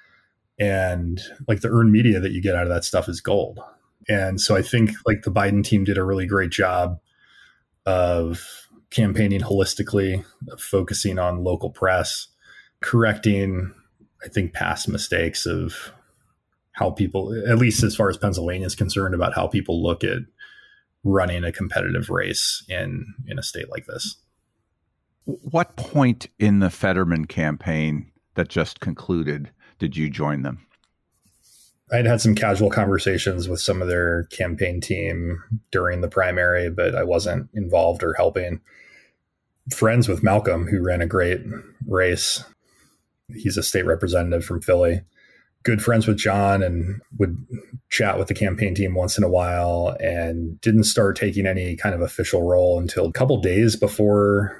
And 0.60 1.22
like 1.47 1.62
the 1.62 1.70
earned 1.70 1.91
media 1.91 2.20
that 2.20 2.32
you 2.32 2.41
get 2.41 2.56
out 2.56 2.64
of 2.64 2.70
that 2.70 2.84
stuff 2.84 3.08
is 3.08 3.22
gold. 3.22 3.60
And 4.10 4.41
so 4.41 4.56
I 4.56 4.62
think 4.62 4.91
like 5.06 5.22
the 5.22 5.32
Biden 5.32 5.64
team 5.64 5.84
did 5.84 5.97
a 5.97 6.04
really 6.04 6.26
great 6.26 6.49
job 6.49 6.99
of 7.86 8.62
campaigning 8.94 9.41
holistically, 9.41 10.24
focusing 10.60 11.18
on 11.18 11.44
local 11.44 11.70
press, 11.70 12.28
correcting, 12.82 13.74
I 14.24 14.28
think, 14.28 14.54
past 14.54 14.88
mistakes 14.88 15.46
of 15.46 15.91
how 16.74 16.91
people, 16.91 17.34
at 17.48 17.58
least 17.58 17.84
as 17.84 17.96
far 17.96 18.10
as 18.10 18.18
Pennsylvania 18.18 18.68
is 18.68 18.76
concerned, 18.76 19.16
about 19.16 19.34
how 19.34 19.48
people 19.48 19.82
look 19.82 20.04
at 20.04 20.20
running 21.04 21.44
a 21.44 21.52
competitive 21.52 22.10
race 22.10 22.64
in 22.70 23.14
in 23.28 23.38
a 23.38 23.44
state 23.44 23.70
like 23.70 23.86
this. 23.88 24.18
What 25.26 25.76
point 25.76 26.28
in 26.39 26.60
the 26.60 26.70
Fetterman 26.70 27.26
campaign 27.26 28.12
that 28.36 28.48
just 28.48 28.80
concluded 28.80 29.52
did 29.80 29.98
you 29.98 30.10
join 30.10 30.44
them? 30.44 30.66
I'd 31.91 32.06
had 32.06 32.22
some 32.22 32.36
casual 32.36 32.70
conversations 32.70 33.48
with 33.48 33.60
some 33.60 33.82
of 33.82 33.88
their 33.88 34.24
campaign 34.26 34.82
team 34.82 35.44
during 35.72 36.02
the 36.02 36.08
primary, 36.08 36.70
but 36.70 36.96
I 36.96 37.04
wasn't 37.04 37.50
involved 37.54 38.04
or 38.04 38.14
helping 38.14 38.62
friends 39.72 40.07
with 40.07 40.24
Malcolm, 40.24 40.68
who 40.68 40.84
ran 40.84 41.01
a 41.01 41.07
great 41.07 41.41
race. 41.88 42.43
He's 43.30 43.57
a 43.57 43.64
state 43.64 43.86
representative 43.86 44.43
from 44.43 44.61
Philly. 44.61 45.01
Good 45.64 45.82
friends 45.82 46.07
with 46.07 46.18
John 46.18 46.61
and 46.61 47.01
would 47.18 47.38
chat 47.89 48.20
with 48.20 48.28
the 48.28 48.34
campaign 48.34 48.76
team 48.76 48.95
once 48.95 49.18
in 49.18 49.24
a 49.24 49.30
while 49.30 49.95
and 49.99 50.59
didn't 50.59 50.84
start 50.84 51.16
taking 51.16 51.47
any 51.47 51.78
kind 51.78 51.95
of 51.95 52.01
official 52.01 52.43
role 52.43 52.80
until 52.80 53.05
a 53.05 53.14
couple 53.14 53.38
days 53.39 53.78
before 53.78 54.59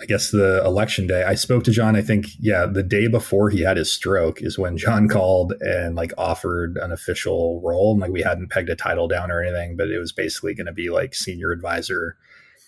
I 0.00 0.06
guess 0.06 0.30
the 0.30 0.64
election 0.64 1.06
day. 1.06 1.24
I 1.24 1.34
spoke 1.34 1.62
to 1.64 1.70
John, 1.70 1.94
I 1.94 2.00
think, 2.00 2.28
yeah, 2.38 2.64
the 2.64 2.82
day 2.82 3.06
before 3.06 3.50
he 3.50 3.60
had 3.60 3.76
his 3.76 3.92
stroke 3.92 4.40
is 4.40 4.58
when 4.58 4.78
John 4.78 5.08
called 5.08 5.52
and 5.60 5.94
like 5.94 6.12
offered 6.16 6.78
an 6.78 6.90
official 6.90 7.60
role. 7.62 7.92
And 7.92 8.00
like 8.00 8.10
we 8.10 8.22
hadn't 8.22 8.48
pegged 8.48 8.70
a 8.70 8.76
title 8.76 9.08
down 9.08 9.30
or 9.30 9.42
anything, 9.42 9.76
but 9.76 9.90
it 9.90 9.98
was 9.98 10.12
basically 10.12 10.54
going 10.54 10.66
to 10.66 10.72
be 10.72 10.88
like 10.88 11.14
senior 11.14 11.50
advisor 11.50 12.16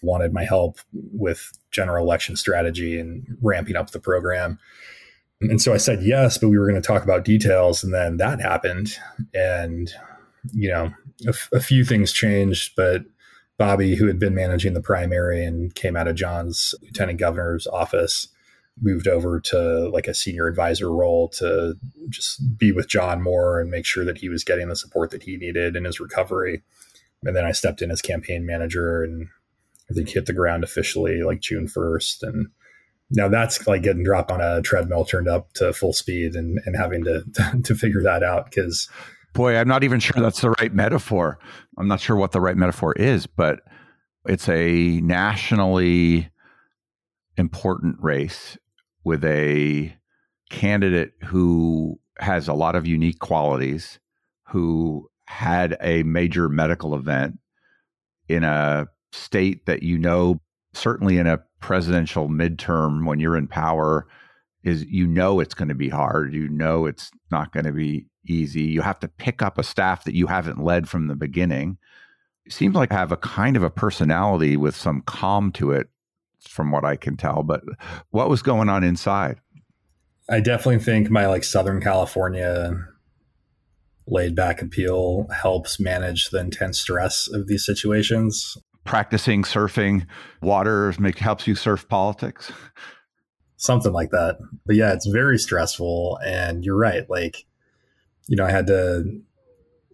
wanted 0.03 0.33
my 0.33 0.45
help 0.45 0.79
with 0.93 1.53
general 1.71 2.05
election 2.05 2.37
strategy 2.37 2.99
and 2.99 3.25
ramping 3.41 3.77
up 3.77 3.91
the 3.91 4.01
program. 4.01 4.59
And 5.41 5.61
so 5.61 5.73
I 5.73 5.79
said 5.79 6.03
yes, 6.03 6.39
but 6.39 6.49
we 6.49 6.59
were 6.59 6.69
going 6.69 6.81
to 6.81 6.87
talk 6.87 7.03
about 7.03 7.25
details. 7.25 7.83
And 7.83 7.93
then 7.93 8.19
that 8.19 8.41
happened. 8.41 8.97
And, 9.35 9.91
you 10.53 10.69
know, 10.69 10.93
a, 11.27 11.31
f- 11.31 11.49
a 11.53 11.61
few 11.61 11.85
things 11.85 12.13
changed, 12.13 12.75
but 12.77 13.03
Bobby, 13.59 13.97
who 13.97 14.07
had 14.07 14.19
been 14.19 14.35
managing 14.35 14.75
the 14.75 14.81
primary 14.81 15.45
and 15.45 15.75
came 15.75 15.97
out 15.97 16.09
of 16.09 16.17
John's 16.17 16.75
lieutenant 16.83 17.19
governor's 17.19 17.67
office, 17.67 18.29
moved 18.81 19.07
over 19.07 19.39
to 19.39 19.89
like 19.91 20.07
a 20.07 20.15
senior 20.15 20.47
advisor 20.47 20.91
role 20.91 21.29
to 21.29 21.75
just 22.09 22.59
be 22.59 22.73
with 22.73 22.89
John 22.89 23.21
more 23.21 23.61
and 23.61 23.71
make 23.71 23.85
sure 23.85 24.05
that 24.05 24.19
he 24.19 24.29
was 24.29 24.45
getting 24.45 24.69
the 24.69 24.77
support 24.77 25.11
that 25.11 25.25
he 25.25 25.37
needed 25.37 25.77
in 25.77 25.85
his 25.85 26.01
recovery. 26.01 26.63
And 27.25 27.37
then 27.37 27.45
I 27.45 27.53
stepped 27.53 27.83
in 27.83 27.91
as 27.91 28.01
campaign 28.01 28.47
manager 28.47 29.03
and 29.03 29.29
I 29.91 29.95
think 29.95 30.09
hit 30.09 30.27
the 30.27 30.33
ground 30.33 30.65
officially 30.65 31.23
like 31.23 31.41
June 31.41 31.67
1st. 31.67 32.23
And 32.23 32.49
now 33.11 33.29
that's 33.29 33.67
like 33.67 33.83
getting 33.83 34.05
dropped 34.05 34.31
on 34.31 34.41
a 34.41 34.63
treadmill 34.63 35.05
turned 35.05 35.29
up 35.29 35.53
to 35.55 35.73
full 35.73 35.93
speed 35.93 36.35
and, 36.35 36.59
and 36.65 36.77
having 36.77 37.05
to, 37.05 37.25
to 37.65 37.75
figure 37.75 38.03
that 38.03 38.23
out 38.23 38.47
because 38.47 38.89
boy, 39.33 39.57
I'm 39.57 39.69
not 39.69 39.85
even 39.85 40.01
sure 40.01 40.23
that's 40.23 40.41
the 40.41 40.51
right 40.61 40.73
metaphor. 40.73 41.39
I'm 41.79 41.89
not 41.89 42.01
sure 42.01 42.17
what 42.17 42.33
the 42.33 42.41
right 42.41 42.57
metaphor 42.57 42.93
is, 42.95 43.27
but 43.27 43.61
it's 44.27 44.49
a 44.49 45.01
nationally 45.01 46.31
important 47.37 47.97
race 48.01 48.59
with 49.05 49.25
a 49.25 49.95
candidate 50.51 51.13
who 51.25 51.99
has 52.19 52.47
a 52.47 52.55
lot 52.55 52.77
of 52.77 52.87
unique 52.87 53.19
qualities, 53.19 53.99
who 54.49 55.09
had 55.25 55.77
a 55.81 56.03
major 56.03 56.49
medical 56.49 56.95
event 56.95 57.39
in 58.29 58.45
a 58.45 58.87
state 59.13 59.67
that 59.67 59.83
you 59.83 59.99
know, 59.99 60.41
certainly 60.73 61.19
in 61.19 61.27
a 61.27 61.43
presidential 61.61 62.29
midterm 62.29 63.07
when 63.07 63.21
you're 63.21 63.37
in 63.37 63.47
power, 63.47 64.07
is 64.65 64.85
you 64.85 65.07
know 65.07 65.41
it's 65.41 65.55
going 65.55 65.69
to 65.69 65.75
be 65.75 65.89
hard. 65.89 66.35
You 66.35 66.49
know 66.49 66.87
it's 66.87 67.11
not 67.31 67.53
going 67.53 67.67
to 67.67 67.73
be 67.73 68.07
easy. 68.27 68.63
You 68.63 68.83
have 68.83 69.01
to 69.01 69.09
pick 69.09 69.43
up 69.43 69.59
a 69.59 69.65
staff 69.65 70.05
that 70.05 70.15
you 70.15 70.27
haven't 70.27 70.63
led 70.63 70.89
from 70.89 71.09
the 71.09 71.17
beginning. 71.17 71.79
It 72.45 72.53
seems 72.53 72.75
like 72.75 72.93
I 72.93 72.97
have 72.97 73.13
a 73.13 73.17
kind 73.17 73.57
of 73.57 73.63
a 73.63 73.71
personality 73.71 74.57
with 74.57 74.75
some 74.75 75.03
calm 75.03 75.53
to 75.53 75.73
it, 75.73 75.89
from 76.49 76.71
what 76.71 76.85
I 76.85 76.97
can 76.97 77.17
tell. 77.17 77.43
But 77.43 77.63
what 78.11 78.29
was 78.29 78.43
going 78.43 78.69
on 78.69 78.85
inside? 78.85 79.41
I 80.29 80.41
definitely 80.41 80.83
think 80.83 81.11
my 81.11 81.27
like 81.27 81.45
Southern 81.45 81.81
California 81.81 82.75
laid 84.07 84.35
back 84.35 84.63
appeal 84.63 85.29
helps 85.43 85.79
manage 85.79 86.31
the 86.31 86.41
intense 86.41 86.81
stress 86.81 87.29
of 87.29 87.47
these 87.47 87.65
situations 87.65 88.57
practicing 88.85 89.43
surfing 89.43 90.07
water 90.41 90.93
make, 90.99 91.19
helps 91.19 91.47
you 91.47 91.55
surf 91.55 91.89
politics? 91.89 92.53
Something 93.57 93.93
like 93.93 94.11
that. 94.11 94.39
But 94.67 94.77
yeah 94.77 94.93
it's 94.93 95.07
very 95.07 95.39
stressful. 95.39 96.19
And 96.25 96.65
you're 96.65 96.77
right 96.77 97.09
like 97.09 97.45
you 98.29 98.37
know 98.37 98.45
i 98.45 98.51
had 98.51 98.69
to 98.69 99.21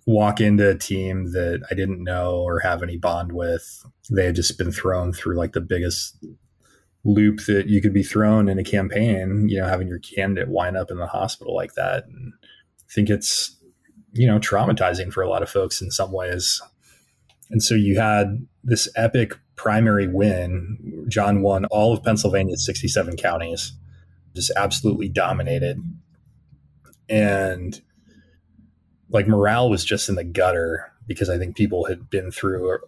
walk 0.07 0.41
into 0.41 0.69
a 0.69 0.75
team 0.75 1.33
that 1.33 1.63
i 1.71 1.75
didn't 1.75 2.03
know 2.03 2.37
or 2.37 2.61
have 2.61 2.83
any 2.83 2.97
bond 2.97 3.33
with. 3.33 3.85
They 4.11 4.27
had 4.27 4.37
just 4.37 4.57
been 4.57 4.73
thrown 4.73 5.13
through 5.13 5.37
like 5.37 5.53
the 5.53 5.61
biggest 5.61 6.25
loop 7.05 7.45
that 7.47 7.69
you 7.69 7.81
could 7.81 7.95
be 7.95 8.03
thrown 8.03 8.49
in 8.49 8.59
a 8.59 8.65
campaign 8.65 9.49
you 9.49 9.61
know 9.61 9.69
having 9.69 9.89
your 9.89 10.01
candidate 10.01 10.49
wind 10.49 10.77
up 10.77 10.91
in 10.91 10.99
the 10.99 11.07
hospital 11.07 11.55
like 11.55 11.75
that. 11.75 12.05
And 12.07 12.33
i 12.41 12.93
think 12.93 13.11
it's 13.11 13.57
you 14.13 14.27
know 14.27 14.39
traumatizing 14.39 15.13
for 15.13 15.23
a 15.23 15.29
lot 15.29 15.43
of 15.43 15.51
folks 15.51 15.83
in 15.83 15.91
some 15.91 16.13
ways 16.13 16.63
and 17.51 17.63
so 17.63 17.75
you 17.75 17.99
had 17.99 18.47
this 18.63 18.89
epic 18.97 19.35
primary 19.57 20.07
win. 20.07 21.07
John 21.09 21.43
won 21.43 21.65
all 21.67 21.93
of 21.93 22.03
Pennsylvania's 22.03 22.65
67 22.65 23.17
counties, 23.17 23.73
just 24.35 24.53
absolutely 24.57 25.09
dominated. 25.09 25.79
And 27.09 27.81
like 29.11 29.27
morale 29.27 29.71
was 29.71 29.85
just 29.85 30.09
in 30.09 30.15
the 30.15 30.25
gutter 30.25 30.93
because 31.07 31.31
I 31.31 31.39
think 31.39 31.57
people 31.57 31.87
had 31.87 32.11
been 32.11 32.31
through 32.31 32.79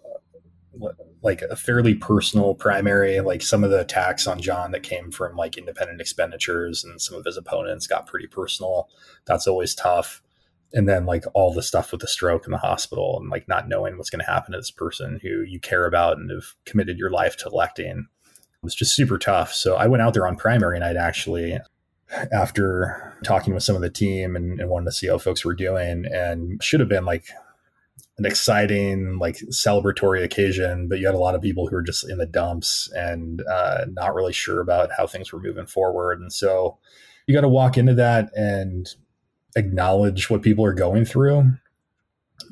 uh, 0.83 0.89
like 1.23 1.41
a 1.41 1.55
fairly 1.55 1.95
personal 1.95 2.55
primary. 2.55 3.19
Like 3.19 3.41
some 3.41 3.63
of 3.63 3.71
the 3.71 3.81
attacks 3.81 4.27
on 4.27 4.39
John 4.39 4.71
that 4.71 4.83
came 4.83 5.11
from 5.11 5.35
like 5.35 5.57
independent 5.57 5.99
expenditures 5.99 6.83
and 6.83 7.01
some 7.01 7.17
of 7.17 7.25
his 7.25 7.37
opponents 7.37 7.87
got 7.87 8.07
pretty 8.07 8.27
personal. 8.27 8.89
That's 9.25 9.47
always 9.47 9.75
tough. 9.75 10.21
And 10.73 10.87
then 10.87 11.05
like 11.05 11.25
all 11.33 11.53
the 11.53 11.63
stuff 11.63 11.91
with 11.91 12.01
the 12.01 12.07
stroke 12.07 12.45
in 12.45 12.51
the 12.51 12.57
hospital 12.57 13.17
and 13.19 13.29
like 13.29 13.47
not 13.47 13.67
knowing 13.67 13.97
what's 13.97 14.09
going 14.09 14.23
to 14.23 14.31
happen 14.31 14.53
to 14.53 14.59
this 14.59 14.71
person 14.71 15.19
who 15.21 15.41
you 15.41 15.59
care 15.59 15.85
about 15.85 16.17
and 16.17 16.29
have 16.31 16.55
committed 16.65 16.97
your 16.97 17.09
life 17.09 17.35
to 17.37 17.49
electing 17.49 18.07
was 18.61 18.75
just 18.75 18.95
super 18.95 19.17
tough. 19.17 19.53
So 19.53 19.75
I 19.75 19.87
went 19.87 20.01
out 20.01 20.13
there 20.13 20.27
on 20.27 20.35
primary 20.35 20.79
night 20.79 20.95
actually 20.95 21.59
after 22.31 23.17
talking 23.23 23.53
with 23.53 23.63
some 23.63 23.75
of 23.75 23.81
the 23.81 23.89
team 23.89 24.35
and, 24.35 24.59
and 24.59 24.69
wanting 24.69 24.87
to 24.87 24.91
see 24.91 25.07
how 25.07 25.17
folks 25.17 25.45
were 25.45 25.55
doing 25.55 26.05
and 26.11 26.61
should 26.61 26.79
have 26.79 26.89
been 26.89 27.05
like 27.05 27.25
an 28.17 28.25
exciting 28.25 29.17
like 29.17 29.37
celebratory 29.49 30.23
occasion 30.23 30.87
but 30.87 30.99
you 30.99 31.05
had 31.05 31.15
a 31.15 31.19
lot 31.19 31.35
of 31.35 31.41
people 31.41 31.67
who 31.67 31.75
were 31.75 31.81
just 31.81 32.07
in 32.09 32.17
the 32.17 32.25
dumps 32.25 32.91
and 32.93 33.41
uh, 33.49 33.85
not 33.93 34.13
really 34.13 34.33
sure 34.33 34.59
about 34.59 34.89
how 34.95 35.07
things 35.07 35.31
were 35.31 35.41
moving 35.41 35.65
forward 35.65 36.19
and 36.19 36.33
so 36.33 36.77
you 37.25 37.33
got 37.33 37.41
to 37.41 37.47
walk 37.47 37.77
into 37.77 37.93
that 37.93 38.29
and 38.35 38.95
acknowledge 39.55 40.29
what 40.29 40.41
people 40.41 40.65
are 40.65 40.73
going 40.73 41.05
through 41.05 41.53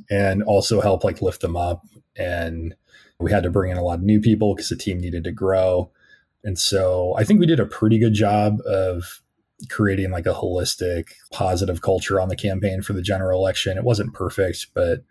and 0.10 0.44
also 0.44 0.82
help 0.82 1.04
like 1.04 1.22
lift 1.22 1.42
them 1.42 1.56
up. 1.56 1.86
And 2.18 2.76
we 3.20 3.32
had 3.32 3.44
to 3.44 3.50
bring 3.50 3.72
in 3.72 3.78
a 3.78 3.84
lot 3.84 4.00
of 4.00 4.04
new 4.04 4.20
people 4.20 4.56
because 4.56 4.70
the 4.70 4.76
team 4.76 5.00
needed 5.00 5.24
to 5.26 5.32
grow. 5.32 5.92
And 6.44 6.58
so 6.58 7.14
i 7.18 7.24
think 7.24 7.40
we 7.40 7.46
did 7.46 7.60
a 7.60 7.66
pretty 7.66 8.00
good 8.00 8.14
job 8.14 8.60
of 8.66 9.22
creating 9.70 10.10
like 10.10 10.26
a 10.26 10.34
holistic 10.34 11.10
positive 11.34 11.82
culture 11.82 12.22
on 12.22 12.30
the 12.30 12.36
campaign 12.36 12.82
for 12.82 12.94
the 12.94 13.02
general 13.02 13.42
election. 13.42 13.78
It 13.78 13.84
wasn't 13.84 14.14
perfect 14.14 14.68
but 14.74 15.04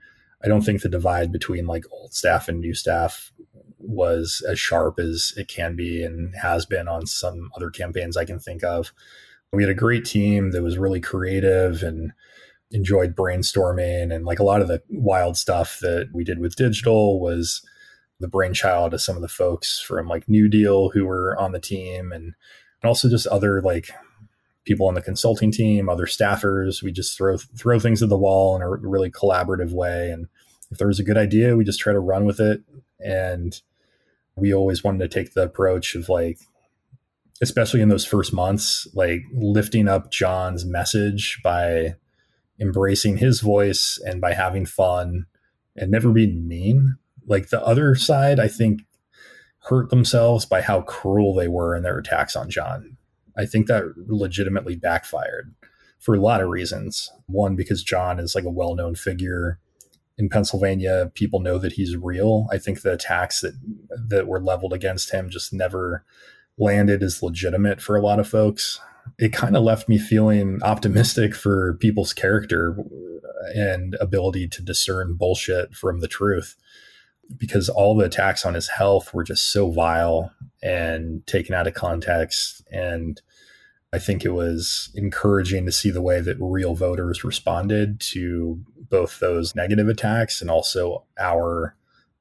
I 0.42 0.48
don't 0.48 0.62
think 0.62 0.82
the 0.82 0.88
divide 0.88 1.32
between 1.32 1.66
like 1.66 1.84
old 1.90 2.14
staff 2.14 2.48
and 2.48 2.60
new 2.60 2.74
staff 2.74 3.32
was 3.78 4.42
as 4.48 4.58
sharp 4.58 4.98
as 4.98 5.32
it 5.36 5.48
can 5.48 5.76
be 5.76 6.02
and 6.02 6.34
has 6.36 6.66
been 6.66 6.88
on 6.88 7.06
some 7.06 7.50
other 7.56 7.70
campaigns 7.70 8.16
I 8.16 8.24
can 8.24 8.38
think 8.38 8.62
of. 8.62 8.92
We 9.52 9.62
had 9.62 9.70
a 9.70 9.74
great 9.74 10.04
team 10.04 10.50
that 10.50 10.62
was 10.62 10.78
really 10.78 11.00
creative 11.00 11.82
and 11.82 12.12
enjoyed 12.70 13.16
brainstorming 13.16 14.14
and 14.14 14.26
like 14.26 14.38
a 14.38 14.44
lot 14.44 14.60
of 14.60 14.68
the 14.68 14.82
wild 14.90 15.36
stuff 15.36 15.78
that 15.80 16.10
we 16.12 16.22
did 16.22 16.38
with 16.38 16.56
digital 16.56 17.18
was 17.18 17.62
the 18.20 18.28
brainchild 18.28 18.92
of 18.92 19.00
some 19.00 19.16
of 19.16 19.22
the 19.22 19.28
folks 19.28 19.80
from 19.80 20.06
like 20.06 20.28
New 20.28 20.48
Deal 20.48 20.90
who 20.90 21.06
were 21.06 21.36
on 21.38 21.52
the 21.52 21.60
team 21.60 22.12
and, 22.12 22.34
and 22.82 22.88
also 22.88 23.08
just 23.08 23.26
other 23.28 23.62
like 23.62 23.90
people 24.64 24.86
on 24.86 24.94
the 24.94 25.00
consulting 25.02 25.50
team, 25.50 25.88
other 25.88 26.04
staffers. 26.04 26.82
We 26.82 26.92
just 26.92 27.16
throw 27.16 27.38
throw 27.38 27.78
things 27.78 28.02
at 28.02 28.10
the 28.10 28.18
wall 28.18 28.54
in 28.54 28.62
a 28.62 28.68
really 28.68 29.10
collaborative 29.10 29.72
way. 29.72 30.10
And 30.10 30.28
if 30.70 30.78
there 30.78 30.88
was 30.88 31.00
a 31.00 31.04
good 31.04 31.16
idea, 31.16 31.56
we 31.56 31.64
just 31.64 31.80
try 31.80 31.94
to 31.94 32.00
run 32.00 32.26
with 32.26 32.38
it. 32.38 32.60
And 33.00 33.58
we 34.36 34.52
always 34.52 34.84
wanted 34.84 34.98
to 34.98 35.08
take 35.08 35.32
the 35.32 35.42
approach 35.42 35.94
of 35.94 36.08
like, 36.08 36.38
especially 37.42 37.80
in 37.80 37.88
those 37.88 38.04
first 38.04 38.32
months, 38.32 38.86
like 38.94 39.22
lifting 39.32 39.88
up 39.88 40.10
John's 40.10 40.64
message 40.64 41.40
by 41.42 41.94
embracing 42.60 43.18
his 43.18 43.40
voice 43.40 43.98
and 44.04 44.20
by 44.20 44.34
having 44.34 44.66
fun 44.66 45.26
and 45.76 45.90
never 45.90 46.10
being 46.12 46.46
mean. 46.48 46.96
Like 47.26 47.50
the 47.50 47.64
other 47.64 47.94
side, 47.94 48.40
I 48.40 48.48
think 48.48 48.80
hurt 49.68 49.90
themselves 49.90 50.46
by 50.46 50.62
how 50.62 50.82
cruel 50.82 51.34
they 51.34 51.48
were 51.48 51.76
in 51.76 51.82
their 51.82 51.98
attacks 51.98 52.34
on 52.34 52.48
John 52.48 52.96
I 53.38 53.46
think 53.46 53.68
that 53.68 53.84
legitimately 53.96 54.76
backfired 54.76 55.54
for 56.00 56.14
a 56.14 56.20
lot 56.20 56.40
of 56.40 56.48
reasons. 56.48 57.10
One, 57.26 57.54
because 57.54 57.84
John 57.84 58.18
is 58.18 58.34
like 58.34 58.44
a 58.44 58.50
well 58.50 58.74
known 58.74 58.96
figure 58.96 59.60
in 60.18 60.28
Pennsylvania. 60.28 61.12
People 61.14 61.38
know 61.38 61.56
that 61.58 61.72
he's 61.72 61.96
real. 61.96 62.48
I 62.50 62.58
think 62.58 62.82
the 62.82 62.92
attacks 62.92 63.40
that 63.40 63.54
that 64.08 64.26
were 64.26 64.42
leveled 64.42 64.72
against 64.72 65.12
him 65.12 65.30
just 65.30 65.52
never 65.52 66.04
landed 66.58 67.02
as 67.02 67.22
legitimate 67.22 67.80
for 67.80 67.96
a 67.96 68.02
lot 68.02 68.18
of 68.18 68.28
folks. 68.28 68.80
It 69.18 69.32
kind 69.32 69.56
of 69.56 69.62
left 69.62 69.88
me 69.88 69.98
feeling 69.98 70.60
optimistic 70.62 71.34
for 71.34 71.74
people's 71.74 72.12
character 72.12 72.76
and 73.54 73.96
ability 74.00 74.48
to 74.48 74.62
discern 74.62 75.14
bullshit 75.14 75.74
from 75.74 76.00
the 76.00 76.08
truth 76.08 76.56
because 77.36 77.68
all 77.68 77.94
the 77.96 78.06
attacks 78.06 78.44
on 78.44 78.54
his 78.54 78.68
health 78.68 79.12
were 79.12 79.24
just 79.24 79.52
so 79.52 79.70
vile 79.70 80.32
and 80.62 81.26
taken 81.26 81.54
out 81.54 81.66
of 81.66 81.74
context 81.74 82.62
and 82.70 83.20
I 83.92 83.98
think 83.98 84.24
it 84.24 84.32
was 84.32 84.90
encouraging 84.94 85.64
to 85.64 85.72
see 85.72 85.90
the 85.90 86.02
way 86.02 86.20
that 86.20 86.36
real 86.38 86.74
voters 86.74 87.24
responded 87.24 88.00
to 88.12 88.62
both 88.90 89.18
those 89.18 89.54
negative 89.54 89.88
attacks 89.88 90.42
and 90.42 90.50
also 90.50 91.04
our 91.18 91.74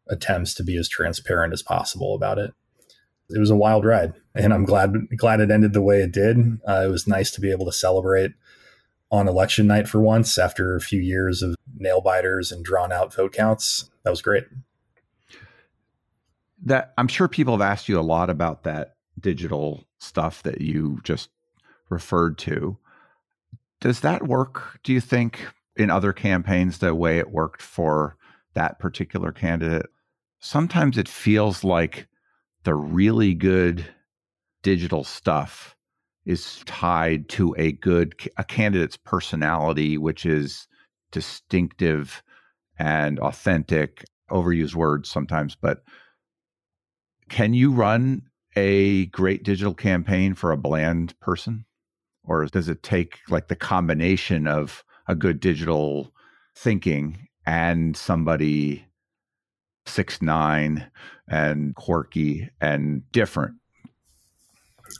attempts 0.09 0.53
to 0.55 0.63
be 0.63 0.77
as 0.77 0.88
transparent 0.88 1.51
as 1.51 1.61
possible 1.61 2.15
about 2.15 2.39
it. 2.39 2.53
It 3.29 3.39
was 3.39 3.49
a 3.49 3.57
wild 3.57 3.83
ride, 3.83 4.13
and 4.38 4.53
I'm 4.53 4.65
glad 4.65 4.93
glad 5.17 5.39
it 5.39 5.51
ended 5.51 5.73
the 5.73 5.81
way 5.81 6.01
it 6.01 6.11
did. 6.11 6.59
Uh, 6.67 6.83
it 6.85 6.91
was 6.91 7.07
nice 7.07 7.31
to 7.31 7.41
be 7.41 7.51
able 7.51 7.65
to 7.65 7.71
celebrate 7.71 8.31
on 9.11 9.27
election 9.27 9.67
night 9.67 9.88
for 9.88 10.01
once 10.01 10.38
after 10.38 10.75
a 10.75 10.81
few 10.81 11.01
years 11.01 11.41
of 11.41 11.55
nail 11.77 12.01
biters 12.01 12.51
and 12.51 12.63
drawn 12.63 12.91
out 12.91 13.13
vote 13.13 13.33
counts. 13.33 13.89
That 14.03 14.09
was 14.09 14.21
great. 14.21 14.45
That 16.63 16.93
I'm 16.97 17.07
sure 17.07 17.27
people 17.27 17.53
have 17.53 17.61
asked 17.61 17.88
you 17.88 17.99
a 17.99 18.01
lot 18.01 18.29
about 18.29 18.63
that 18.63 18.95
digital 19.19 19.85
stuff 19.99 20.43
that 20.43 20.61
you 20.61 20.99
just 21.03 21.29
referred 21.89 22.38
to. 22.39 22.77
Does 23.79 24.01
that 24.01 24.27
work, 24.27 24.79
do 24.83 24.91
you 24.91 24.99
think, 24.99 25.47
in 25.75 25.89
other 25.89 26.13
campaigns 26.13 26.79
the 26.79 26.95
way 26.95 27.19
it 27.19 27.31
worked 27.31 27.61
for 27.61 28.17
that 28.53 28.79
particular 28.79 29.31
candidate? 29.31 29.85
Sometimes 30.39 30.97
it 30.97 31.07
feels 31.07 31.63
like 31.63 32.07
the 32.63 32.75
really 32.75 33.33
good 33.33 33.85
digital 34.68 35.05
stuff 35.05 35.78
is 36.26 36.61
tied 36.65 37.30
to 37.30 37.55
a 37.57 37.72
good 37.72 38.13
a 38.36 38.43
candidate's 38.43 38.97
personality 38.97 39.97
which 39.97 40.26
is 40.26 40.68
distinctive 41.13 42.22
and 42.78 43.18
authentic 43.20 44.03
overused 44.30 44.76
words 44.76 45.09
sometimes 45.09 45.55
but 45.55 45.84
can 47.30 47.53
you 47.53 47.72
run 47.72 48.22
a 48.57 49.05
great 49.07 49.43
digital 49.43 49.74
campaign 49.74 50.34
for 50.34 50.51
a 50.51 50.57
bland 50.57 51.18
person? 51.20 51.65
Or 52.24 52.45
does 52.47 52.68
it 52.68 52.84
take 52.84 53.20
like 53.30 53.47
the 53.47 53.55
combination 53.55 54.47
of 54.47 54.84
a 55.07 55.15
good 55.15 55.39
digital 55.39 56.11
thinking 56.55 57.28
and 57.45 57.95
somebody 57.95 58.86
six 59.86 60.22
nine 60.22 60.89
and 61.30 61.74
quirky 61.76 62.49
and 62.59 63.09
different 63.13 63.55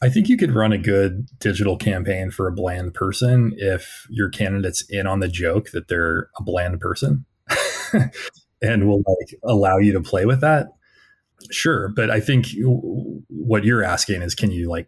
I 0.02 0.10
think 0.10 0.30
you 0.30 0.38
could 0.38 0.54
run 0.54 0.72
a 0.72 0.78
good 0.78 1.28
digital 1.40 1.78
campaign 1.78 2.32
for 2.32 2.48
a 2.48 2.54
bland 2.54 2.94
person 2.94 3.54
if 3.58 4.06
your 4.10 4.30
candidate's 4.30 4.84
in 4.90 5.08
on 5.08 5.20
the 5.20 5.28
joke 5.28 5.72
that 5.72 5.88
they're 5.88 6.30
a 6.38 6.44
bland 6.44 6.80
person 6.80 7.26
and 8.62 8.88
will 8.88 9.04
like 9.08 9.40
allow 9.44 9.78
you 9.78 9.94
to 9.94 10.02
play 10.02 10.26
with 10.26 10.42
that. 10.42 10.68
Sure, 11.52 11.90
but 11.90 12.10
I 12.10 12.20
think 12.20 12.48
what 13.28 13.64
you're 13.64 13.84
asking 13.84 14.22
is 14.22 14.36
can 14.36 14.52
you 14.52 14.70
like 14.70 14.88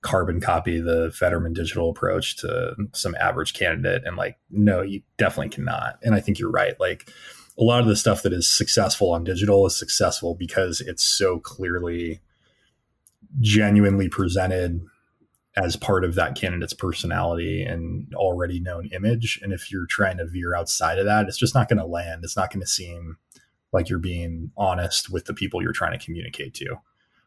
carbon 0.00 0.40
copy 0.40 0.80
the 0.80 1.10
Fetterman 1.12 1.52
digital 1.52 1.90
approach 1.90 2.36
to 2.36 2.74
some 2.92 3.14
average 3.16 3.52
candidate. 3.52 4.02
And 4.04 4.16
like, 4.16 4.38
no, 4.50 4.82
you 4.82 5.02
definitely 5.16 5.50
cannot. 5.50 5.98
And 6.02 6.14
I 6.14 6.20
think 6.20 6.38
you're 6.38 6.50
right. 6.50 6.78
Like 6.78 7.12
a 7.58 7.64
lot 7.64 7.80
of 7.80 7.88
the 7.88 7.96
stuff 7.96 8.22
that 8.22 8.32
is 8.32 8.48
successful 8.48 9.12
on 9.12 9.24
digital 9.24 9.66
is 9.66 9.76
successful 9.76 10.34
because 10.34 10.80
it's 10.80 11.02
so 11.02 11.38
clearly 11.40 12.20
genuinely 13.40 14.08
presented 14.08 14.80
as 15.56 15.76
part 15.76 16.04
of 16.04 16.14
that 16.14 16.36
candidate's 16.36 16.72
personality 16.72 17.64
and 17.64 18.12
already 18.14 18.60
known 18.60 18.88
image. 18.92 19.40
And 19.42 19.52
if 19.52 19.72
you're 19.72 19.86
trying 19.86 20.18
to 20.18 20.26
veer 20.26 20.54
outside 20.54 20.98
of 20.98 21.06
that, 21.06 21.26
it's 21.26 21.38
just 21.38 21.54
not 21.54 21.68
going 21.68 21.78
to 21.78 21.86
land. 21.86 22.22
It's 22.22 22.36
not 22.36 22.52
going 22.52 22.60
to 22.60 22.66
seem 22.66 23.16
like 23.72 23.88
you're 23.88 23.98
being 23.98 24.52
honest 24.56 25.10
with 25.10 25.24
the 25.24 25.34
people 25.34 25.62
you're 25.62 25.72
trying 25.72 25.98
to 25.98 26.04
communicate 26.04 26.54
to 26.54 26.76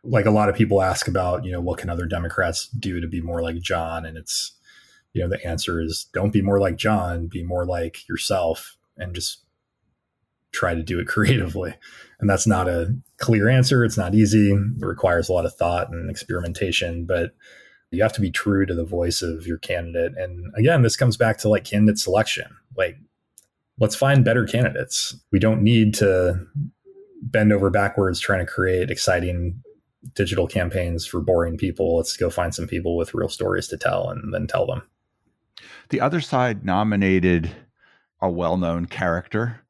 like 0.04 0.26
a 0.26 0.32
lot 0.32 0.50
of 0.50 0.56
people 0.56 0.82
ask 0.82 1.08
about, 1.08 1.46
you 1.46 1.52
know, 1.52 1.62
what 1.62 1.78
can 1.78 1.90
other 1.90 2.06
Democrats 2.06 2.68
do 2.68 3.00
to 3.00 3.08
be 3.08 3.22
more 3.22 3.42
like 3.42 3.58
John? 3.58 4.06
And 4.06 4.18
it's, 4.18 4.54
you 5.14 5.22
know, 5.22 5.30
the 5.30 5.46
answer 5.46 5.80
is 5.80 6.08
don't 6.14 6.34
be 6.34 6.42
more 6.42 6.60
like 6.60 6.76
John, 6.76 7.28
be 7.28 7.44
more 7.44 7.66
like 7.66 8.08
yourself 8.08 8.78
and 8.98 9.14
just 9.14 9.44
try 10.52 10.74
to 10.74 10.84
do 10.84 11.00
it 11.00 11.08
creatively. 11.08 11.76
And 12.22 12.30
that's 12.30 12.48
not 12.48 12.70
a 12.70 12.96
clear 13.18 13.50
answer. 13.50 13.84
It's 13.84 13.98
not 13.98 14.14
easy. 14.14 14.52
It 14.52 14.86
requires 14.86 15.28
a 15.28 15.34
lot 15.34 15.46
of 15.46 15.56
thought 15.56 15.90
and 15.90 16.10
experimentation, 16.10 17.06
but 17.06 17.36
you 17.90 18.02
have 18.04 18.14
to 18.14 18.22
be 18.22 18.32
true 18.32 18.66
to 18.66 18.74
the 18.74 18.86
voice 18.86 19.22
of 19.22 19.46
your 19.46 19.58
candidate. 19.58 20.14
And 20.18 20.54
again, 20.56 20.84
this 20.84 20.96
comes 20.96 21.18
back 21.18 21.40
to 21.40 21.50
like 21.50 21.66
candidate 21.66 22.00
selection. 22.00 22.56
Like, 22.78 22.98
let's 23.80 23.96
find 23.96 24.24
better 24.24 24.46
candidates. 24.46 25.16
We 25.32 25.40
don't 25.40 25.62
need 25.62 25.94
to 25.96 26.46
bend 27.24 27.52
over 27.52 27.70
backwards 27.70 28.20
trying 28.20 28.46
to 28.46 28.52
create 28.52 28.90
exciting 28.90 29.62
digital 30.16 30.48
campaigns 30.48 31.06
for 31.06 31.20
boring 31.20 31.58
people. 31.58 31.98
Let's 31.98 32.18
go 32.18 32.30
find 32.30 32.56
some 32.56 32.68
people 32.68 32.96
with 32.96 33.14
real 33.14 33.30
stories 33.30 33.68
to 33.70 33.78
tell 33.78 34.10
and 34.10 34.34
then 34.34 34.48
tell 34.48 34.66
them. 34.66 34.84
The 35.90 36.02
other 36.02 36.22
side 36.22 36.66
nominated 36.66 37.52
a 38.22 38.30
well 38.30 38.58
known 38.58 38.86
character. 38.86 39.61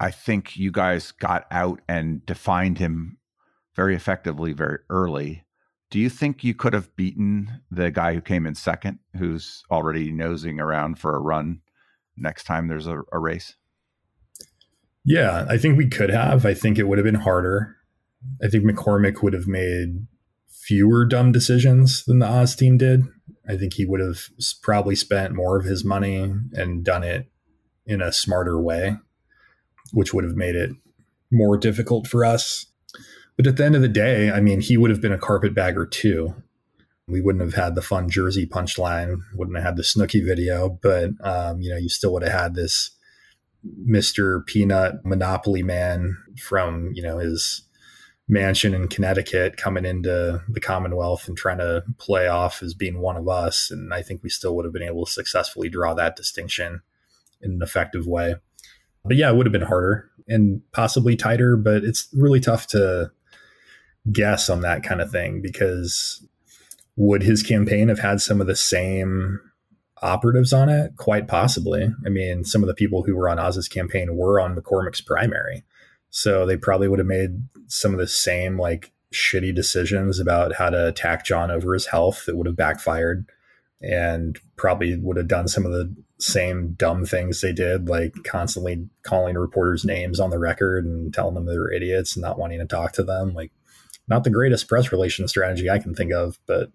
I 0.00 0.10
think 0.10 0.56
you 0.56 0.70
guys 0.70 1.12
got 1.12 1.46
out 1.50 1.80
and 1.88 2.24
defined 2.24 2.78
him 2.78 3.18
very 3.74 3.94
effectively 3.94 4.52
very 4.52 4.78
early. 4.90 5.44
Do 5.90 5.98
you 5.98 6.10
think 6.10 6.44
you 6.44 6.54
could 6.54 6.74
have 6.74 6.94
beaten 6.96 7.62
the 7.70 7.90
guy 7.90 8.14
who 8.14 8.20
came 8.20 8.46
in 8.46 8.54
second, 8.54 8.98
who's 9.16 9.62
already 9.70 10.12
nosing 10.12 10.60
around 10.60 10.98
for 10.98 11.14
a 11.14 11.20
run 11.20 11.60
next 12.16 12.44
time 12.44 12.68
there's 12.68 12.86
a, 12.86 13.00
a 13.12 13.18
race? 13.18 13.54
Yeah, 15.04 15.46
I 15.48 15.56
think 15.56 15.78
we 15.78 15.88
could 15.88 16.10
have. 16.10 16.44
I 16.44 16.54
think 16.54 16.78
it 16.78 16.86
would 16.86 16.98
have 16.98 17.04
been 17.04 17.14
harder. 17.14 17.76
I 18.42 18.48
think 18.48 18.64
McCormick 18.64 19.22
would 19.22 19.32
have 19.32 19.46
made 19.46 20.06
fewer 20.48 21.06
dumb 21.06 21.32
decisions 21.32 22.04
than 22.04 22.18
the 22.18 22.26
Oz 22.26 22.54
team 22.54 22.76
did. 22.76 23.04
I 23.48 23.56
think 23.56 23.74
he 23.74 23.86
would 23.86 24.00
have 24.00 24.18
probably 24.62 24.94
spent 24.94 25.34
more 25.34 25.56
of 25.56 25.64
his 25.64 25.84
money 25.84 26.34
and 26.52 26.84
done 26.84 27.04
it 27.04 27.30
in 27.86 28.02
a 28.02 28.12
smarter 28.12 28.60
way, 28.60 28.96
which 29.92 30.12
would 30.12 30.24
have 30.24 30.36
made 30.36 30.54
it 30.54 30.70
more 31.30 31.56
difficult 31.56 32.06
for 32.06 32.24
us. 32.24 32.66
But 33.36 33.46
at 33.46 33.56
the 33.56 33.64
end 33.64 33.76
of 33.76 33.82
the 33.82 33.88
day, 33.88 34.30
I 34.30 34.40
mean, 34.40 34.60
he 34.60 34.76
would 34.76 34.90
have 34.90 35.00
been 35.00 35.12
a 35.12 35.18
carpetbagger 35.18 35.86
too. 35.86 36.34
We 37.06 37.20
wouldn't 37.20 37.44
have 37.44 37.54
had 37.54 37.74
the 37.74 37.82
fun 37.82 38.10
Jersey 38.10 38.46
punchline, 38.46 39.18
wouldn't 39.34 39.56
have 39.56 39.64
had 39.64 39.76
the 39.76 39.82
Snooki 39.82 40.24
video, 40.24 40.68
but 40.68 41.10
um, 41.22 41.60
you 41.60 41.70
know, 41.70 41.76
you 41.76 41.88
still 41.88 42.12
would 42.12 42.22
have 42.22 42.32
had 42.32 42.54
this 42.54 42.90
Mr. 43.86 44.44
Peanut 44.46 45.04
Monopoly 45.04 45.62
man 45.62 46.16
from, 46.36 46.90
you 46.94 47.02
know, 47.02 47.18
his 47.18 47.62
mansion 48.28 48.74
in 48.74 48.88
Connecticut 48.88 49.56
coming 49.56 49.86
into 49.86 50.42
the 50.48 50.60
Commonwealth 50.60 51.28
and 51.28 51.36
trying 51.36 51.58
to 51.58 51.82
play 51.96 52.28
off 52.28 52.62
as 52.62 52.74
being 52.74 53.00
one 53.00 53.16
of 53.16 53.28
us. 53.28 53.70
And 53.70 53.92
I 53.94 54.02
think 54.02 54.22
we 54.22 54.28
still 54.28 54.54
would 54.56 54.66
have 54.66 54.74
been 54.74 54.82
able 54.82 55.06
to 55.06 55.12
successfully 55.12 55.68
draw 55.68 55.94
that 55.94 56.16
distinction 56.16 56.82
in 57.40 57.52
an 57.52 57.62
effective 57.62 58.06
way. 58.06 58.36
But 59.08 59.16
yeah, 59.16 59.30
it 59.30 59.36
would 59.36 59.46
have 59.46 59.52
been 59.52 59.62
harder 59.62 60.10
and 60.28 60.60
possibly 60.72 61.16
tighter, 61.16 61.56
but 61.56 61.84
it's 61.84 62.08
really 62.12 62.40
tough 62.40 62.66
to 62.68 63.10
guess 64.12 64.48
on 64.48 64.60
that 64.60 64.82
kind 64.82 65.00
of 65.00 65.10
thing 65.10 65.40
because 65.42 66.24
would 66.96 67.22
his 67.22 67.42
campaign 67.42 67.88
have 67.88 67.98
had 67.98 68.20
some 68.20 68.40
of 68.40 68.46
the 68.46 68.56
same 68.56 69.40
operatives 70.02 70.52
on 70.52 70.68
it? 70.68 70.92
Quite 70.96 71.28
possibly. 71.28 71.92
I 72.04 72.08
mean, 72.08 72.44
some 72.44 72.62
of 72.62 72.66
the 72.66 72.74
people 72.74 73.02
who 73.02 73.16
were 73.16 73.28
on 73.28 73.38
Oz's 73.38 73.68
campaign 73.68 74.16
were 74.16 74.40
on 74.40 74.54
McCormick's 74.54 75.00
primary. 75.00 75.64
So 76.10 76.46
they 76.46 76.56
probably 76.56 76.88
would 76.88 76.98
have 76.98 77.06
made 77.06 77.48
some 77.66 77.92
of 77.92 77.98
the 77.98 78.06
same 78.06 78.58
like 78.58 78.92
shitty 79.12 79.54
decisions 79.54 80.20
about 80.20 80.54
how 80.54 80.70
to 80.70 80.88
attack 80.88 81.24
John 81.24 81.50
over 81.50 81.72
his 81.74 81.86
health 81.86 82.24
that 82.26 82.36
would 82.36 82.46
have 82.46 82.56
backfired 82.56 83.26
and 83.80 84.38
probably 84.56 84.96
would 84.96 85.16
have 85.16 85.28
done 85.28 85.48
some 85.48 85.64
of 85.64 85.72
the 85.72 85.94
same 86.18 86.72
dumb 86.72 87.04
things 87.06 87.40
they 87.40 87.52
did, 87.52 87.88
like 87.88 88.12
constantly 88.24 88.88
calling 89.02 89.36
reporters 89.36 89.84
names 89.84 90.18
on 90.18 90.30
the 90.30 90.38
record 90.38 90.84
and 90.84 91.14
telling 91.14 91.34
them 91.34 91.46
they're 91.46 91.72
idiots 91.72 92.16
and 92.16 92.22
not 92.22 92.38
wanting 92.38 92.58
to 92.58 92.66
talk 92.66 92.92
to 92.92 93.04
them. 93.04 93.34
Like, 93.34 93.52
not 94.08 94.24
the 94.24 94.30
greatest 94.30 94.68
press 94.68 94.90
relations 94.90 95.30
strategy 95.30 95.70
I 95.70 95.78
can 95.78 95.94
think 95.94 96.12
of, 96.12 96.38
but 96.46 96.70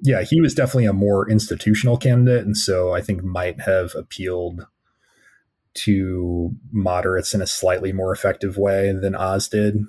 yeah, 0.00 0.22
he 0.22 0.40
was 0.40 0.54
definitely 0.54 0.86
a 0.86 0.92
more 0.92 1.28
institutional 1.28 1.96
candidate. 1.96 2.44
And 2.44 2.56
so 2.56 2.94
I 2.94 3.00
think 3.00 3.22
might 3.22 3.60
have 3.62 3.94
appealed 3.94 4.66
to 5.74 6.52
moderates 6.70 7.34
in 7.34 7.42
a 7.42 7.46
slightly 7.46 7.92
more 7.92 8.12
effective 8.12 8.56
way 8.58 8.92
than 8.92 9.14
Oz 9.14 9.48
did. 9.48 9.84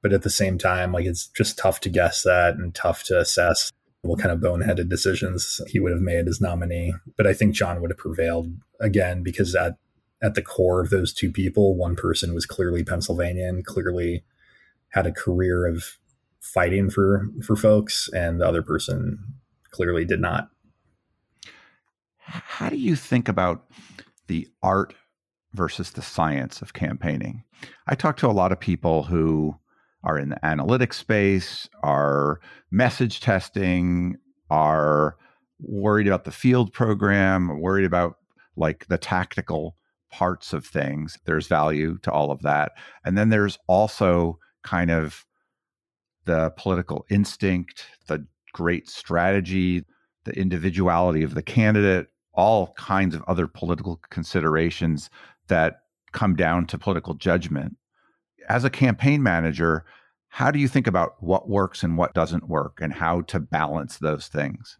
But 0.00 0.12
at 0.12 0.22
the 0.22 0.30
same 0.30 0.58
time, 0.58 0.92
like 0.92 1.04
it's 1.04 1.26
just 1.28 1.58
tough 1.58 1.80
to 1.80 1.88
guess 1.88 2.22
that 2.22 2.54
and 2.54 2.74
tough 2.74 3.04
to 3.04 3.18
assess 3.18 3.72
what 4.02 4.18
kind 4.20 4.32
of 4.32 4.40
boneheaded 4.40 4.88
decisions 4.88 5.60
he 5.68 5.78
would 5.78 5.92
have 5.92 6.00
made 6.00 6.26
as 6.28 6.40
nominee. 6.40 6.94
But 7.16 7.26
I 7.26 7.32
think 7.32 7.54
John 7.54 7.80
would 7.80 7.90
have 7.90 7.98
prevailed 7.98 8.52
again 8.80 9.22
because 9.22 9.54
at 9.54 9.76
at 10.22 10.34
the 10.34 10.42
core 10.42 10.80
of 10.80 10.90
those 10.90 11.12
two 11.12 11.32
people, 11.32 11.76
one 11.76 11.96
person 11.96 12.32
was 12.32 12.46
clearly 12.46 12.84
Pennsylvanian, 12.84 13.64
clearly 13.64 14.24
had 14.90 15.06
a 15.06 15.12
career 15.12 15.66
of 15.66 15.98
fighting 16.40 16.90
for 16.90 17.28
for 17.44 17.56
folks, 17.56 18.08
and 18.14 18.40
the 18.40 18.46
other 18.46 18.62
person 18.62 19.18
clearly 19.70 20.04
did 20.04 20.20
not. 20.20 20.48
How 22.18 22.68
do 22.68 22.76
you 22.76 22.94
think 22.94 23.28
about 23.28 23.64
the 24.26 24.48
art 24.62 24.94
versus 25.54 25.90
the 25.90 26.02
science 26.02 26.62
of 26.62 26.72
campaigning. 26.72 27.44
I 27.86 27.94
talk 27.94 28.16
to 28.18 28.26
a 28.26 28.32
lot 28.32 28.52
of 28.52 28.60
people 28.60 29.04
who 29.04 29.56
are 30.04 30.18
in 30.18 30.30
the 30.30 30.40
analytics 30.42 30.94
space, 30.94 31.68
are 31.82 32.40
message 32.70 33.20
testing, 33.20 34.16
are 34.50 35.16
worried 35.60 36.06
about 36.06 36.24
the 36.24 36.32
field 36.32 36.72
program, 36.72 37.60
worried 37.60 37.84
about 37.84 38.16
like 38.56 38.86
the 38.88 38.98
tactical 38.98 39.76
parts 40.10 40.52
of 40.52 40.66
things. 40.66 41.18
There's 41.24 41.46
value 41.46 41.98
to 42.02 42.12
all 42.12 42.30
of 42.30 42.42
that. 42.42 42.72
And 43.04 43.16
then 43.16 43.30
there's 43.30 43.58
also 43.66 44.38
kind 44.62 44.90
of 44.90 45.24
the 46.24 46.52
political 46.56 47.04
instinct, 47.10 47.86
the 48.08 48.26
great 48.52 48.88
strategy, 48.88 49.84
the 50.24 50.38
individuality 50.38 51.22
of 51.22 51.34
the 51.34 51.42
candidate, 51.42 52.08
all 52.34 52.74
kinds 52.74 53.14
of 53.14 53.22
other 53.26 53.46
political 53.46 54.00
considerations 54.10 55.10
that 55.48 55.80
come 56.12 56.36
down 56.36 56.66
to 56.66 56.78
political 56.78 57.14
judgment. 57.14 57.76
As 58.48 58.64
a 58.64 58.70
campaign 58.70 59.22
manager, 59.22 59.84
how 60.28 60.50
do 60.50 60.58
you 60.58 60.68
think 60.68 60.86
about 60.86 61.22
what 61.22 61.48
works 61.48 61.82
and 61.82 61.98
what 61.98 62.14
doesn't 62.14 62.48
work 62.48 62.78
and 62.80 62.94
how 62.94 63.20
to 63.22 63.38
balance 63.38 63.98
those 63.98 64.28
things? 64.28 64.78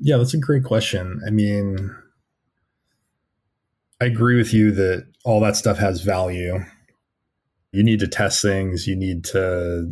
Yeah, 0.00 0.18
that's 0.18 0.34
a 0.34 0.38
great 0.38 0.64
question. 0.64 1.20
I 1.26 1.30
mean, 1.30 1.90
I 4.00 4.04
agree 4.04 4.36
with 4.36 4.52
you 4.52 4.70
that 4.72 5.06
all 5.24 5.40
that 5.40 5.56
stuff 5.56 5.78
has 5.78 6.02
value. 6.02 6.64
You 7.72 7.82
need 7.82 8.00
to 8.00 8.08
test 8.08 8.42
things, 8.42 8.86
you 8.86 8.96
need 8.96 9.24
to 9.26 9.90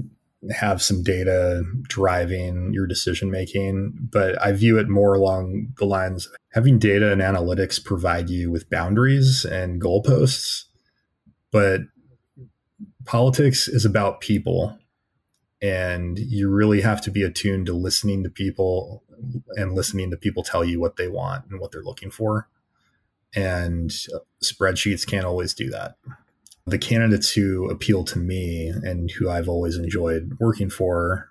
have 0.51 0.82
some 0.82 1.03
data 1.03 1.64
driving 1.89 2.72
your 2.72 2.87
decision 2.87 3.30
making, 3.30 3.95
but 4.12 4.41
I 4.41 4.53
view 4.53 4.78
it 4.78 4.89
more 4.89 5.14
along 5.14 5.68
the 5.78 5.87
lines 5.87 6.28
having 6.53 6.78
data 6.78 7.11
and 7.11 7.20
analytics 7.20 7.82
provide 7.82 8.30
you 8.30 8.51
with 8.51 8.70
boundaries 8.70 9.45
and 9.45 9.80
goalposts, 9.80 10.64
but 11.51 11.80
politics 13.07 13.68
is 13.68 13.84
about 13.84 14.20
people. 14.20 14.78
And 15.62 16.18
you 16.18 16.50
really 16.50 16.82
have 16.82 17.00
to 17.02 17.11
be 17.11 17.22
attuned 17.22 17.66
to 17.66 17.72
listening 17.72 18.22
to 18.24 18.30
people 18.30 19.02
and 19.57 19.74
listening 19.74 20.11
to 20.11 20.16
people 20.16 20.42
tell 20.42 20.64
you 20.64 20.78
what 20.80 20.96
they 20.96 21.09
want 21.09 21.46
and 21.50 21.59
what 21.59 21.72
they're 21.72 21.82
looking 21.82 22.11
for. 22.11 22.48
And 23.34 23.90
spreadsheets 24.44 25.07
can't 25.07 25.24
always 25.24 25.54
do 25.54 25.70
that 25.70 25.96
the 26.66 26.78
candidates 26.78 27.32
who 27.32 27.70
appeal 27.70 28.04
to 28.04 28.18
me 28.18 28.68
and 28.68 29.11
who 29.12 29.30
I've 29.30 29.48
always 29.48 29.76
enjoyed 29.76 30.36
working 30.40 30.68
for 30.68 31.30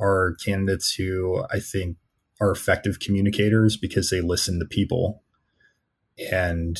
are 0.00 0.36
candidates 0.44 0.94
who 0.94 1.44
I 1.50 1.58
think 1.58 1.96
are 2.40 2.52
effective 2.52 3.00
communicators 3.00 3.76
because 3.76 4.10
they 4.10 4.20
listen 4.20 4.60
to 4.60 4.64
people 4.64 5.24
and 6.30 6.78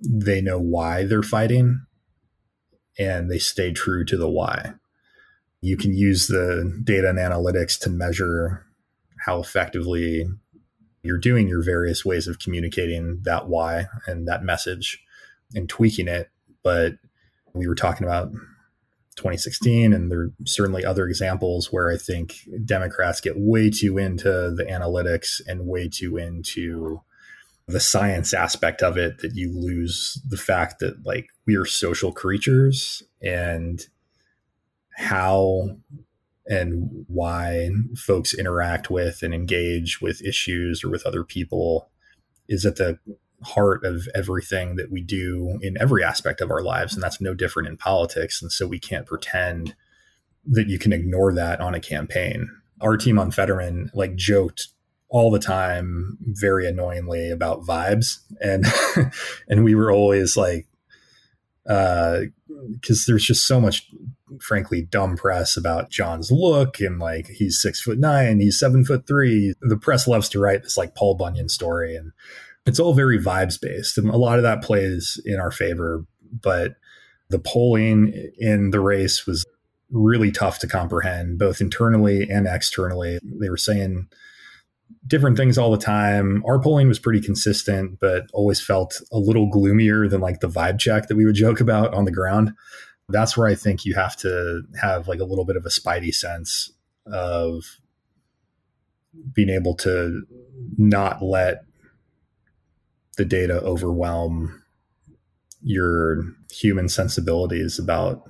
they 0.00 0.40
know 0.40 0.60
why 0.60 1.04
they're 1.04 1.22
fighting 1.24 1.84
and 2.98 3.30
they 3.30 3.38
stay 3.38 3.72
true 3.72 4.04
to 4.04 4.16
the 4.16 4.28
why. 4.28 4.74
You 5.60 5.76
can 5.76 5.94
use 5.94 6.26
the 6.26 6.80
data 6.84 7.08
and 7.08 7.18
analytics 7.18 7.78
to 7.80 7.90
measure 7.90 8.64
how 9.24 9.40
effectively 9.40 10.26
you're 11.02 11.18
doing 11.18 11.48
your 11.48 11.62
various 11.62 12.04
ways 12.04 12.26
of 12.26 12.38
communicating 12.38 13.20
that 13.22 13.48
why 13.48 13.86
and 14.06 14.26
that 14.28 14.44
message 14.44 15.02
and 15.54 15.68
tweaking 15.68 16.08
it. 16.08 16.30
But 16.62 16.94
we 17.54 17.66
were 17.66 17.74
talking 17.74 18.06
about 18.06 18.32
2016, 19.16 19.92
and 19.92 20.10
there 20.10 20.20
are 20.20 20.32
certainly 20.44 20.84
other 20.84 21.08
examples 21.08 21.72
where 21.72 21.90
I 21.90 21.96
think 21.96 22.34
Democrats 22.64 23.20
get 23.20 23.38
way 23.38 23.70
too 23.70 23.98
into 23.98 24.52
the 24.54 24.64
analytics 24.64 25.40
and 25.46 25.66
way 25.66 25.88
too 25.88 26.16
into 26.16 27.00
the 27.68 27.80
science 27.80 28.32
aspect 28.32 28.82
of 28.82 28.96
it 28.96 29.18
that 29.18 29.34
you 29.34 29.52
lose 29.52 30.20
the 30.28 30.36
fact 30.36 30.78
that 30.78 31.04
like 31.04 31.28
we 31.46 31.56
are 31.56 31.64
social 31.64 32.12
creatures 32.12 33.02
and 33.20 33.86
how 34.96 35.76
and 36.46 37.04
why 37.08 37.70
folks 37.96 38.32
interact 38.32 38.88
with 38.88 39.22
and 39.22 39.34
engage 39.34 40.00
with 40.00 40.22
issues 40.22 40.84
or 40.84 40.90
with 40.90 41.04
other 41.04 41.24
people 41.24 41.90
is 42.48 42.64
at 42.64 42.76
the 42.76 42.98
heart 43.42 43.84
of 43.84 44.08
everything 44.14 44.76
that 44.76 44.90
we 44.90 45.02
do 45.02 45.58
in 45.60 45.76
every 45.80 46.04
aspect 46.04 46.40
of 46.40 46.50
our 46.50 46.62
lives. 46.62 46.94
And 46.94 47.02
that's 47.02 47.20
no 47.20 47.34
different 47.34 47.68
in 47.68 47.76
politics. 47.76 48.40
And 48.40 48.50
so 48.50 48.66
we 48.66 48.78
can't 48.78 49.06
pretend 49.06 49.74
that 50.46 50.68
you 50.68 50.78
can 50.78 50.92
ignore 50.92 51.32
that 51.32 51.60
on 51.60 51.74
a 51.74 51.80
campaign. 51.80 52.48
Our 52.80 52.96
team 52.96 53.18
on 53.18 53.32
Fetterman 53.32 53.90
like 53.92 54.14
joked 54.14 54.68
all 55.08 55.30
the 55.30 55.38
time 55.38 56.18
very 56.20 56.66
annoyingly 56.66 57.30
about 57.30 57.62
vibes 57.62 58.18
and 58.40 58.66
and 59.48 59.64
we 59.64 59.74
were 59.74 59.92
always 59.92 60.36
like 60.36 60.66
uh 61.68 62.20
because 62.72 63.06
there's 63.06 63.24
just 63.24 63.46
so 63.46 63.60
much 63.60 63.88
frankly 64.40 64.82
dumb 64.82 65.16
press 65.16 65.56
about 65.56 65.90
john's 65.90 66.30
look 66.32 66.80
and 66.80 66.98
like 66.98 67.28
he's 67.28 67.60
six 67.60 67.80
foot 67.80 67.98
nine 67.98 68.40
he's 68.40 68.58
seven 68.58 68.84
foot 68.84 69.06
three 69.06 69.54
the 69.60 69.76
press 69.76 70.08
loves 70.08 70.28
to 70.28 70.40
write 70.40 70.62
this 70.62 70.76
like 70.76 70.94
paul 70.94 71.14
bunyan 71.14 71.48
story 71.48 71.94
and 71.94 72.12
it's 72.66 72.80
all 72.80 72.92
very 72.92 73.18
vibes 73.18 73.60
based. 73.60 73.96
And 73.96 74.10
a 74.10 74.16
lot 74.16 74.38
of 74.38 74.42
that 74.42 74.62
plays 74.62 75.20
in 75.24 75.38
our 75.38 75.52
favor. 75.52 76.04
But 76.42 76.74
the 77.30 77.38
polling 77.38 78.32
in 78.38 78.70
the 78.70 78.80
race 78.80 79.26
was 79.26 79.46
really 79.90 80.32
tough 80.32 80.58
to 80.58 80.66
comprehend, 80.66 81.38
both 81.38 81.60
internally 81.60 82.28
and 82.28 82.46
externally. 82.46 83.18
They 83.22 83.48
were 83.48 83.56
saying 83.56 84.08
different 85.06 85.36
things 85.36 85.58
all 85.58 85.70
the 85.70 85.78
time. 85.78 86.42
Our 86.46 86.60
polling 86.60 86.88
was 86.88 86.98
pretty 86.98 87.20
consistent, 87.20 87.98
but 88.00 88.24
always 88.32 88.60
felt 88.60 89.00
a 89.12 89.18
little 89.18 89.48
gloomier 89.48 90.08
than 90.08 90.20
like 90.20 90.40
the 90.40 90.48
vibe 90.48 90.78
check 90.78 91.08
that 91.08 91.16
we 91.16 91.24
would 91.24 91.34
joke 91.34 91.60
about 91.60 91.94
on 91.94 92.04
the 92.04 92.12
ground. 92.12 92.52
That's 93.08 93.36
where 93.36 93.48
I 93.48 93.54
think 93.54 93.84
you 93.84 93.94
have 93.94 94.16
to 94.18 94.62
have 94.80 95.06
like 95.06 95.20
a 95.20 95.24
little 95.24 95.44
bit 95.44 95.56
of 95.56 95.64
a 95.64 95.68
spidey 95.68 96.12
sense 96.12 96.72
of 97.06 97.64
being 99.32 99.48
able 99.48 99.74
to 99.76 100.22
not 100.76 101.22
let 101.22 101.64
the 103.16 103.24
data 103.24 103.60
overwhelm 103.60 104.62
your 105.62 106.22
human 106.50 106.88
sensibilities 106.88 107.78
about 107.78 108.22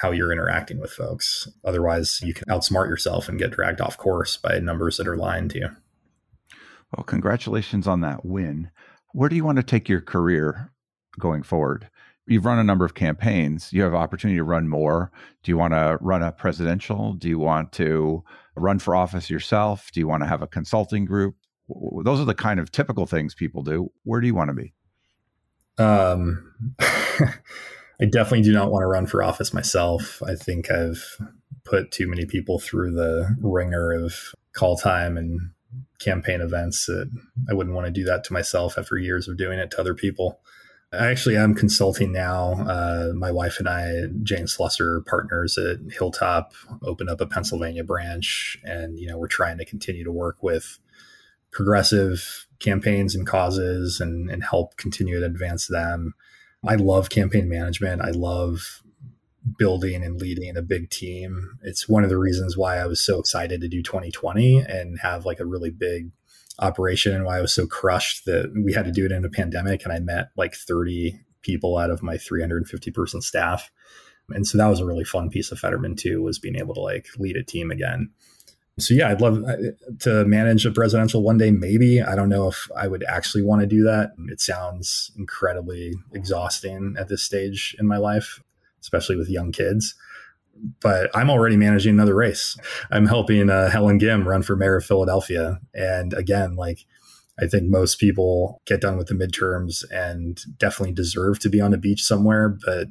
how 0.00 0.10
you're 0.10 0.32
interacting 0.32 0.80
with 0.80 0.90
folks. 0.90 1.48
Otherwise, 1.64 2.20
you 2.22 2.34
can 2.34 2.44
outsmart 2.48 2.88
yourself 2.88 3.28
and 3.28 3.38
get 3.38 3.52
dragged 3.52 3.80
off 3.80 3.96
course 3.96 4.36
by 4.36 4.58
numbers 4.58 4.96
that 4.96 5.08
are 5.08 5.16
lying 5.16 5.48
to 5.48 5.58
you. 5.58 5.68
Well, 6.96 7.04
congratulations 7.04 7.88
on 7.88 8.02
that 8.02 8.24
win. 8.24 8.70
Where 9.12 9.28
do 9.28 9.36
you 9.36 9.44
want 9.44 9.56
to 9.56 9.62
take 9.62 9.88
your 9.88 10.00
career 10.00 10.70
going 11.18 11.42
forward? 11.42 11.88
You've 12.26 12.44
run 12.44 12.58
a 12.58 12.64
number 12.64 12.84
of 12.84 12.94
campaigns. 12.94 13.72
You 13.72 13.82
have 13.82 13.94
opportunity 13.94 14.38
to 14.38 14.44
run 14.44 14.68
more. 14.68 15.10
Do 15.42 15.50
you 15.50 15.58
want 15.58 15.74
to 15.74 15.98
run 16.00 16.22
a 16.22 16.32
presidential? 16.32 17.14
Do 17.14 17.28
you 17.28 17.38
want 17.38 17.72
to 17.72 18.22
run 18.56 18.78
for 18.78 18.94
office 18.94 19.28
yourself? 19.28 19.90
Do 19.92 20.00
you 20.00 20.06
want 20.06 20.22
to 20.22 20.28
have 20.28 20.40
a 20.40 20.46
consulting 20.46 21.04
group? 21.04 21.34
Those 21.68 22.20
are 22.20 22.24
the 22.24 22.34
kind 22.34 22.60
of 22.60 22.70
typical 22.70 23.06
things 23.06 23.34
people 23.34 23.62
do. 23.62 23.90
Where 24.04 24.20
do 24.20 24.26
you 24.26 24.34
want 24.34 24.50
to 24.50 24.54
be? 24.54 24.72
Um, 25.76 26.54
I 26.80 28.06
definitely 28.10 28.42
do 28.42 28.52
not 28.52 28.70
want 28.70 28.82
to 28.82 28.86
run 28.86 29.06
for 29.06 29.22
office 29.22 29.52
myself. 29.52 30.22
I 30.26 30.34
think 30.34 30.70
I've 30.70 31.18
put 31.64 31.90
too 31.90 32.08
many 32.08 32.24
people 32.24 32.58
through 32.58 32.92
the 32.92 33.36
ringer 33.40 33.92
of 33.92 34.34
call 34.54 34.76
time 34.76 35.16
and 35.16 35.40
campaign 35.98 36.40
events 36.40 36.86
that 36.86 37.10
I 37.48 37.54
wouldn't 37.54 37.74
want 37.74 37.86
to 37.86 37.92
do 37.92 38.04
that 38.04 38.24
to 38.24 38.32
myself 38.32 38.76
after 38.78 38.96
years 38.96 39.28
of 39.28 39.36
doing 39.36 39.58
it 39.58 39.70
to 39.72 39.80
other 39.80 39.94
people. 39.94 40.40
I 40.92 41.10
actually 41.10 41.36
am 41.36 41.54
consulting 41.54 42.12
now. 42.12 42.52
Uh, 42.68 43.12
my 43.14 43.32
wife 43.32 43.58
and 43.58 43.68
I, 43.68 44.06
Jane 44.22 44.46
Slusser, 44.46 45.04
partners 45.06 45.58
at 45.58 45.78
Hilltop, 45.90 46.52
opened 46.82 47.10
up 47.10 47.20
a 47.20 47.26
Pennsylvania 47.26 47.84
branch, 47.84 48.58
and 48.62 48.98
you 48.98 49.08
know 49.08 49.18
we're 49.18 49.26
trying 49.26 49.58
to 49.58 49.64
continue 49.64 50.04
to 50.04 50.12
work 50.12 50.42
with 50.42 50.78
progressive 51.50 52.46
campaigns 52.58 53.14
and 53.14 53.26
causes 53.26 54.00
and, 54.00 54.30
and 54.30 54.44
help 54.44 54.76
continue 54.76 55.18
to 55.20 55.26
advance 55.26 55.66
them. 55.66 56.14
I 56.66 56.76
love 56.76 57.10
campaign 57.10 57.48
management. 57.48 58.02
I 58.02 58.10
love 58.10 58.82
building 59.58 60.02
and 60.02 60.20
leading 60.20 60.56
a 60.56 60.62
big 60.62 60.90
team. 60.90 61.58
It's 61.62 61.88
one 61.88 62.02
of 62.02 62.10
the 62.10 62.18
reasons 62.18 62.56
why 62.56 62.78
I 62.78 62.86
was 62.86 63.00
so 63.00 63.18
excited 63.18 63.60
to 63.60 63.68
do 63.68 63.82
2020 63.82 64.58
and 64.58 64.98
have 65.00 65.26
like 65.26 65.40
a 65.40 65.46
really 65.46 65.70
big 65.70 66.10
operation 66.58 67.14
and 67.14 67.24
why 67.24 67.38
I 67.38 67.40
was 67.40 67.52
so 67.52 67.66
crushed 67.66 68.24
that 68.26 68.52
we 68.64 68.72
had 68.72 68.84
to 68.84 68.92
do 68.92 69.04
it 69.04 69.12
in 69.12 69.24
a 69.24 69.30
pandemic 69.30 69.84
and 69.84 69.92
I 69.92 69.98
met 69.98 70.30
like 70.36 70.54
30 70.54 71.20
people 71.42 71.76
out 71.76 71.90
of 71.90 72.02
my 72.02 72.16
350 72.16 72.90
person 72.92 73.20
staff. 73.20 73.70
And 74.30 74.46
so 74.46 74.56
that 74.56 74.68
was 74.68 74.80
a 74.80 74.86
really 74.86 75.04
fun 75.04 75.28
piece 75.28 75.52
of 75.52 75.58
Fetterman 75.58 75.96
too 75.96 76.22
was 76.22 76.38
being 76.38 76.56
able 76.56 76.74
to 76.74 76.80
like 76.80 77.06
lead 77.18 77.36
a 77.36 77.42
team 77.42 77.70
again. 77.70 78.10
So 78.78 78.94
yeah, 78.94 79.10
I'd 79.10 79.20
love 79.20 79.44
uh, 79.44 79.56
to 80.00 80.24
manage 80.24 80.66
a 80.66 80.70
presidential 80.70 81.22
one 81.22 81.38
day 81.38 81.50
maybe. 81.50 82.02
I 82.02 82.16
don't 82.16 82.30
know 82.30 82.48
if 82.48 82.68
I 82.74 82.88
would 82.88 83.04
actually 83.04 83.42
want 83.42 83.60
to 83.60 83.66
do 83.66 83.84
that. 83.84 84.12
It 84.28 84.40
sounds 84.40 85.12
incredibly 85.16 85.94
exhausting 86.12 86.96
at 86.98 87.08
this 87.08 87.22
stage 87.22 87.76
in 87.78 87.86
my 87.86 87.98
life 87.98 88.40
especially 88.84 89.16
with 89.16 89.30
young 89.30 89.50
kids. 89.50 89.94
But 90.80 91.10
I'm 91.16 91.30
already 91.30 91.56
managing 91.56 91.94
another 91.94 92.14
race. 92.14 92.56
I'm 92.92 93.06
helping 93.06 93.50
uh, 93.50 93.70
Helen 93.70 93.98
Gym 93.98 94.28
run 94.28 94.42
for 94.42 94.54
mayor 94.54 94.76
of 94.76 94.84
Philadelphia. 94.84 95.58
And 95.72 96.12
again, 96.12 96.54
like, 96.54 96.84
I 97.40 97.46
think 97.46 97.64
most 97.64 97.98
people 97.98 98.60
get 98.64 98.80
done 98.80 98.96
with 98.96 99.08
the 99.08 99.14
midterms 99.14 99.82
and 99.90 100.40
definitely 100.58 100.94
deserve 100.94 101.40
to 101.40 101.48
be 101.48 101.60
on 101.60 101.74
a 101.74 101.78
beach 101.78 102.02
somewhere. 102.02 102.56
But 102.64 102.88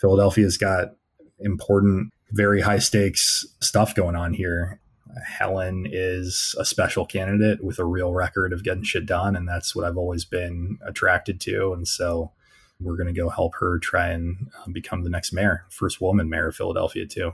Philadelphia's 0.00 0.56
got 0.56 0.94
important, 1.38 2.12
very 2.32 2.62
high 2.62 2.80
stakes 2.80 3.46
stuff 3.60 3.94
going 3.94 4.16
on 4.16 4.34
here. 4.34 4.80
Helen 5.24 5.86
is 5.90 6.56
a 6.58 6.64
special 6.64 7.06
candidate 7.06 7.62
with 7.62 7.78
a 7.78 7.84
real 7.84 8.12
record 8.12 8.52
of 8.52 8.64
getting 8.64 8.82
shit 8.82 9.06
done. 9.06 9.36
And 9.36 9.48
that's 9.48 9.76
what 9.76 9.84
I've 9.84 9.96
always 9.96 10.24
been 10.24 10.78
attracted 10.84 11.40
to. 11.42 11.72
And 11.72 11.86
so 11.86 12.32
we're 12.80 12.96
going 12.96 13.12
to 13.12 13.18
go 13.18 13.28
help 13.28 13.54
her 13.58 13.78
try 13.78 14.08
and 14.08 14.50
uh, 14.58 14.70
become 14.70 15.02
the 15.02 15.10
next 15.10 15.32
mayor, 15.32 15.64
first 15.70 16.00
woman 16.00 16.28
mayor 16.28 16.48
of 16.48 16.56
Philadelphia, 16.56 17.06
too. 17.06 17.32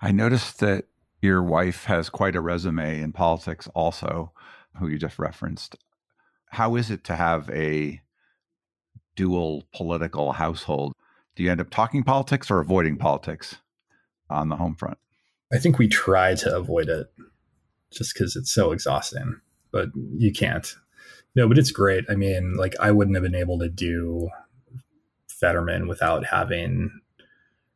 I 0.00 0.12
noticed 0.12 0.60
that 0.60 0.86
your 1.22 1.42
wife 1.42 1.84
has 1.84 2.10
quite 2.10 2.36
a 2.36 2.40
resume 2.40 3.00
in 3.00 3.12
politics, 3.12 3.68
also, 3.74 4.32
who 4.78 4.88
you 4.88 4.98
just 4.98 5.18
referenced. 5.18 5.76
How 6.50 6.76
is 6.76 6.90
it 6.90 7.04
to 7.04 7.16
have 7.16 7.48
a 7.50 8.00
dual 9.16 9.64
political 9.74 10.32
household? 10.32 10.92
Do 11.36 11.42
you 11.42 11.50
end 11.50 11.60
up 11.60 11.70
talking 11.70 12.02
politics 12.02 12.50
or 12.50 12.60
avoiding 12.60 12.96
politics 12.96 13.56
on 14.28 14.48
the 14.48 14.56
home 14.56 14.74
front? 14.74 14.98
I 15.52 15.58
think 15.58 15.78
we 15.78 15.88
try 15.88 16.34
to 16.36 16.54
avoid 16.54 16.88
it 16.88 17.06
just 17.92 18.14
because 18.14 18.36
it's 18.36 18.52
so 18.52 18.72
exhausting, 18.72 19.40
but 19.70 19.88
you 20.16 20.32
can't. 20.32 20.74
No, 21.34 21.48
but 21.48 21.58
it's 21.58 21.72
great. 21.72 22.04
I 22.08 22.14
mean, 22.14 22.54
like 22.54 22.74
I 22.80 22.92
wouldn't 22.92 23.16
have 23.16 23.24
been 23.24 23.34
able 23.34 23.58
to 23.58 23.68
do 23.68 24.28
Fetterman 25.28 25.88
without 25.88 26.26
having 26.26 27.00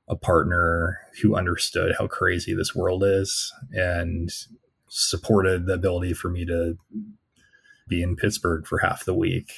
a 0.08 0.16
partner 0.16 0.98
who 1.20 1.36
understood 1.36 1.94
how 1.98 2.06
crazy 2.06 2.54
this 2.54 2.74
world 2.74 3.02
is 3.04 3.52
and 3.72 4.30
supported 4.88 5.66
the 5.66 5.74
ability 5.74 6.14
for 6.14 6.30
me 6.30 6.46
to 6.46 6.78
be 7.88 8.02
in 8.02 8.16
Pittsburgh 8.16 8.66
for 8.66 8.78
half 8.78 9.04
the 9.04 9.14
week. 9.14 9.52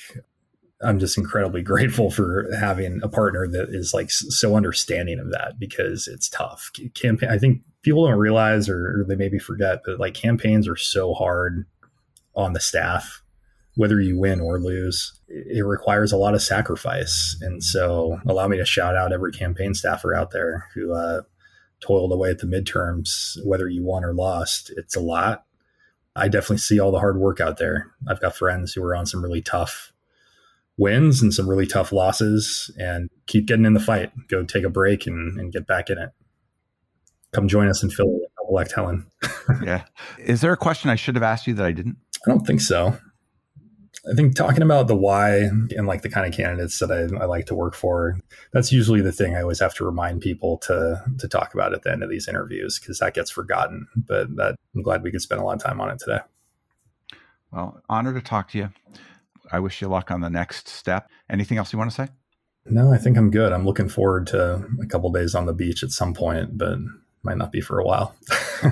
I'm 0.82 0.98
just 0.98 1.18
incredibly 1.18 1.62
grateful 1.62 2.10
for 2.10 2.48
having 2.58 3.00
a 3.02 3.08
partner 3.08 3.46
that 3.48 3.68
is 3.70 3.92
like 3.92 4.10
so 4.10 4.56
understanding 4.56 5.20
of 5.20 5.30
that 5.30 5.58
because 5.58 6.08
it's 6.08 6.28
tough. 6.28 6.70
Campaign, 6.94 7.28
I 7.28 7.38
think 7.38 7.62
people 7.82 8.06
don't 8.06 8.18
realize 8.18 8.68
or, 8.68 9.00
or 9.00 9.04
they 9.06 9.14
maybe 9.14 9.38
forget, 9.38 9.82
but 9.84 10.00
like 10.00 10.14
campaigns 10.14 10.66
are 10.66 10.76
so 10.76 11.12
hard 11.14 11.66
on 12.34 12.54
the 12.54 12.60
staff 12.60 13.22
whether 13.76 14.00
you 14.00 14.18
win 14.18 14.40
or 14.40 14.58
lose, 14.58 15.20
it 15.28 15.64
requires 15.64 16.12
a 16.12 16.16
lot 16.16 16.34
of 16.34 16.42
sacrifice. 16.42 17.36
And 17.40 17.62
so, 17.62 18.18
allow 18.26 18.48
me 18.48 18.56
to 18.56 18.64
shout 18.64 18.96
out 18.96 19.12
every 19.12 19.32
campaign 19.32 19.74
staffer 19.74 20.14
out 20.14 20.30
there 20.32 20.68
who 20.74 20.92
uh, 20.92 21.22
toiled 21.80 22.12
away 22.12 22.30
at 22.30 22.38
the 22.38 22.46
midterms, 22.46 23.36
whether 23.44 23.68
you 23.68 23.84
won 23.84 24.04
or 24.04 24.12
lost. 24.12 24.72
It's 24.76 24.96
a 24.96 25.00
lot. 25.00 25.44
I 26.16 26.28
definitely 26.28 26.58
see 26.58 26.80
all 26.80 26.90
the 26.90 26.98
hard 26.98 27.18
work 27.18 27.40
out 27.40 27.58
there. 27.58 27.92
I've 28.08 28.20
got 28.20 28.36
friends 28.36 28.72
who 28.72 28.82
are 28.82 28.94
on 28.94 29.06
some 29.06 29.22
really 29.22 29.42
tough 29.42 29.92
wins 30.76 31.22
and 31.22 31.32
some 31.32 31.48
really 31.48 31.66
tough 31.66 31.92
losses 31.92 32.70
and 32.78 33.08
keep 33.26 33.46
getting 33.46 33.64
in 33.64 33.74
the 33.74 33.80
fight. 33.80 34.10
Go 34.28 34.42
take 34.44 34.64
a 34.64 34.70
break 34.70 35.06
and, 35.06 35.38
and 35.38 35.52
get 35.52 35.66
back 35.66 35.90
in 35.90 35.98
it. 35.98 36.10
Come 37.32 37.48
join 37.48 37.68
us 37.68 37.82
in 37.82 37.90
Philly. 37.90 38.18
elect 38.48 38.72
Helen. 38.72 39.06
yeah. 39.62 39.84
Is 40.18 40.40
there 40.40 40.52
a 40.52 40.56
question 40.56 40.90
I 40.90 40.96
should 40.96 41.14
have 41.14 41.22
asked 41.22 41.46
you 41.46 41.54
that 41.54 41.66
I 41.66 41.72
didn't? 41.72 41.96
I 42.26 42.30
don't 42.30 42.46
think 42.46 42.60
so. 42.60 42.98
I 44.10 44.14
think 44.14 44.34
talking 44.34 44.62
about 44.62 44.88
the 44.88 44.96
why 44.96 45.36
and 45.36 45.86
like 45.86 46.02
the 46.02 46.08
kind 46.08 46.26
of 46.26 46.32
candidates 46.32 46.78
that 46.78 46.90
I, 46.90 47.22
I, 47.22 47.26
like 47.26 47.46
to 47.46 47.54
work 47.54 47.74
for, 47.74 48.16
that's 48.52 48.72
usually 48.72 49.02
the 49.02 49.12
thing 49.12 49.36
I 49.36 49.42
always 49.42 49.60
have 49.60 49.74
to 49.74 49.84
remind 49.84 50.22
people 50.22 50.56
to 50.58 51.04
to 51.18 51.28
talk 51.28 51.52
about 51.52 51.74
at 51.74 51.82
the 51.82 51.92
end 51.92 52.02
of 52.02 52.08
these 52.08 52.26
interviews 52.26 52.78
because 52.78 52.98
that 53.00 53.14
gets 53.14 53.30
forgotten. 53.30 53.86
But 53.94 54.34
that 54.36 54.56
I'm 54.74 54.82
glad 54.82 55.02
we 55.02 55.10
could 55.10 55.20
spend 55.20 55.40
a 55.40 55.44
lot 55.44 55.56
of 55.56 55.62
time 55.62 55.80
on 55.80 55.90
it 55.90 55.98
today. 55.98 56.20
Well, 57.52 57.82
honor 57.88 58.14
to 58.14 58.22
talk 58.22 58.50
to 58.50 58.58
you. 58.58 58.70
I 59.52 59.58
wish 59.58 59.82
you 59.82 59.88
luck 59.88 60.10
on 60.10 60.20
the 60.20 60.30
next 60.30 60.68
step. 60.68 61.10
Anything 61.28 61.58
else 61.58 61.72
you 61.72 61.78
want 61.78 61.90
to 61.90 61.94
say? 61.94 62.08
No, 62.66 62.92
I 62.92 62.98
think 62.98 63.18
I'm 63.18 63.30
good. 63.30 63.52
I'm 63.52 63.66
looking 63.66 63.88
forward 63.88 64.26
to 64.28 64.64
a 64.80 64.86
couple 64.86 65.10
days 65.10 65.34
on 65.34 65.46
the 65.46 65.52
beach 65.52 65.82
at 65.82 65.90
some 65.90 66.14
point, 66.14 66.56
but 66.56 66.78
might 67.22 67.36
not 67.36 67.52
be 67.52 67.60
for 67.60 67.78
a 67.78 67.84
while. 67.84 68.14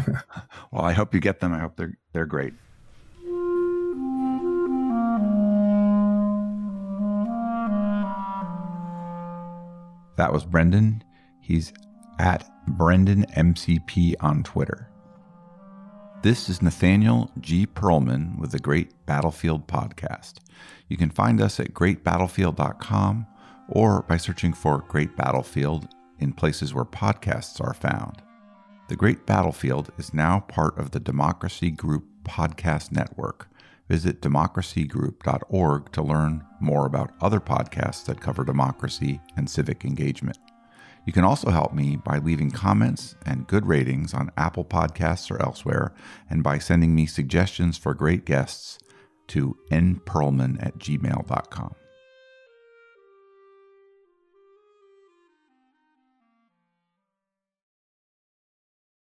well, 0.70 0.84
I 0.84 0.92
hope 0.92 1.12
you 1.12 1.20
get 1.20 1.40
them. 1.40 1.52
I 1.52 1.58
hope 1.58 1.76
they're 1.76 1.98
they're 2.12 2.26
great. 2.26 2.54
That 10.18 10.32
was 10.32 10.44
Brendan. 10.44 11.04
He's 11.40 11.72
at 12.18 12.50
Brendan 12.66 13.24
MCP 13.36 14.16
on 14.18 14.42
Twitter. 14.42 14.90
This 16.22 16.48
is 16.48 16.60
Nathaniel 16.60 17.30
G. 17.38 17.66
Pearlman 17.66 18.36
with 18.36 18.50
the 18.50 18.58
Great 18.58 18.90
Battlefield 19.06 19.68
Podcast. 19.68 20.40
You 20.88 20.96
can 20.96 21.10
find 21.10 21.40
us 21.40 21.60
at 21.60 21.72
greatbattlefield.com 21.72 23.28
or 23.68 24.02
by 24.02 24.16
searching 24.16 24.52
for 24.52 24.84
Great 24.88 25.16
Battlefield 25.16 25.86
in 26.18 26.32
places 26.32 26.74
where 26.74 26.84
podcasts 26.84 27.60
are 27.64 27.74
found. 27.74 28.20
The 28.88 28.96
Great 28.96 29.24
Battlefield 29.24 29.92
is 29.98 30.12
now 30.12 30.40
part 30.40 30.76
of 30.78 30.90
the 30.90 31.00
Democracy 31.00 31.70
Group 31.70 32.04
Podcast 32.24 32.90
Network, 32.90 33.47
visit 33.88 34.20
democracygroup.org 34.20 35.92
to 35.92 36.02
learn 36.02 36.44
more 36.60 36.86
about 36.86 37.12
other 37.20 37.40
podcasts 37.40 38.04
that 38.04 38.20
cover 38.20 38.44
democracy 38.44 39.20
and 39.36 39.48
civic 39.48 39.84
engagement. 39.84 40.38
You 41.06 41.12
can 41.12 41.24
also 41.24 41.50
help 41.50 41.72
me 41.72 41.96
by 41.96 42.18
leaving 42.18 42.50
comments 42.50 43.16
and 43.24 43.46
good 43.46 43.66
ratings 43.66 44.12
on 44.12 44.30
Apple 44.36 44.64
Podcasts 44.64 45.30
or 45.30 45.40
elsewhere, 45.42 45.94
and 46.28 46.42
by 46.42 46.58
sending 46.58 46.94
me 46.94 47.06
suggestions 47.06 47.78
for 47.78 47.94
great 47.94 48.26
guests 48.26 48.78
to 49.28 49.56
npearlman 49.70 50.62
at 50.62 50.78
gmail.com. 50.78 51.74